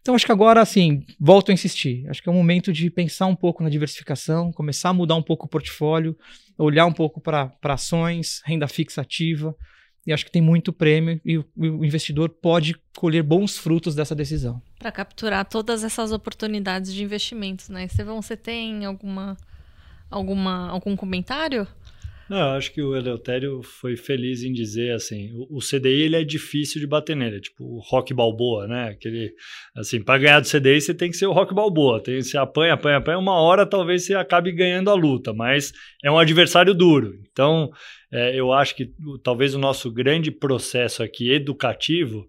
Então, 0.00 0.14
acho 0.14 0.24
que 0.24 0.32
agora, 0.32 0.62
assim, 0.62 1.04
volto 1.18 1.50
a 1.50 1.54
insistir. 1.54 2.08
Acho 2.08 2.22
que 2.22 2.28
é 2.28 2.32
o 2.32 2.34
momento 2.34 2.72
de 2.72 2.88
pensar 2.90 3.26
um 3.26 3.36
pouco 3.36 3.62
na 3.62 3.68
diversificação, 3.68 4.50
começar 4.50 4.88
a 4.88 4.94
mudar 4.94 5.14
um 5.14 5.22
pouco 5.22 5.44
o 5.44 5.48
portfólio, 5.48 6.16
olhar 6.56 6.86
um 6.86 6.92
pouco 6.92 7.20
para 7.20 7.52
ações, 7.64 8.40
renda 8.46 8.66
fixa 8.66 9.02
ativa. 9.02 9.54
E 10.06 10.12
acho 10.12 10.24
que 10.24 10.32
tem 10.32 10.40
muito 10.40 10.72
prêmio 10.72 11.20
e 11.22 11.36
o, 11.36 11.44
o 11.54 11.84
investidor 11.84 12.30
pode 12.30 12.74
colher 12.96 13.22
bons 13.22 13.58
frutos 13.58 13.94
dessa 13.94 14.14
decisão. 14.14 14.62
Para 14.78 14.90
capturar 14.90 15.44
todas 15.44 15.84
essas 15.84 16.10
oportunidades 16.10 16.94
de 16.94 17.04
investimentos, 17.04 17.68
né? 17.68 17.84
Estevão, 17.84 18.22
você 18.22 18.34
tem 18.36 18.86
alguma, 18.86 19.36
alguma, 20.10 20.68
algum 20.68 20.96
comentário? 20.96 21.66
Não, 22.30 22.52
acho 22.52 22.72
que 22.72 22.80
o 22.80 22.94
Eleutério 22.94 23.60
foi 23.60 23.96
feliz 23.96 24.44
em 24.44 24.52
dizer 24.52 24.92
assim, 24.92 25.32
o, 25.32 25.56
o 25.56 25.58
CDI 25.58 26.02
ele 26.02 26.14
é 26.14 26.22
difícil 26.22 26.80
de 26.80 26.86
bater 26.86 27.16
nele, 27.16 27.38
é 27.38 27.40
tipo 27.40 27.64
o 27.64 27.80
Rock 27.80 28.14
Balboa, 28.14 28.68
né? 28.68 28.90
Aquele 28.90 29.32
assim, 29.76 30.00
para 30.00 30.16
ganhar 30.16 30.38
do 30.38 30.48
CDI 30.48 30.80
você 30.80 30.94
tem 30.94 31.10
que 31.10 31.16
ser 31.16 31.26
o 31.26 31.32
Rock 31.32 31.52
Balboa, 31.52 32.00
tem 32.00 32.22
você 32.22 32.38
apanha, 32.38 32.74
apanha, 32.74 32.98
apanha, 32.98 33.18
uma 33.18 33.34
hora 33.34 33.66
talvez 33.66 34.04
você 34.04 34.14
acabe 34.14 34.52
ganhando 34.52 34.90
a 34.90 34.94
luta, 34.94 35.32
mas 35.34 35.72
é 36.04 36.08
um 36.08 36.20
adversário 36.20 36.72
duro. 36.72 37.14
Então, 37.32 37.68
é, 38.12 38.38
eu 38.38 38.52
acho 38.52 38.76
que 38.76 38.92
talvez 39.24 39.52
o 39.56 39.58
nosso 39.58 39.92
grande 39.92 40.30
processo 40.30 41.02
aqui 41.02 41.32
educativo 41.32 42.28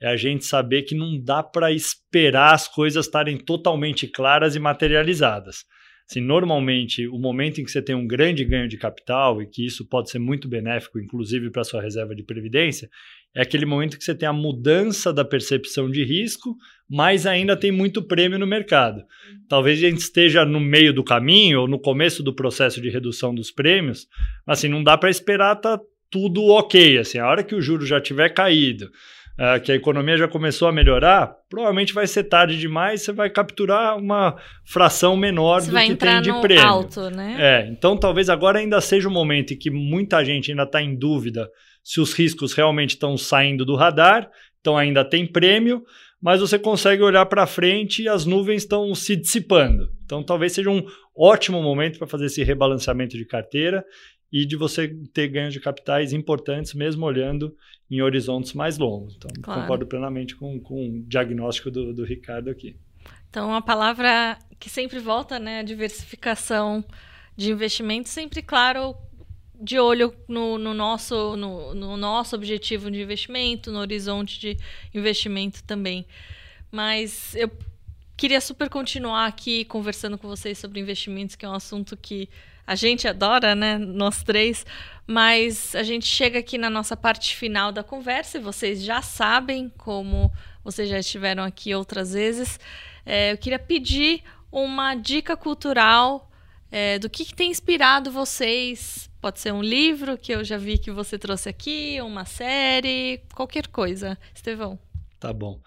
é 0.00 0.06
a 0.06 0.16
gente 0.16 0.44
saber 0.44 0.82
que 0.82 0.94
não 0.94 1.20
dá 1.20 1.42
para 1.42 1.72
esperar 1.72 2.54
as 2.54 2.68
coisas 2.68 3.06
estarem 3.06 3.38
totalmente 3.38 4.06
claras 4.06 4.54
e 4.54 4.60
materializadas. 4.60 5.64
Assim, 6.08 6.20
normalmente, 6.20 7.06
o 7.08 7.18
momento 7.18 7.60
em 7.60 7.64
que 7.64 7.70
você 7.70 7.80
tem 7.80 7.94
um 7.94 8.06
grande 8.06 8.44
ganho 8.44 8.68
de 8.68 8.76
capital 8.76 9.40
e 9.40 9.46
que 9.46 9.64
isso 9.64 9.86
pode 9.86 10.10
ser 10.10 10.18
muito 10.18 10.48
benéfico, 10.48 10.98
inclusive 10.98 11.50
para 11.50 11.64
sua 11.64 11.80
reserva 11.80 12.14
de 12.14 12.22
previdência, 12.22 12.88
é 13.34 13.40
aquele 13.40 13.64
momento 13.64 13.96
que 13.96 14.04
você 14.04 14.14
tem 14.14 14.28
a 14.28 14.32
mudança 14.32 15.12
da 15.12 15.24
percepção 15.24 15.90
de 15.90 16.04
risco, 16.04 16.54
mas 16.88 17.26
ainda 17.26 17.56
tem 17.56 17.72
muito 17.72 18.02
prêmio 18.02 18.38
no 18.38 18.46
mercado. 18.46 19.02
Talvez 19.48 19.78
a 19.78 19.88
gente 19.88 20.00
esteja 20.00 20.44
no 20.44 20.60
meio 20.60 20.92
do 20.92 21.02
caminho 21.02 21.62
ou 21.62 21.68
no 21.68 21.78
começo 21.78 22.22
do 22.22 22.34
processo 22.34 22.80
de 22.80 22.90
redução 22.90 23.34
dos 23.34 23.50
prêmios, 23.50 24.06
assim, 24.46 24.68
não 24.68 24.84
dá 24.84 24.98
para 24.98 25.08
esperar 25.08 25.56
tá 25.56 25.80
tudo 26.10 26.44
ok, 26.48 26.98
assim, 26.98 27.18
a 27.18 27.26
hora 27.26 27.42
que 27.42 27.54
o 27.54 27.62
juro 27.62 27.86
já 27.86 27.98
tiver 27.98 28.28
caído, 28.28 28.90
uh, 29.38 29.60
que 29.60 29.72
a 29.72 29.74
economia 29.74 30.16
já 30.16 30.28
começou 30.28 30.68
a 30.68 30.72
melhorar, 30.72 31.34
provavelmente 31.48 31.92
vai 31.92 32.06
ser 32.06 32.24
tarde 32.24 32.58
demais, 32.58 33.02
você 33.02 33.12
vai 33.12 33.30
capturar 33.30 33.96
uma 33.96 34.36
fração 34.64 35.16
menor 35.16 35.60
você 35.60 35.70
do 35.70 35.76
que 35.76 35.96
tem 35.96 36.20
de 36.20 36.32
prêmio. 36.40 36.66
Alto, 36.66 37.10
né? 37.10 37.36
É, 37.38 37.68
então 37.70 37.96
talvez 37.96 38.28
agora 38.28 38.58
ainda 38.58 38.80
seja 38.80 39.08
o 39.08 39.12
momento 39.12 39.54
em 39.54 39.58
que 39.58 39.70
muita 39.70 40.24
gente 40.24 40.50
ainda 40.50 40.64
está 40.64 40.82
em 40.82 40.96
dúvida 40.96 41.48
se 41.82 42.00
os 42.00 42.12
riscos 42.12 42.52
realmente 42.52 42.90
estão 42.90 43.16
saindo 43.16 43.64
do 43.64 43.74
radar, 43.74 44.30
então 44.60 44.76
ainda 44.76 45.04
tem 45.04 45.26
prêmio, 45.26 45.82
mas 46.20 46.40
você 46.40 46.56
consegue 46.56 47.02
olhar 47.02 47.26
para 47.26 47.46
frente 47.46 48.02
e 48.02 48.08
as 48.08 48.24
nuvens 48.24 48.62
estão 48.62 48.94
se 48.94 49.16
dissipando. 49.16 49.88
Então 50.04 50.22
talvez 50.22 50.52
seja 50.52 50.70
um 50.70 50.84
ótimo 51.16 51.60
momento 51.60 51.98
para 51.98 52.06
fazer 52.06 52.26
esse 52.26 52.44
rebalanceamento 52.44 53.16
de 53.16 53.26
carteira 53.26 53.84
e 54.32 54.46
de 54.46 54.56
você 54.56 54.88
ter 55.12 55.28
ganhos 55.28 55.52
de 55.52 55.60
capitais 55.60 56.12
importantes, 56.12 56.72
mesmo 56.72 57.04
olhando 57.04 57.54
em 57.90 58.00
horizontes 58.00 58.54
mais 58.54 58.78
longos. 58.78 59.14
Então, 59.16 59.30
claro. 59.42 59.60
concordo 59.60 59.86
plenamente 59.86 60.34
com, 60.34 60.58
com 60.58 60.88
o 60.88 61.02
diagnóstico 61.02 61.70
do, 61.70 61.92
do 61.92 62.04
Ricardo 62.04 62.48
aqui. 62.48 62.74
Então, 63.28 63.54
a 63.54 63.60
palavra 63.60 64.38
que 64.58 64.70
sempre 64.70 64.98
volta, 64.98 65.38
né, 65.38 65.62
diversificação 65.62 66.84
de 67.36 67.50
investimentos, 67.50 68.10
sempre, 68.10 68.42
claro, 68.42 68.96
de 69.60 69.78
olho 69.78 70.14
no, 70.26 70.56
no 70.58 70.72
nosso, 70.72 71.36
no, 71.36 71.74
no, 71.74 71.96
nosso 71.96 72.34
objetivo 72.34 72.90
de 72.90 73.00
investimento, 73.00 73.70
no 73.70 73.78
horizonte 73.78 74.40
de 74.40 74.56
investimento 74.94 75.62
também. 75.64 76.06
Mas 76.70 77.34
eu 77.34 77.50
queria 78.16 78.40
super 78.40 78.68
continuar 78.68 79.26
aqui 79.26 79.64
conversando 79.64 80.16
com 80.16 80.26
vocês 80.26 80.58
sobre 80.58 80.80
investimentos, 80.80 81.36
que 81.36 81.44
é 81.44 81.48
um 81.48 81.54
assunto 81.54 81.96
que 81.96 82.28
a 82.72 82.74
gente 82.74 83.06
adora, 83.06 83.54
né? 83.54 83.76
Nós 83.78 84.22
três. 84.22 84.64
Mas 85.06 85.74
a 85.74 85.82
gente 85.82 86.06
chega 86.06 86.38
aqui 86.38 86.56
na 86.56 86.70
nossa 86.70 86.96
parte 86.96 87.36
final 87.36 87.70
da 87.70 87.82
conversa 87.82 88.38
e 88.38 88.40
vocês 88.40 88.82
já 88.82 89.02
sabem, 89.02 89.70
como 89.76 90.32
vocês 90.64 90.88
já 90.88 90.98
estiveram 90.98 91.42
aqui 91.44 91.74
outras 91.74 92.14
vezes. 92.14 92.58
É, 93.04 93.32
eu 93.32 93.38
queria 93.38 93.58
pedir 93.58 94.22
uma 94.50 94.94
dica 94.94 95.36
cultural 95.36 96.30
é, 96.70 96.98
do 96.98 97.10
que, 97.10 97.24
que 97.24 97.34
tem 97.34 97.50
inspirado 97.50 98.10
vocês. 98.10 99.10
Pode 99.20 99.38
ser 99.38 99.52
um 99.52 99.62
livro 99.62 100.16
que 100.16 100.32
eu 100.32 100.42
já 100.42 100.56
vi 100.56 100.78
que 100.78 100.90
você 100.90 101.18
trouxe 101.18 101.48
aqui, 101.48 102.00
uma 102.00 102.24
série, 102.24 103.20
qualquer 103.34 103.66
coisa. 103.66 104.16
Estevão. 104.34 104.78
Tá 105.20 105.32
bom. 105.32 105.60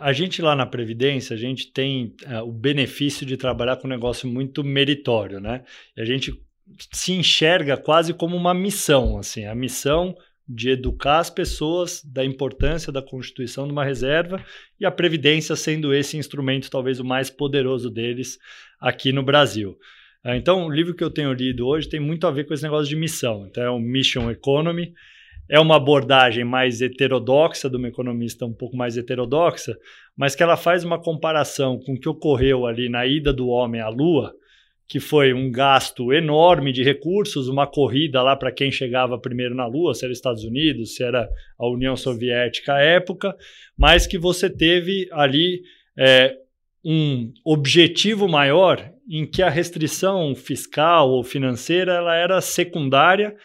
A 0.00 0.12
gente 0.12 0.42
lá 0.42 0.54
na 0.54 0.66
Previdência, 0.66 1.34
a 1.34 1.38
gente 1.38 1.72
tem 1.72 2.14
uh, 2.26 2.42
o 2.46 2.52
benefício 2.52 3.24
de 3.24 3.36
trabalhar 3.36 3.76
com 3.76 3.86
um 3.86 3.90
negócio 3.90 4.28
muito 4.28 4.62
meritório, 4.62 5.40
né? 5.40 5.64
A 5.96 6.04
gente 6.04 6.32
se 6.92 7.12
enxerga 7.12 7.76
quase 7.76 8.12
como 8.12 8.36
uma 8.36 8.54
missão, 8.54 9.18
assim, 9.18 9.46
a 9.46 9.54
missão 9.54 10.16
de 10.48 10.70
educar 10.70 11.18
as 11.18 11.28
pessoas 11.28 12.02
da 12.02 12.24
importância 12.24 12.90
da 12.90 13.02
constituição 13.02 13.66
de 13.66 13.72
uma 13.72 13.84
reserva 13.84 14.42
e 14.80 14.86
a 14.86 14.90
Previdência 14.90 15.54
sendo 15.54 15.92
esse 15.92 16.16
instrumento 16.16 16.70
talvez 16.70 16.98
o 16.98 17.04
mais 17.04 17.28
poderoso 17.28 17.90
deles 17.90 18.38
aqui 18.80 19.12
no 19.12 19.22
Brasil. 19.22 19.76
Uh, 20.24 20.30
então, 20.30 20.66
o 20.66 20.70
livro 20.70 20.94
que 20.94 21.04
eu 21.04 21.10
tenho 21.10 21.32
lido 21.32 21.66
hoje 21.66 21.88
tem 21.88 22.00
muito 22.00 22.26
a 22.26 22.30
ver 22.30 22.44
com 22.44 22.54
esse 22.54 22.62
negócio 22.62 22.88
de 22.88 22.96
missão. 22.96 23.46
Então, 23.46 23.62
é 23.62 23.70
o 23.70 23.78
Mission 23.78 24.30
Economy, 24.30 24.94
é 25.50 25.60
uma 25.60 25.76
abordagem 25.76 26.44
mais 26.44 26.80
heterodoxa, 26.80 27.68
de 27.68 27.76
uma 27.76 27.88
economista 27.88 28.46
um 28.46 28.52
pouco 28.52 28.76
mais 28.76 28.96
heterodoxa, 28.96 29.76
mas 30.16 30.34
que 30.34 30.42
ela 30.42 30.56
faz 30.56 30.82
uma 30.82 31.00
comparação 31.00 31.78
com 31.78 31.92
o 31.92 32.00
que 32.00 32.08
ocorreu 32.08 32.66
ali 32.66 32.88
na 32.88 33.06
ida 33.06 33.32
do 33.32 33.48
homem 33.48 33.80
à 33.80 33.88
Lua, 33.88 34.34
que 34.88 34.98
foi 34.98 35.34
um 35.34 35.50
gasto 35.52 36.14
enorme 36.14 36.72
de 36.72 36.82
recursos, 36.82 37.46
uma 37.46 37.66
corrida 37.66 38.22
lá 38.22 38.34
para 38.34 38.50
quem 38.50 38.72
chegava 38.72 39.18
primeiro 39.18 39.54
na 39.54 39.66
Lua, 39.66 39.92
se 39.94 40.04
era 40.04 40.12
Estados 40.12 40.44
Unidos, 40.44 40.94
se 40.94 41.04
era 41.04 41.28
a 41.58 41.68
União 41.68 41.94
Soviética 41.94 42.72
à 42.72 42.80
época, 42.80 43.36
mas 43.76 44.06
que 44.06 44.16
você 44.16 44.48
teve 44.48 45.06
ali 45.12 45.62
é, 45.96 46.34
um 46.82 47.30
objetivo 47.44 48.26
maior 48.26 48.90
em 49.06 49.26
que 49.26 49.42
a 49.42 49.50
restrição 49.50 50.34
fiscal 50.34 51.10
ou 51.10 51.22
financeira 51.22 51.92
ela 51.92 52.14
era 52.14 52.40
secundária 52.40 53.36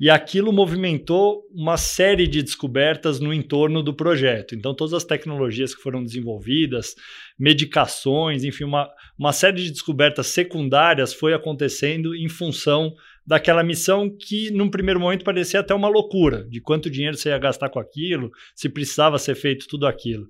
e 0.00 0.08
aquilo 0.08 0.52
movimentou 0.52 1.42
uma 1.52 1.76
série 1.76 2.28
de 2.28 2.40
descobertas 2.40 3.18
no 3.18 3.34
entorno 3.34 3.82
do 3.82 3.92
projeto. 3.92 4.54
Então, 4.54 4.72
todas 4.72 4.94
as 4.94 5.04
tecnologias 5.04 5.74
que 5.74 5.82
foram 5.82 6.04
desenvolvidas, 6.04 6.94
medicações, 7.36 8.44
enfim, 8.44 8.64
uma, 8.64 8.88
uma 9.18 9.32
série 9.32 9.62
de 9.62 9.70
descobertas 9.70 10.28
secundárias 10.28 11.12
foi 11.12 11.34
acontecendo 11.34 12.14
em 12.14 12.28
função 12.28 12.94
daquela 13.26 13.64
missão 13.64 14.08
que, 14.08 14.50
num 14.52 14.70
primeiro 14.70 15.00
momento, 15.00 15.24
parecia 15.24 15.60
até 15.60 15.74
uma 15.74 15.88
loucura, 15.88 16.46
de 16.48 16.60
quanto 16.60 16.88
dinheiro 16.88 17.16
você 17.16 17.30
ia 17.30 17.38
gastar 17.38 17.68
com 17.68 17.80
aquilo, 17.80 18.30
se 18.54 18.68
precisava 18.68 19.18
ser 19.18 19.34
feito 19.34 19.66
tudo 19.68 19.86
aquilo. 19.86 20.28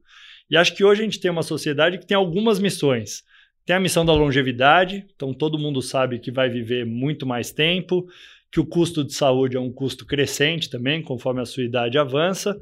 E 0.50 0.56
acho 0.56 0.74
que 0.74 0.82
hoje 0.82 1.02
a 1.02 1.04
gente 1.04 1.20
tem 1.20 1.30
uma 1.30 1.42
sociedade 1.42 1.98
que 1.98 2.06
tem 2.06 2.16
algumas 2.16 2.58
missões. 2.58 3.22
Tem 3.66 3.76
a 3.76 3.80
missão 3.80 4.02
da 4.02 4.14
longevidade, 4.14 5.04
então 5.14 5.34
todo 5.34 5.58
mundo 5.58 5.82
sabe 5.82 6.18
que 6.18 6.30
vai 6.30 6.48
viver 6.48 6.86
muito 6.86 7.26
mais 7.26 7.52
tempo 7.52 8.06
que 8.50 8.60
o 8.60 8.66
custo 8.66 9.04
de 9.04 9.12
saúde 9.12 9.56
é 9.56 9.60
um 9.60 9.72
custo 9.72 10.06
crescente 10.06 10.70
também, 10.70 11.02
conforme 11.02 11.40
a 11.40 11.46
sua 11.46 11.64
idade 11.64 11.98
avança, 11.98 12.58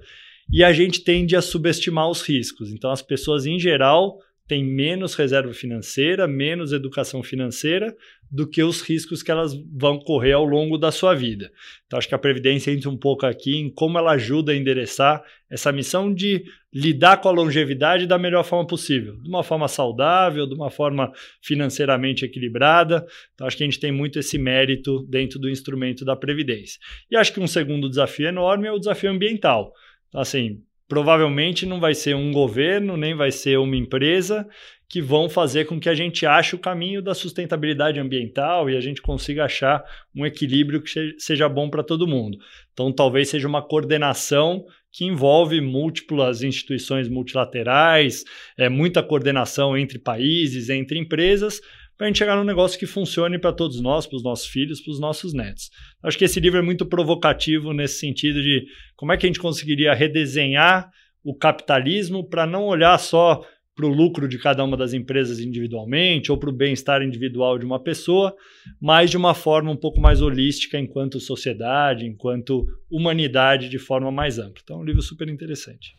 e 0.53 0.63
a 0.63 0.73
gente 0.73 1.03
tende 1.03 1.35
a 1.37 1.43
subestimar 1.43 2.09
os 2.09 2.23
riscos. 2.23 2.71
Então, 2.71 2.91
as 2.91 3.03
pessoas, 3.03 3.47
em 3.47 3.59
geral, 3.59 4.19
têm 4.47 4.65
menos 4.65 5.15
reserva 5.15 5.53
financeira, 5.53 6.29
menos 6.29 6.73
educação 6.73 7.23
financeira 7.23 7.97
do 8.31 8.49
que 8.49 8.63
os 8.63 8.81
riscos 8.81 9.23
que 9.23 9.31
elas 9.31 9.53
vão 9.73 9.99
correr 9.99 10.33
ao 10.33 10.45
longo 10.45 10.79
da 10.79 10.91
sua 10.91 11.15
vida. 11.15 11.51
Então, 11.87 11.99
acho 11.99 12.09
que 12.09 12.15
a 12.15 12.19
Previdência 12.19 12.71
entra 12.71 12.91
um 12.91 12.97
pouco 12.97 13.27
aqui 13.27 13.57
em 13.57 13.71
como 13.71 13.99
ela 13.99 14.13
ajuda 14.13 14.53
a 14.53 14.57
endereçar 14.57 15.23
essa 15.51 15.71
missão 15.73 16.13
de 16.13 16.45
lidar 16.73 17.21
com 17.21 17.29
a 17.29 17.33
longevidade 17.33 18.07
da 18.07 18.19
melhor 18.19 18.45
forma 18.45 18.67
possível, 18.67 19.17
de 19.21 19.29
uma 19.29 19.43
forma 19.43 19.69
saudável, 19.69 20.47
de 20.47 20.55
uma 20.55 20.71
forma 20.71 21.13
financeiramente 21.41 22.25
equilibrada. 22.25 23.07
Então, 23.35 23.47
acho 23.47 23.57
que 23.57 23.63
a 23.63 23.67
gente 23.67 23.81
tem 23.81 23.93
muito 23.93 24.19
esse 24.19 24.39
mérito 24.39 25.05
dentro 25.09 25.39
do 25.39 25.49
instrumento 25.49 26.05
da 26.05 26.17
Previdência. 26.17 26.79
E 27.11 27.17
acho 27.17 27.33
que 27.33 27.41
um 27.41 27.47
segundo 27.47 27.89
desafio 27.89 28.29
enorme 28.29 28.69
é 28.69 28.73
o 28.73 28.79
desafio 28.79 29.11
ambiental. 29.11 29.73
Então, 30.09 30.21
assim, 30.21 30.63
provavelmente 30.89 31.67
não 31.67 31.81
vai 31.81 31.95
ser 31.95 32.15
um 32.15 32.33
governo, 32.33 32.97
nem 32.97 33.15
vai 33.15 33.31
ser 33.31 33.59
uma 33.59 33.77
empresa 33.77 34.47
que 34.89 35.03
vão 35.03 35.29
fazer 35.29 35.65
com 35.65 35.81
que 35.81 35.89
a 35.89 35.95
gente 35.95 36.25
ache 36.25 36.55
o 36.55 36.61
caminho 36.61 37.03
da 37.03 37.13
sustentabilidade 37.13 37.99
ambiental 37.99 38.71
e 38.71 38.77
a 38.77 38.81
gente 38.81 39.03
consiga 39.03 39.45
achar 39.45 39.83
um 40.15 40.25
equilíbrio 40.25 40.81
que 40.81 41.15
seja 41.19 41.49
bom 41.49 41.69
para 41.69 41.83
todo 41.83 42.07
mundo. 42.07 42.39
Então, 42.73 42.93
talvez 42.93 43.29
seja 43.29 43.49
uma 43.49 43.63
coordenação 43.63 44.65
que 44.93 45.05
envolve 45.05 45.61
múltiplas 45.61 46.43
instituições 46.43 47.09
multilaterais, 47.09 48.25
é, 48.57 48.69
muita 48.69 49.03
coordenação 49.03 49.77
entre 49.77 49.99
países, 49.99 50.71
entre 50.71 50.99
empresas, 50.99 51.61
para 51.97 52.07
a 52.07 52.09
gente 52.09 52.19
chegar 52.19 52.37
num 52.37 52.45
negócio 52.45 52.79
que 52.79 52.87
funcione 52.87 53.39
para 53.39 53.53
todos 53.53 53.81
nós, 53.81 54.07
para 54.07 54.17
os 54.17 54.23
nossos 54.23 54.47
filhos, 54.47 54.81
para 54.81 54.93
os 54.93 55.01
nossos 55.01 55.33
netos. 55.33 55.71
Acho 56.03 56.19
que 56.19 56.25
esse 56.25 56.39
livro 56.39 56.59
é 56.59 56.63
muito 56.63 56.85
provocativo 56.85 57.73
nesse 57.73 57.99
sentido 57.99 58.43
de 58.43 58.67
como 58.95 59.13
é 59.13 59.17
que 59.17 59.27
a 59.27 59.29
gente 59.29 59.41
conseguiria 59.41 59.95
redesenhar 59.95 60.91
o 61.25 61.35
capitalismo 61.35 62.29
para 62.29 62.47
não 62.47 62.65
olhar 62.65 62.99
só 62.99 63.45
para 63.75 63.87
o 63.87 63.93
lucro 63.93 64.27
de 64.27 64.39
cada 64.39 64.65
uma 64.65 64.77
das 64.77 64.95
empresas 64.95 65.39
individualmente 65.39 66.33
ou 66.33 66.39
para 66.39 66.49
o 66.49 66.53
bem-estar 66.53 67.03
individual 67.03 67.59
de 67.59 67.67
uma 67.67 67.79
pessoa, 67.79 68.35
mas 68.81 69.11
de 69.11 69.19
uma 69.19 69.35
forma 69.35 69.71
um 69.71 69.77
pouco 69.77 70.01
mais 70.01 70.23
holística 70.23 70.79
enquanto 70.79 71.21
sociedade, 71.21 72.07
enquanto 72.07 72.67
humanidade 72.91 73.69
de 73.69 73.79
forma 73.79 74.11
mais 74.11 74.39
ampla. 74.39 74.63
Então, 74.65 74.79
é 74.79 74.81
um 74.81 74.85
livro 74.85 75.03
super 75.03 75.29
interessante. 75.29 75.95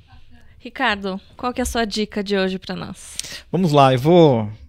Ricardo, 0.57 1.21
qual 1.35 1.53
que 1.53 1.61
é 1.61 1.63
a 1.63 1.65
sua 1.65 1.85
dica 1.85 2.23
de 2.23 2.35
hoje 2.35 2.57
para 2.57 2.75
nós? 2.75 3.45
Vamos 3.51 3.71
lá, 3.71 3.93
eu 3.93 3.99
vou 3.99 4.45
Vou 4.45 4.66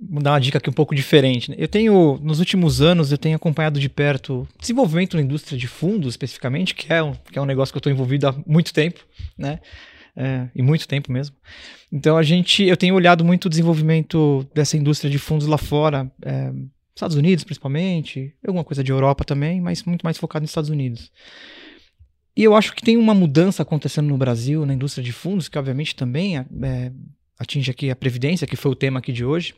dar 0.00 0.32
uma 0.32 0.40
dica 0.40 0.58
aqui 0.58 0.70
um 0.70 0.72
pouco 0.72 0.94
diferente. 0.94 1.50
Né? 1.50 1.56
Eu 1.58 1.66
tenho, 1.66 2.18
nos 2.22 2.38
últimos 2.38 2.80
anos, 2.80 3.10
eu 3.10 3.18
tenho 3.18 3.34
acompanhado 3.36 3.80
de 3.80 3.88
perto 3.88 4.46
desenvolvimento 4.58 5.16
na 5.16 5.22
indústria 5.22 5.58
de 5.58 5.66
fundos, 5.66 6.10
especificamente, 6.10 6.74
que 6.74 6.92
é 6.92 7.02
um, 7.02 7.12
que 7.12 7.38
é 7.38 7.42
um 7.42 7.46
negócio 7.46 7.72
que 7.72 7.76
eu 7.76 7.80
estou 7.80 7.92
envolvido 7.92 8.28
há 8.28 8.34
muito 8.46 8.72
tempo, 8.72 9.00
né? 9.36 9.58
É, 10.16 10.48
e 10.54 10.62
muito 10.62 10.86
tempo 10.88 11.12
mesmo. 11.12 11.36
Então 11.92 12.16
a 12.16 12.22
gente, 12.22 12.64
eu 12.64 12.76
tenho 12.76 12.94
olhado 12.94 13.24
muito 13.24 13.46
o 13.46 13.48
desenvolvimento 13.48 14.46
dessa 14.52 14.76
indústria 14.76 15.10
de 15.10 15.18
fundos 15.18 15.46
lá 15.46 15.58
fora, 15.58 16.10
é, 16.22 16.52
Estados 16.94 17.16
Unidos 17.16 17.44
principalmente, 17.44 18.34
alguma 18.44 18.64
coisa 18.64 18.82
de 18.82 18.90
Europa 18.90 19.24
também, 19.24 19.60
mas 19.60 19.84
muito 19.84 20.02
mais 20.02 20.18
focado 20.18 20.42
nos 20.42 20.50
Estados 20.50 20.70
Unidos. 20.70 21.12
E 22.36 22.42
eu 22.42 22.56
acho 22.56 22.74
que 22.74 22.82
tem 22.82 22.96
uma 22.96 23.14
mudança 23.14 23.62
acontecendo 23.62 24.08
no 24.08 24.18
Brasil, 24.18 24.66
na 24.66 24.74
indústria 24.74 25.04
de 25.04 25.12
fundos, 25.12 25.48
que 25.48 25.56
obviamente 25.56 25.94
também 25.94 26.36
é, 26.36 26.44
atinge 27.38 27.70
aqui 27.70 27.88
a 27.88 27.96
previdência, 27.96 28.46
que 28.46 28.56
foi 28.56 28.72
o 28.72 28.76
tema 28.76 28.98
aqui 28.98 29.12
de 29.12 29.24
hoje 29.24 29.54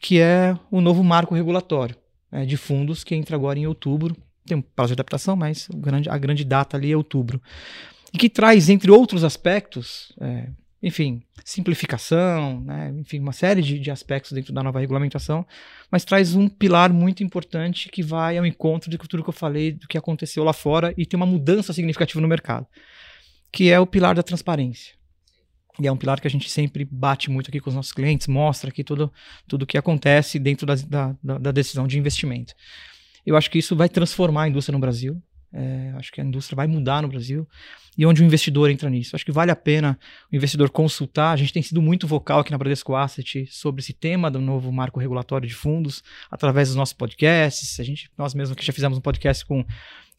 que 0.00 0.18
é 0.18 0.56
o 0.70 0.80
novo 0.80 1.04
marco 1.04 1.34
regulatório 1.34 1.94
né, 2.32 2.46
de 2.46 2.56
fundos 2.56 3.04
que 3.04 3.14
entra 3.14 3.36
agora 3.36 3.58
em 3.58 3.66
outubro. 3.66 4.16
Tem 4.46 4.56
um 4.56 4.62
prazo 4.62 4.88
de 4.88 4.94
adaptação, 4.94 5.36
mas 5.36 5.68
grande, 5.72 6.08
a 6.08 6.16
grande 6.16 6.44
data 6.44 6.76
ali 6.76 6.90
é 6.90 6.96
outubro. 6.96 7.40
E 8.12 8.18
que 8.18 8.28
traz, 8.28 8.68
entre 8.68 8.90
outros 8.90 9.22
aspectos, 9.22 10.12
é, 10.20 10.48
enfim, 10.82 11.22
simplificação, 11.44 12.60
né, 12.62 12.92
enfim, 12.98 13.20
uma 13.20 13.32
série 13.32 13.60
de, 13.60 13.78
de, 13.78 13.90
aspectos 13.90 14.32
dentro 14.32 14.52
da 14.52 14.62
nova 14.62 14.80
regulamentação, 14.80 15.46
mas 15.90 16.04
traz 16.04 16.34
um 16.34 16.48
pilar 16.48 16.92
muito 16.92 17.22
importante 17.22 17.88
que 17.90 18.02
vai 18.02 18.38
ao 18.38 18.46
encontro 18.46 18.90
de 18.90 18.96
tudo 18.96 19.22
que 19.22 19.28
eu 19.28 19.34
falei, 19.34 19.72
do 19.72 19.86
que 19.86 19.98
aconteceu 19.98 20.42
lá 20.42 20.52
fora 20.52 20.94
e 20.96 21.04
tem 21.04 21.16
uma 21.16 21.26
mudança 21.26 21.72
significativa 21.72 22.20
no 22.20 22.26
mercado, 22.26 22.66
que 23.52 23.70
é 23.70 23.78
o 23.78 23.86
pilar 23.86 24.14
da 24.14 24.22
transparência. 24.22 24.94
E 25.80 25.86
é 25.86 25.92
um 25.92 25.96
pilar 25.96 26.20
que 26.20 26.26
a 26.26 26.30
gente 26.30 26.50
sempre 26.50 26.84
bate 26.84 27.30
muito 27.30 27.48
aqui 27.48 27.60
com 27.60 27.70
os 27.70 27.76
nossos 27.76 27.92
clientes, 27.92 28.26
mostra 28.26 28.70
aqui 28.70 28.84
tudo 28.84 29.12
tudo 29.48 29.66
que 29.66 29.78
acontece 29.78 30.38
dentro 30.38 30.66
da, 30.66 30.74
da, 31.22 31.38
da 31.38 31.52
decisão 31.52 31.86
de 31.86 31.98
investimento. 31.98 32.54
Eu 33.24 33.36
acho 33.36 33.50
que 33.50 33.58
isso 33.58 33.74
vai 33.74 33.88
transformar 33.88 34.44
a 34.44 34.48
indústria 34.48 34.72
no 34.72 34.80
Brasil. 34.80 35.22
É, 35.52 35.92
acho 35.96 36.12
que 36.12 36.20
a 36.20 36.24
indústria 36.24 36.54
vai 36.54 36.68
mudar 36.68 37.02
no 37.02 37.08
Brasil 37.08 37.48
e 37.98 38.06
onde 38.06 38.22
o 38.22 38.24
investidor 38.24 38.70
entra 38.70 38.88
nisso. 38.88 39.16
Acho 39.16 39.24
que 39.24 39.32
vale 39.32 39.50
a 39.50 39.56
pena 39.56 39.98
o 40.32 40.36
investidor 40.36 40.70
consultar. 40.70 41.32
A 41.32 41.36
gente 41.36 41.52
tem 41.52 41.62
sido 41.62 41.82
muito 41.82 42.06
vocal 42.06 42.40
aqui 42.40 42.52
na 42.52 42.58
Bradesco 42.58 42.94
Asset 42.94 43.46
sobre 43.50 43.80
esse 43.80 43.92
tema 43.92 44.30
do 44.30 44.40
novo 44.40 44.70
marco 44.70 45.00
regulatório 45.00 45.48
de 45.48 45.54
fundos 45.54 46.02
através 46.30 46.68
dos 46.68 46.76
nossos 46.76 46.92
podcasts. 46.92 47.80
A 47.80 47.82
gente, 47.82 48.08
nós 48.16 48.32
mesmos 48.32 48.56
que 48.56 48.64
já 48.64 48.72
fizemos 48.72 48.96
um 48.96 49.00
podcast 49.00 49.44
com 49.44 49.64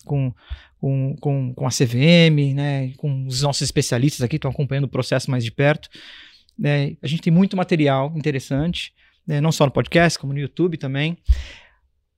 com, 0.04 0.34
com, 0.80 1.16
com, 1.20 1.54
com 1.54 1.68
a 1.68 1.70
CVM, 1.70 2.54
né, 2.56 2.94
com 2.98 3.26
os 3.26 3.42
nossos 3.42 3.62
especialistas 3.62 4.22
aqui, 4.22 4.36
estão 4.36 4.52
acompanhando 4.52 4.86
o 4.86 4.90
processo 4.90 5.30
mais 5.30 5.44
de 5.44 5.52
perto. 5.52 5.90
É, 6.64 6.96
a 7.02 7.08
gente 7.08 7.22
tem 7.22 7.32
muito 7.32 7.56
material 7.56 8.14
interessante, 8.16 8.94
né, 9.26 9.40
não 9.40 9.52
só 9.52 9.66
no 9.66 9.72
podcast, 9.72 10.18
como 10.20 10.34
no 10.34 10.40
YouTube 10.40 10.78
também. 10.78 11.18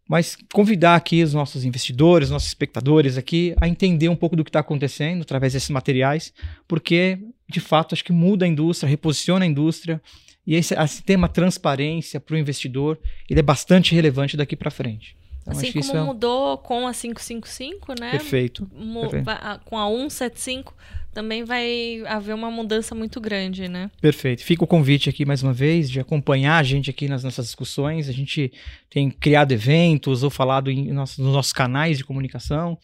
Mas 0.07 0.37
convidar 0.53 0.95
aqui 0.95 1.23
os 1.23 1.33
nossos 1.33 1.63
investidores, 1.63 2.29
nossos 2.29 2.49
espectadores 2.49 3.17
aqui 3.17 3.55
a 3.59 3.67
entender 3.67 4.09
um 4.09 4.15
pouco 4.15 4.35
do 4.35 4.43
que 4.43 4.49
está 4.49 4.59
acontecendo 4.59 5.21
através 5.21 5.53
desses 5.53 5.69
materiais, 5.69 6.33
porque 6.67 7.19
de 7.49 7.59
fato 7.59 7.93
acho 7.93 8.03
que 8.03 8.11
muda 8.11 8.45
a 8.45 8.47
indústria, 8.47 8.89
reposiciona 8.89 9.45
a 9.45 9.47
indústria 9.47 10.01
e 10.45 10.55
esse, 10.55 10.73
esse 10.73 11.01
tema 11.03 11.29
transparência 11.29 12.19
para 12.19 12.35
o 12.35 12.37
investidor 12.37 12.99
ele 13.29 13.39
é 13.39 13.43
bastante 13.43 13.95
relevante 13.95 14.35
daqui 14.35 14.55
para 14.57 14.69
frente. 14.69 15.15
Então, 15.43 15.59
assim 15.59 15.71
como 15.71 15.97
é... 15.97 16.03
mudou 16.03 16.57
com 16.57 16.87
a 16.87 16.93
555, 16.93 17.93
né? 17.99 18.11
Perfeito. 18.11 18.65
Perfeito. 18.65 19.25
Com 19.65 19.77
a 19.77 19.87
175 19.87 20.73
também 21.13 21.43
vai 21.43 22.01
haver 22.07 22.33
uma 22.33 22.49
mudança 22.49 22.95
muito 22.95 23.21
grande, 23.21 23.67
né? 23.67 23.91
Perfeito. 24.01 24.43
Fica 24.43 24.63
o 24.63 24.67
convite 24.67 25.09
aqui 25.09 25.25
mais 25.25 25.43
uma 25.43 25.53
vez 25.53 25.89
de 25.89 25.99
acompanhar 25.99 26.57
a 26.57 26.63
gente 26.63 26.89
aqui 26.89 27.07
nas 27.07 27.23
nossas 27.23 27.45
discussões. 27.45 28.09
A 28.09 28.11
gente 28.11 28.51
tem 28.89 29.11
criado 29.11 29.51
eventos 29.51 30.23
ou 30.23 30.29
falado 30.31 30.71
em 30.71 30.91
nossos, 30.91 31.19
nos 31.19 31.33
nossos 31.33 31.53
canais 31.53 31.99
de 31.99 32.03
comunicação. 32.03 32.79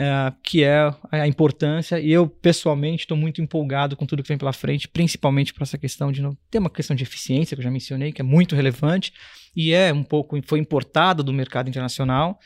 É, 0.00 0.32
que 0.44 0.62
é 0.62 0.94
a 1.10 1.26
importância, 1.26 1.98
e 1.98 2.12
eu 2.12 2.28
pessoalmente 2.28 3.02
estou 3.02 3.16
muito 3.16 3.42
empolgado 3.42 3.96
com 3.96 4.06
tudo 4.06 4.22
que 4.22 4.28
vem 4.28 4.38
pela 4.38 4.52
frente, 4.52 4.86
principalmente 4.86 5.52
para 5.52 5.64
essa 5.64 5.76
questão 5.76 6.12
de 6.12 6.22
não 6.22 6.38
ter 6.48 6.60
uma 6.60 6.70
questão 6.70 6.94
de 6.94 7.02
eficiência, 7.02 7.56
que 7.56 7.60
eu 7.60 7.64
já 7.64 7.70
mencionei, 7.70 8.12
que 8.12 8.20
é 8.20 8.24
muito 8.24 8.54
relevante, 8.54 9.12
e 9.56 9.72
é 9.72 9.92
um 9.92 10.04
pouco, 10.04 10.40
foi 10.46 10.60
importada 10.60 11.20
do 11.20 11.32
mercado 11.32 11.68
internacional, 11.68 12.38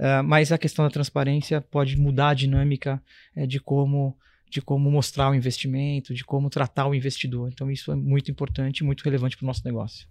uh, 0.00 0.24
mas 0.24 0.50
a 0.50 0.58
questão 0.58 0.84
da 0.84 0.90
transparência 0.90 1.60
pode 1.60 1.96
mudar 1.96 2.30
a 2.30 2.34
dinâmica 2.34 3.00
uh, 3.36 3.46
de 3.46 3.60
como 3.60 4.18
de 4.50 4.60
como 4.60 4.90
mostrar 4.90 5.30
o 5.30 5.34
investimento, 5.34 6.14
de 6.14 6.24
como 6.24 6.50
tratar 6.50 6.88
o 6.88 6.94
investidor. 6.94 7.50
Então 7.52 7.70
isso 7.70 7.92
é 7.92 7.96
muito 7.96 8.32
importante 8.32 8.82
muito 8.82 9.04
relevante 9.04 9.36
para 9.36 9.44
o 9.44 9.46
nosso 9.46 9.62
negócio. 9.64 10.08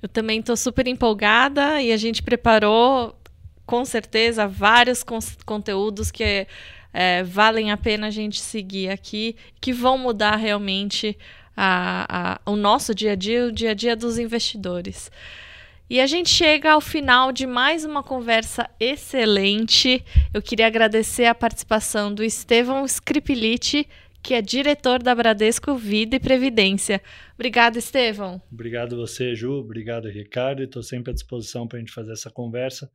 Eu 0.00 0.08
também 0.08 0.38
estou 0.38 0.56
super 0.56 0.86
empolgada 0.86 1.82
e 1.82 1.92
a 1.92 1.96
gente 1.96 2.22
preparou 2.22 3.19
com 3.70 3.84
certeza 3.84 4.48
vários 4.48 5.04
conteúdos 5.46 6.10
que 6.10 6.44
é, 6.92 7.22
valem 7.22 7.70
a 7.70 7.76
pena 7.76 8.08
a 8.08 8.10
gente 8.10 8.40
seguir 8.40 8.88
aqui, 8.88 9.36
que 9.60 9.72
vão 9.72 9.96
mudar 9.96 10.34
realmente 10.34 11.16
a, 11.56 12.40
a, 12.44 12.50
o 12.50 12.56
nosso 12.56 12.92
dia 12.92 13.12
a 13.12 13.14
dia, 13.14 13.46
o 13.46 13.52
dia 13.52 13.70
a 13.70 13.74
dia 13.74 13.94
dos 13.94 14.18
investidores. 14.18 15.08
E 15.88 16.00
a 16.00 16.06
gente 16.08 16.30
chega 16.30 16.72
ao 16.72 16.80
final 16.80 17.30
de 17.30 17.46
mais 17.46 17.84
uma 17.84 18.02
conversa 18.02 18.68
excelente. 18.80 20.04
Eu 20.34 20.42
queria 20.42 20.66
agradecer 20.66 21.26
a 21.26 21.34
participação 21.34 22.12
do 22.12 22.24
Estevão 22.24 22.84
Scripilite, 22.84 23.86
que 24.20 24.34
é 24.34 24.42
diretor 24.42 25.00
da 25.00 25.14
Bradesco 25.14 25.76
Vida 25.76 26.16
e 26.16 26.20
Previdência. 26.20 27.00
Obrigado, 27.34 27.76
Estevão. 27.76 28.42
Obrigado 28.50 28.96
você, 28.96 29.34
Ju. 29.34 29.52
Obrigado, 29.52 30.08
Ricardo. 30.08 30.62
Estou 30.64 30.82
sempre 30.82 31.12
à 31.12 31.14
disposição 31.14 31.68
para 31.68 31.78
a 31.78 31.80
gente 31.80 31.92
fazer 31.92 32.12
essa 32.12 32.30
conversa. 32.30 32.90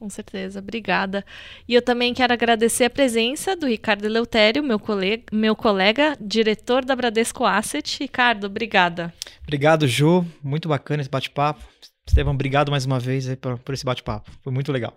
Com 0.00 0.08
certeza, 0.08 0.58
obrigada. 0.60 1.22
E 1.68 1.74
eu 1.74 1.82
também 1.82 2.14
quero 2.14 2.32
agradecer 2.32 2.84
a 2.84 2.90
presença 2.90 3.54
do 3.54 3.66
Ricardo 3.66 4.06
Eleutério, 4.06 4.62
meu 4.62 4.78
colega, 4.78 5.24
meu 5.30 5.54
colega, 5.54 6.16
diretor 6.18 6.86
da 6.86 6.96
Bradesco 6.96 7.44
Asset. 7.44 7.98
Ricardo, 8.00 8.46
obrigada. 8.46 9.12
Obrigado, 9.42 9.86
Ju. 9.86 10.24
Muito 10.42 10.70
bacana 10.70 11.02
esse 11.02 11.10
bate-papo. 11.10 11.62
Estevão, 12.08 12.32
obrigado 12.32 12.70
mais 12.70 12.86
uma 12.86 12.98
vez 12.98 13.28
por, 13.34 13.58
por 13.58 13.74
esse 13.74 13.84
bate-papo. 13.84 14.30
Foi 14.42 14.50
muito 14.50 14.72
legal. 14.72 14.96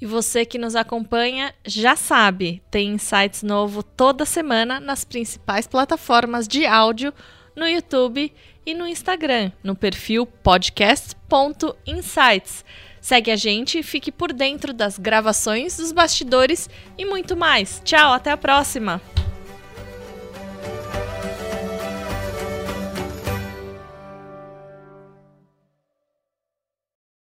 E 0.00 0.06
você 0.06 0.44
que 0.44 0.58
nos 0.58 0.74
acompanha 0.74 1.54
já 1.64 1.94
sabe, 1.94 2.60
tem 2.72 2.94
insights 2.94 3.44
novo 3.44 3.84
toda 3.84 4.24
semana 4.24 4.80
nas 4.80 5.04
principais 5.04 5.68
plataformas 5.68 6.48
de 6.48 6.66
áudio, 6.66 7.14
no 7.54 7.68
YouTube 7.68 8.32
e 8.66 8.74
no 8.74 8.84
Instagram, 8.84 9.52
no 9.62 9.76
perfil 9.76 10.26
podcast.insights. 10.26 12.64
Segue 13.02 13.32
a 13.32 13.36
gente 13.36 13.80
e 13.80 13.82
fique 13.82 14.12
por 14.12 14.32
dentro 14.32 14.72
das 14.72 14.96
gravações, 14.96 15.76
dos 15.76 15.90
bastidores 15.90 16.70
e 16.96 17.04
muito 17.04 17.36
mais. 17.36 17.82
Tchau, 17.84 18.12
até 18.12 18.30
a 18.30 18.36
próxima! 18.36 19.02